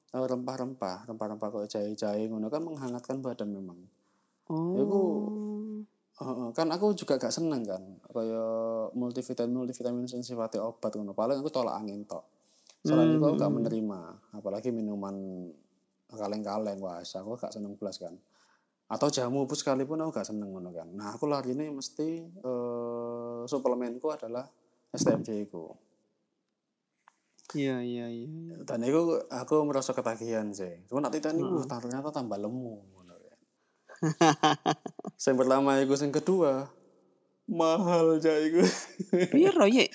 eh, 0.09 0.25
rempah-rempah, 0.25 1.05
rempah-rempah 1.05 1.47
kayak 1.53 1.69
jahe-jahe 1.69 2.25
ngono 2.27 2.49
kan 2.49 2.65
menghangatkan 2.65 3.21
badan 3.21 3.53
memang. 3.53 3.79
Oh. 4.49 4.73
Iku 4.73 5.01
Heeh, 6.19 6.51
kan 6.51 6.67
aku 6.67 6.91
juga 6.99 7.15
gak 7.15 7.31
seneng 7.31 7.63
kan 7.63 7.79
kaya 8.11 8.43
multivitamin 8.91 9.55
multivitamin 9.55 10.03
sing 10.03 10.19
sifatnya 10.19 10.67
obat 10.67 10.91
ngono. 10.91 11.15
Paling 11.15 11.39
aku 11.39 11.47
tolak 11.47 11.79
angin 11.79 12.03
tok. 12.03 12.27
Selain 12.83 13.15
itu 13.15 13.23
aku 13.23 13.39
gak 13.39 13.55
menerima, 13.55 13.99
apalagi 14.35 14.75
minuman 14.75 15.15
kaleng-kaleng 16.17 16.79
wah 16.81 17.01
aku 17.01 17.37
gak 17.37 17.53
seneng 17.53 17.77
belas 17.77 18.01
kan. 18.01 18.17
Atau 18.89 19.13
jamu 19.13 19.45
pun 19.45 19.53
sekalipun 19.53 20.01
aku 20.01 20.17
gak 20.17 20.29
seneng 20.29 20.49
ngono 20.49 20.73
kan. 20.73 20.89
Nah, 20.89 21.13
aku 21.13 21.29
lari 21.29 21.53
ini 21.53 21.69
mesti 21.69 22.09
eh, 22.25 23.41
suplemenku 23.45 24.09
adalah 24.09 24.49
STMJ 24.89 25.45
ku. 25.53 25.69
Iya 27.57 27.81
iya 27.81 28.05
iya. 28.09 28.29
iya. 28.29 28.53
Dan 28.61 28.85
itu 28.85 29.25
aku 29.29 29.65
merasa 29.65 29.97
ketagihan 29.97 30.53
sih. 30.53 30.85
Cuma 30.85 31.01
nanti 31.01 31.17
tadi 31.17 31.41
uh, 31.41 31.65
ternyata 31.65 32.13
tambah 32.13 32.37
lemu. 32.37 32.77
ngono 32.93 33.13
kan. 33.17 33.39
Yang 35.25 35.37
pertama 35.37 35.69
itu, 35.81 35.93
yang 35.97 36.13
kedua 36.13 36.51
mahal 37.49 38.21
aja 38.21 38.33
itu. 38.37 38.61
Piro 39.33 39.65
ye? 39.65 39.89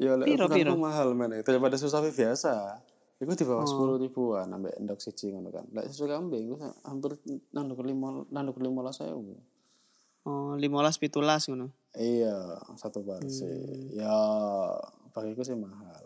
ya 0.00 0.16
Piro, 0.20 0.48
piro? 0.48 0.76
mahal 0.76 1.16
men. 1.16 1.40
Daripada 1.40 1.80
susu 1.80 1.92
sapi 1.92 2.12
biasa. 2.12 2.80
Iku 3.20 3.36
di 3.36 3.44
bawah 3.44 3.68
sepuluh 3.68 4.00
ribuan 4.00 4.48
sampai 4.48 4.72
endok 4.80 4.96
siji 4.96 5.28
ngono 5.28 5.52
kan. 5.52 5.68
Lek 5.76 5.92
susu 5.92 6.08
kambing 6.08 6.48
iku 6.48 6.56
hampir 6.88 7.20
nanduk 7.52 7.84
lima 7.84 8.24
nanduk 8.32 8.56
lima 8.64 8.80
lah 8.80 8.96
saya. 8.96 9.12
Oh, 10.24 10.56
15 10.56 10.60
pitulas 11.00 11.44
ngono. 11.48 11.68
Iya, 11.96 12.60
satu 12.80 13.04
porsi. 13.04 13.44
Hmm. 13.44 13.92
Ya, 13.92 14.16
bagiku 15.12 15.44
sih 15.44 15.56
mahal. 15.56 16.04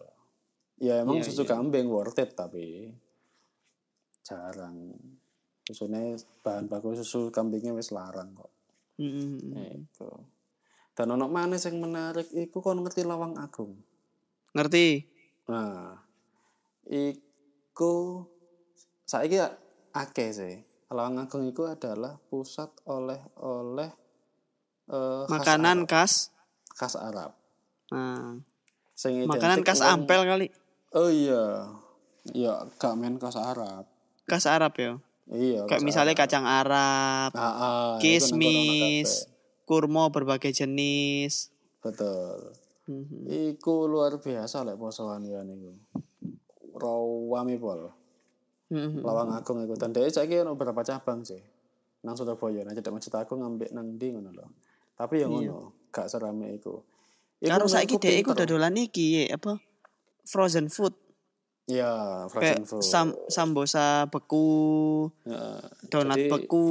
Ya 0.83 1.03
emang 1.03 1.23
Iya, 1.23 1.31
susu 1.31 1.47
iya. 1.47 1.55
kambing 1.55 1.87
worth 1.87 2.19
it 2.19 2.35
tapi 2.35 2.91
jarang. 4.27 4.99
Susunya 5.65 6.19
bahan 6.43 6.67
baku 6.67 6.99
susu 6.99 7.31
kambingnya 7.31 7.79
wis 7.79 7.95
larang 7.95 8.35
kok. 8.35 8.51
Mm-mm. 8.99 9.55
Itu. 9.87 10.11
Dan 10.95 11.15
ono 11.15 11.27
mana 11.27 11.59
yang 11.59 11.79
menarik 11.79 12.31
iku 12.31 12.63
kon 12.63 12.83
ngerti 12.83 13.03
Lawang 13.03 13.35
Agung. 13.39 13.75
Ngerti? 14.55 15.03
Nah, 15.51 15.99
iku 16.87 18.25
saiki 19.03 19.41
akeh 19.91 20.31
sih. 20.31 20.55
Lawang 20.89 21.19
Agung 21.19 21.43
iku 21.45 21.67
adalah 21.67 22.21
pusat 22.25 22.71
oleh-oleh 22.85 23.91
eh, 24.87 25.23
khas 25.25 25.31
Makanan 25.33 25.79
Arab. 25.83 25.91
khas. 25.91 26.13
khas 26.71 26.95
Arab. 26.95 27.31
Nah, 27.91 28.39
Sing 28.95 29.27
makanan 29.27 29.63
khas 29.63 29.81
wong- 29.81 30.07
ampel 30.07 30.23
kali. 30.23 30.47
Oh 30.93 31.09
iya. 31.09 31.67
Iya, 32.27 32.71
gak 32.75 32.95
main 32.95 33.17
khas 33.17 33.35
Arab. 33.35 33.85
Khas 34.25 34.47
Arab 34.47 34.73
ya. 34.75 34.97
Iya. 35.27 35.67
Kayak 35.67 35.83
misalnya 35.83 36.15
Arab. 36.15 36.23
kacang 36.23 36.47
Arab, 36.47 37.31
Ah, 37.33 37.43
ah, 37.43 37.93
kismis, 37.99 39.27
kurma 39.65 40.09
berbagai 40.09 40.53
jenis. 40.53 41.51
Betul. 41.81 42.55
Mhm. 42.85 43.25
Iku 43.51 43.85
luar 43.85 44.17
biasa 44.17 44.63
lek 44.63 44.77
posoan 44.77 45.25
ya 45.25 45.41
niku. 45.41 45.75
Rawami 46.85 47.57
pol. 47.57 47.81
Mhm. 48.69 49.01
Lawang 49.01 49.33
Agung 49.33 49.65
iku. 49.65 49.75
Dan 49.75 49.93
dia 49.93 50.05
saiki 50.07 50.41
ono 50.41 50.53
beberapa 50.53 50.81
cabang 50.81 51.25
sih. 51.25 51.41
Nang 52.05 52.13
Surabaya, 52.15 52.61
nang 52.63 52.77
Cedek 52.77 52.93
Masjid 52.93 53.15
Agung 53.17 53.41
ngambek 53.41 53.73
nang 53.73 53.97
ndi 53.97 54.13
ngono 54.13 54.31
lho. 54.31 54.47
Tapi 54.95 55.25
ya 55.25 55.27
ngono, 55.27 55.89
gak 55.89 56.07
serame 56.07 56.53
iku. 56.53 56.85
Karo 57.41 57.65
saiki 57.65 57.97
dhek 57.97 58.21
iku 58.21 58.33
dodolan 58.33 58.77
iki 58.77 59.25
apa? 59.27 59.57
Frozen 60.25 60.69
food. 60.69 60.93
Iya, 61.65 62.25
Kayak 62.29 62.61
frozen 62.61 62.65
food. 62.69 62.85
sam 62.85 63.09
sambosa 63.27 64.05
beku, 64.09 65.09
Ya, 65.25 65.65
donat 65.89 66.21
jadi- 66.21 66.29
beku, 66.29 66.69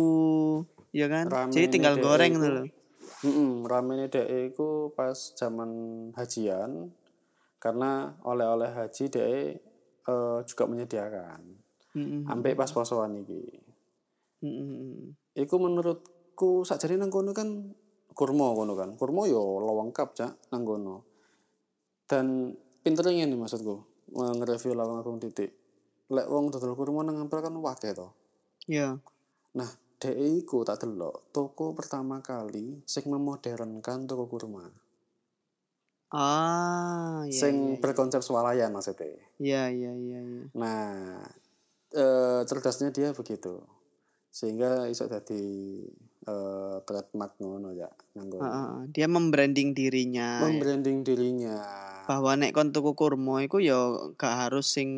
ya 0.93 1.09
kan? 1.09 1.25
Jadi 1.49 1.65
tinggal 1.67 1.97
dhek 1.97 2.03
goreng 2.03 2.31
ngono 2.33 2.49
lho. 2.53 2.63
Mm 3.23 3.63
ramene 3.63 4.05
dek 4.05 4.27
iku 4.51 4.91
pas 4.91 5.15
zaman 5.33 5.71
hajian 6.13 6.91
karena 7.57 8.19
oleh-oleh 8.21 8.67
haji 8.69 9.03
dek 9.07 9.63
eh, 10.07 10.39
juga 10.47 10.63
menyediakan. 10.67 11.41
Mhm. 11.93 12.25
Sampai 12.25 12.57
pas 12.57 12.71
posoan 12.71 13.19
iki. 13.21 13.43
Mhm. 14.43 15.35
Iku 15.39 15.55
menurutku 15.61 16.67
sakjane 16.67 16.99
nang 16.99 17.13
kono 17.13 17.31
kan 17.31 17.71
kurma 18.13 18.53
kono 18.53 18.73
kan. 18.75 18.97
Kurma 18.99 19.29
yo 19.29 19.61
lengkap 19.61 20.09
cak 20.13 20.33
nang 20.51 20.63
kono. 20.65 20.95
Dan 22.09 22.53
pinternya 22.83 23.25
nih 23.25 23.39
maksudku 23.39 23.75
nge-review 24.13 24.75
lawang 24.75 24.99
agung 25.01 25.17
titik. 25.23 25.55
Lek 26.11 26.27
wong 26.27 26.51
dodol 26.51 26.75
kurma 26.75 27.01
nang 27.01 27.17
ampel 27.23 27.39
kan 27.39 27.55
wakeh 27.55 27.95
to. 27.95 28.11
Ya. 28.67 28.99
Nah, 29.55 29.69
dek 30.01 30.17
iku 30.19 30.67
tak 30.67 30.83
delok 30.83 31.31
toko 31.31 31.71
pertama 31.71 32.19
kali 32.19 32.83
sing 32.83 33.07
memodernkan 33.07 34.03
toko 34.03 34.27
kurma. 34.27 34.67
Ah, 36.13 37.25
iya. 37.25 37.33
sing 37.33 37.55
iya, 37.73 37.81
berkonsep 37.81 38.21
swalayan 38.21 38.69
maksudnya. 38.69 39.17
Iya, 39.41 39.73
iya, 39.73 39.91
iya, 39.97 40.19
iya. 40.21 40.43
Nah, 40.53 41.25
eh, 41.89 42.41
cerdasnya 42.45 42.93
dia 42.93 43.09
begitu. 43.17 43.65
Sehingga 44.29 44.85
iso 44.93 45.09
jadi 45.09 45.43
eh, 46.29 46.77
trademark 46.85 47.33
ngono 47.41 47.73
ya 47.73 47.89
nang 48.13 48.29
kono. 48.29 48.45
Ah, 48.45 48.53
ah, 48.53 48.73
dia 48.93 49.09
membranding 49.09 49.73
dirinya. 49.73 50.45
ya. 50.45 50.45
Membranding 50.45 51.01
dirinya. 51.01 51.57
Bahwa 52.05 52.37
nek 52.37 52.53
kon 52.53 52.69
tuku 52.69 52.93
kurma 52.93 53.41
iku 53.41 53.57
ya 53.57 54.13
gak 54.13 54.47
harus 54.47 54.69
sing 54.69 54.89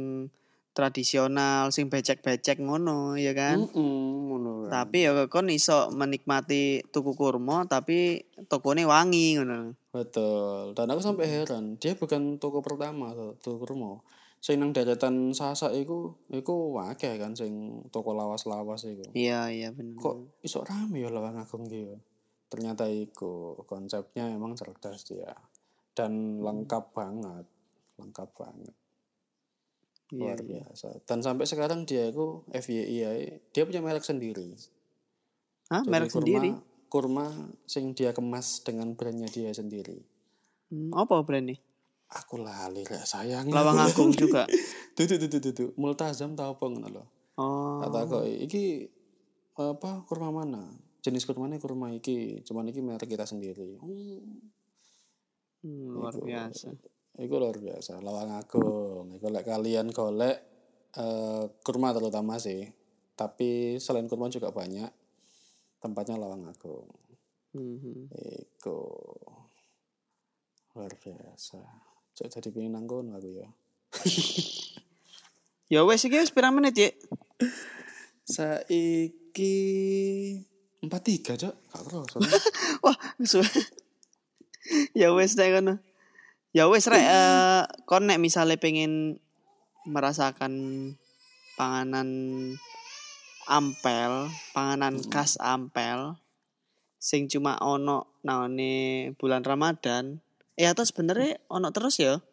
tradisional, 0.76 1.72
sing 1.72 1.88
becek-becek 1.88 2.60
ngono, 2.60 3.16
ya 3.16 3.32
kan? 3.32 3.64
Mm-mm, 3.64 4.28
ngono 4.28 4.52
kan. 4.68 4.84
Tapi 4.84 5.08
ya 5.08 5.16
kon 5.32 5.48
iso 5.48 5.88
menikmati 5.96 6.84
tuku 6.92 7.16
kurma 7.16 7.64
tapi 7.64 8.28
tokone 8.52 8.84
wangi 8.84 9.40
ngono. 9.40 9.72
Betul. 9.96 10.76
Dan 10.76 10.92
aku 10.92 11.00
sampai 11.00 11.32
heran, 11.32 11.80
dia 11.80 11.96
bukan 11.96 12.36
toko 12.44 12.60
pertama 12.60 13.16
toko 13.40 13.64
kurma. 13.64 14.04
Sing 14.44 14.60
nang 14.62 14.76
deretan 14.76 15.32
Sasa 15.32 15.72
iku 15.72 16.14
iku 16.30 16.78
akeh 16.78 17.16
kan 17.18 17.34
sing 17.34 17.82
toko 17.90 18.12
lawas-lawas 18.12 18.84
iku. 18.84 19.10
Iya, 19.16 19.50
iya 19.50 19.70
bener. 19.72 19.98
Kok 19.98 20.44
iso 20.44 20.62
rame 20.62 21.02
ya 21.02 21.10
lawang 21.10 21.40
agung 21.40 21.66
ki 21.66 21.82
ya? 21.88 21.98
Ternyata 22.52 22.86
iku 22.92 23.64
konsepnya 23.64 24.30
emang 24.30 24.54
cerdas 24.60 25.08
dia. 25.08 25.34
Dan 25.96 26.44
lengkap 26.44 26.92
banget. 26.92 27.48
Lengkap 27.96 28.30
banget. 28.36 28.76
Iya, 30.14 30.22
Luar 30.22 30.40
iya. 30.42 30.62
biasa. 30.62 30.88
Dan 31.10 31.26
sampai 31.26 31.46
sekarang 31.50 31.90
dia 31.90 32.14
itu 32.14 32.46
FYI 32.50 33.42
dia 33.50 33.64
punya 33.66 33.82
merek 33.82 34.06
sendiri. 34.06 34.54
Hah, 35.74 35.82
Jadi 35.82 35.90
merek 35.90 36.10
kurma- 36.10 36.22
sendiri? 36.22 36.50
Kurma 36.86 37.26
sing 37.66 37.98
dia 37.98 38.14
kemas 38.14 38.62
dengan 38.62 38.94
brandnya 38.94 39.28
dia 39.28 39.50
sendiri. 39.52 39.98
Hmm, 40.70 40.94
apa 40.94 41.22
brandnya? 41.26 41.58
aku 42.06 42.38
lali 42.38 42.86
rek 42.86 43.02
sayang 43.02 43.50
Lawang 43.50 43.82
Agung 43.82 44.14
juga. 44.14 44.46
Dudu 44.94 45.18
dudu 45.20 45.38
dudu. 45.42 45.66
Multazam 45.76 46.38
tau 46.38 46.56
apa 46.56 46.66
ngono 46.70 46.88
lho. 46.88 47.04
Oh. 47.36 47.82
Kata 47.84 48.08
kok 48.08 48.24
iki 48.30 48.88
apa 49.60 50.06
kurma 50.08 50.32
mana? 50.32 50.64
Jenis 51.04 51.28
kurmanya 51.28 51.60
kurma 51.60 51.92
iki, 51.92 52.46
cuman 52.48 52.72
iki 52.72 52.80
merek 52.80 53.10
kita 53.10 53.28
sendiri. 53.28 53.76
Hmm, 53.82 54.46
luar 55.66 56.16
biasa. 56.16 56.72
Iku 57.16 57.40
luar 57.40 57.56
biasa, 57.56 58.04
Lawang 58.04 58.36
Agung. 58.36 59.16
Iku 59.16 59.32
lek 59.32 59.48
kalian 59.48 59.96
golek 59.96 60.38
eh, 61.00 61.44
kurma 61.64 61.96
terutama 61.96 62.36
sih. 62.40 62.68
Tapi 63.16 63.80
selain 63.80 64.12
kurma 64.12 64.28
juga 64.28 64.52
banyak. 64.52 64.92
Tempatnya 65.80 66.20
Lawang 66.20 66.52
Agung. 66.52 66.92
Mhm. 67.56 68.12
Iku 68.12 68.80
luar 70.76 70.92
biasa. 71.00 71.64
Cok 72.16 72.28
jadi 72.28 72.50
pengen 72.52 72.76
nang 72.76 72.88
kono 72.88 73.16
aku 73.16 73.32
ya. 73.32 73.48
Ya 75.66 75.82
wes 75.82 76.06
iki 76.06 76.22
wis 76.22 76.30
pirang 76.30 76.54
menit, 76.54 76.78
Cik? 76.78 76.94
Saiki 78.22 79.58
empat 80.86 81.02
tiga 81.02 81.34
cok, 81.34 81.56
gak 81.74 81.84
kerasa. 81.90 82.22
Wah, 82.86 82.94
ya 85.02 85.10
wes 85.18 85.34
nek 85.34 85.58
ngono. 85.58 85.82
Ya 86.56 86.72
wes 86.72 86.88
rek 86.88 87.04
eh, 87.04 87.68
kon 87.84 88.08
nek 88.08 88.16
misale 88.16 88.56
pengen 88.56 89.20
merasakan 89.84 90.56
panganan 91.60 92.08
ampel, 93.44 94.32
panganan 94.56 95.04
khas 95.12 95.36
ampel 95.44 96.16
sing 96.96 97.28
cuma 97.28 97.60
ono 97.60 98.08
nangone 98.24 99.12
bulan 99.20 99.44
Ramadan. 99.44 100.24
Eh 100.56 100.72
atau 100.72 100.88
sebenarnya 100.88 101.44
ono 101.52 101.76
terus 101.76 102.00
ya? 102.00 102.24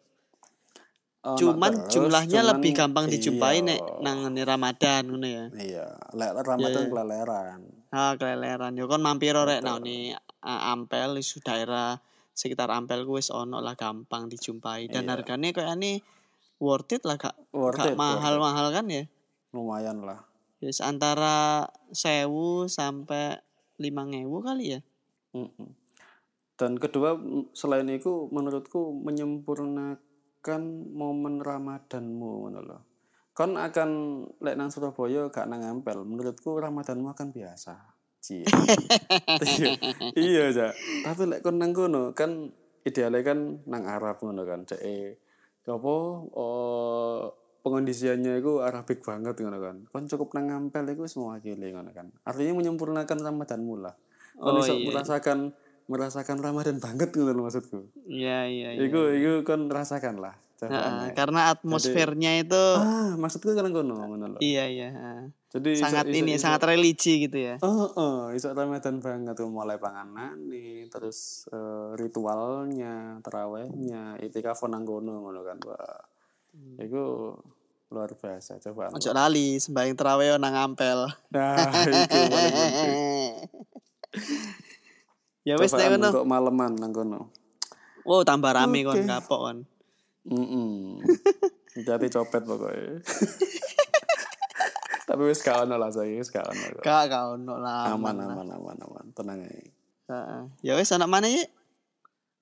Ono 1.27 1.35
cuman 1.35 1.83
terus, 1.83 1.91
jumlahnya 1.91 2.47
cuman 2.47 2.51
lebih 2.55 2.71
gampang 2.79 3.05
dijumpai 3.11 3.59
iya. 3.59 3.67
nek 3.75 3.79
nangone 4.07 4.41
Ramadan 4.47 5.03
ngono 5.11 5.27
ya. 5.27 5.45
Iya, 5.51 5.87
lek 6.15 6.31
Ramadan 6.47 6.87
Iya. 6.87 6.91
keleleran. 6.95 7.59
Ah, 7.91 8.15
keleleran. 8.15 8.71
Ya 8.79 8.87
kon 8.87 9.03
mampir 9.03 9.35
rek 9.35 9.59
nangone 9.59 10.15
uh, 10.39 10.71
ampel 10.71 11.19
isu 11.19 11.43
daerah 11.43 11.99
sekitar 12.33 12.73
ampel 12.73 13.05
wis 13.05 13.29
ono 13.29 13.61
lah 13.61 13.77
gampang 13.77 14.25
dijumpai 14.27 14.89
dan 14.89 15.05
Iya. 15.05 15.11
harganya 15.17 15.49
kayak 15.53 15.77
ini 15.77 16.01
worth 16.57 16.97
it 16.97 17.05
lah 17.05 17.17
gak 17.21 17.37
Worth 17.53 17.77
gak 17.77 17.93
it, 17.93 17.97
mahal-mahal 17.97 18.73
kan 18.73 18.89
ya. 18.89 19.05
Lumayan 19.53 20.01
lah. 20.01 20.25
Yes, 20.57 20.81
antara 20.81 21.69
sewu 21.93 22.65
sampai 22.65 23.37
lima 23.77 24.07
ngewu 24.07 24.41
kali 24.41 24.79
ya. 24.79 24.81
Mm-mm. 25.37 25.69
Dan 26.57 26.79
kedua 26.79 27.19
selain 27.51 27.89
itu 27.91 28.29
menurutku 28.31 28.95
menyempurnakan 29.03 30.63
momen 30.93 31.43
Ramadanmu 31.43 32.31
lho. 32.53 32.79
Kon 33.33 33.57
akan 33.57 33.89
lek 34.39 34.55
nang 34.55 34.69
Surabaya 34.69 35.27
gak 35.33 35.49
nang 35.49 35.65
ampel, 35.65 36.05
menurutku 36.05 36.57
Ramadanmu 36.61 37.11
akan 37.11 37.33
biasa. 37.33 37.92
Cie. 38.23 38.47
iya, 39.43 39.75
iya 40.15 40.45
ja. 40.55 40.67
Tapi 41.03 41.27
lek 41.27 41.43
kon 41.43 41.59
nang 41.59 41.75
kono 41.75 42.15
kan 42.15 42.55
idealnya 42.87 43.19
kan 43.19 43.59
nang 43.67 43.83
Arab 43.83 44.23
ngono 44.23 44.47
kan. 44.47 44.63
Cek 44.63 44.79
eh, 44.79 45.19
apa 45.67 45.93
oh, 46.31 47.19
pengondisiannya 47.67 48.39
itu 48.39 48.63
Arabik 48.63 49.03
banget 49.03 49.43
ngono 49.43 49.59
kan. 49.59 49.75
Kon 49.91 50.07
cukup 50.07 50.31
nang 50.39 50.47
ampel 50.55 50.87
itu 50.87 51.03
wis 51.03 51.19
mewakili 51.19 51.75
ngono 51.75 51.91
kan. 51.91 52.15
Artinya 52.23 52.63
menyempurnakan 52.63 53.19
Ramadanmu 53.19 53.75
lah. 53.83 53.95
Kon 54.39 54.55
Oh, 54.55 54.63
iso 54.63 54.79
iya. 54.79 54.87
merasakan 54.87 55.51
merasakan 55.91 56.39
Ramadan 56.39 56.79
banget 56.79 57.11
gitu 57.11 57.27
loh 57.27 57.43
maksudku. 57.43 57.91
Iya 58.07 58.47
iya 58.47 58.69
iya. 58.79 58.87
Iku 58.87 58.99
iku 59.19 59.31
kon 59.43 59.67
rasakan 59.67 60.23
lah. 60.23 60.39
Nah, 60.63 61.11
karena 61.11 61.51
atmosfernya 61.51 62.39
itu 62.39 62.63
Ah, 62.79 63.19
maksudku 63.19 63.51
kan 63.51 63.67
kono 63.75 63.99
ngono 63.99 64.25
loh. 64.31 64.39
iya 64.39 64.63
iya. 64.71 64.95
Jadi 65.53 65.77
Sangat 65.77 66.09
iso- 66.09 66.17
ini 66.17 66.33
iso- 66.33 66.41
sangat 66.41 66.65
religi 66.65 67.13
gitu 67.23 67.37
ya. 67.37 67.55
Oh, 67.61 67.85
oh, 67.93 68.33
iso 68.33 68.49
Ramadan 68.49 68.97
banget 68.97 69.37
tuh 69.37 69.45
mulai 69.47 69.77
panganan 69.77 70.49
nih, 70.49 70.89
terus 70.89 71.45
eh, 71.47 71.93
ritualnya, 71.93 73.21
terawihnya, 73.21 74.17
itikaf 74.19 74.65
nang 74.65 74.81
kono 74.81 75.21
ngono 75.21 75.45
kan. 75.45 75.61
Wah. 75.61 76.01
Iku 76.79 77.37
luar 77.87 78.09
biasa 78.11 78.57
cobaan. 78.59 78.97
Ojo 78.97 79.13
lali 79.13 79.61
sembahyang 79.61 79.93
terawih 79.93 80.33
nang 80.35 80.57
ampel. 80.57 81.05
Nah, 81.29 81.69
itu 81.85 82.17
ya 85.43 85.53
wis 85.55 85.69
nek 85.69 85.85
Cobaan 85.85 85.93
ngono. 85.93 86.09
untuk 86.09 86.25
maleman 86.25 86.71
nang 86.73 86.89
kono. 86.89 87.21
Oh, 88.03 88.25
tambah 88.25 88.49
rame 88.49 88.81
kon 88.81 88.97
Oke. 88.97 89.05
kapok 89.05 89.39
kon. 89.39 89.57
Mm 90.23 91.03
Jadi 91.77 92.07
copet 92.15 92.41
pokoknya. 92.41 92.99
Tapi 95.13 95.29
wis 95.29 95.45
gak 95.45 95.69
ono 95.69 95.77
lah 95.77 95.93
saya, 95.93 96.09
wis 96.17 96.33
gak 96.33 96.41
ono. 96.49 96.81
Gak 96.81 97.05
gak 97.05 97.37
ono 97.37 97.61
lah. 97.61 97.93
Aman 97.93 98.17
aman 98.17 98.49
aman 98.49 98.77
aman, 98.81 99.05
tenang 99.13 99.45
aja. 99.45 99.61
Heeh. 100.09 100.41
Ya 100.65 100.73
wis 100.73 100.89
anak 100.89 101.05
mana 101.05 101.29
ya? 101.29 101.45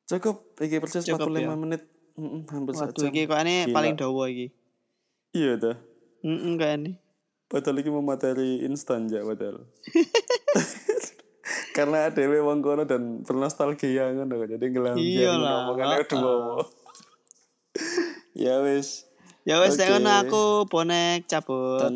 Cukup, 0.08 0.56
iki 0.56 0.80
persis 0.80 1.04
Cukup, 1.04 1.36
45 1.36 1.44
ya. 1.44 1.52
menit. 1.60 1.84
Mm 2.16 2.48
hampir 2.48 2.72
Waduh 2.76 2.96
sejam. 2.96 3.12
iki 3.12 3.28
kok 3.28 3.40
ini 3.44 3.76
paling 3.76 4.00
dawa 4.00 4.24
iki. 4.32 4.56
Iya 5.36 5.60
dah. 5.60 5.76
Heeh 6.24 6.56
ini. 6.80 6.92
Padahal 7.52 7.84
iki 7.84 7.92
mau 7.92 8.00
materi 8.00 8.64
instan 8.64 9.12
ya 9.12 9.20
padahal. 9.28 9.68
Karena 11.76 12.08
dhewe 12.08 12.40
wong 12.40 12.64
kono 12.64 12.88
dan 12.88 13.28
bernostalgia 13.28 14.16
ngono. 14.16 14.48
Jadi 14.48 14.66
ngelambian 14.72 15.04
Iyalah, 15.04 15.56
ngomongane 15.68 15.96
heeh. 16.00 16.08
aduh. 16.08 16.64
ya 18.48 18.56
wis. 18.64 19.08
Ya 19.44 19.60
wis 19.60 19.76
nek 19.76 19.88
Oke. 19.88 19.92
ngono 20.00 20.12
aku 20.24 20.44
bonek 20.72 21.28
cabut. 21.28 21.84
Dan 21.84 21.96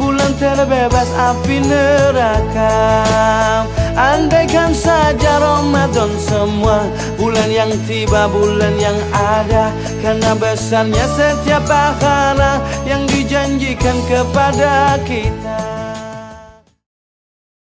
Bulan 0.00 0.32
terbebas 0.40 1.08
api 1.14 1.60
neraka. 1.62 2.74
Andaikan 3.92 4.72
saja 4.72 5.36
Ramadan 5.36 6.08
semua 6.16 6.88
Bulan 7.20 7.52
yang 7.52 7.68
tiba, 7.84 8.24
bulan 8.24 8.72
yang 8.80 8.96
ada. 9.12 9.68
Karena 10.00 10.32
besarnya 10.32 11.04
setiap 11.12 11.60
pahala 11.68 12.56
Yang 12.88 13.02
dijanjikan 13.12 13.96
kepada 14.08 14.96
kita 15.04 15.61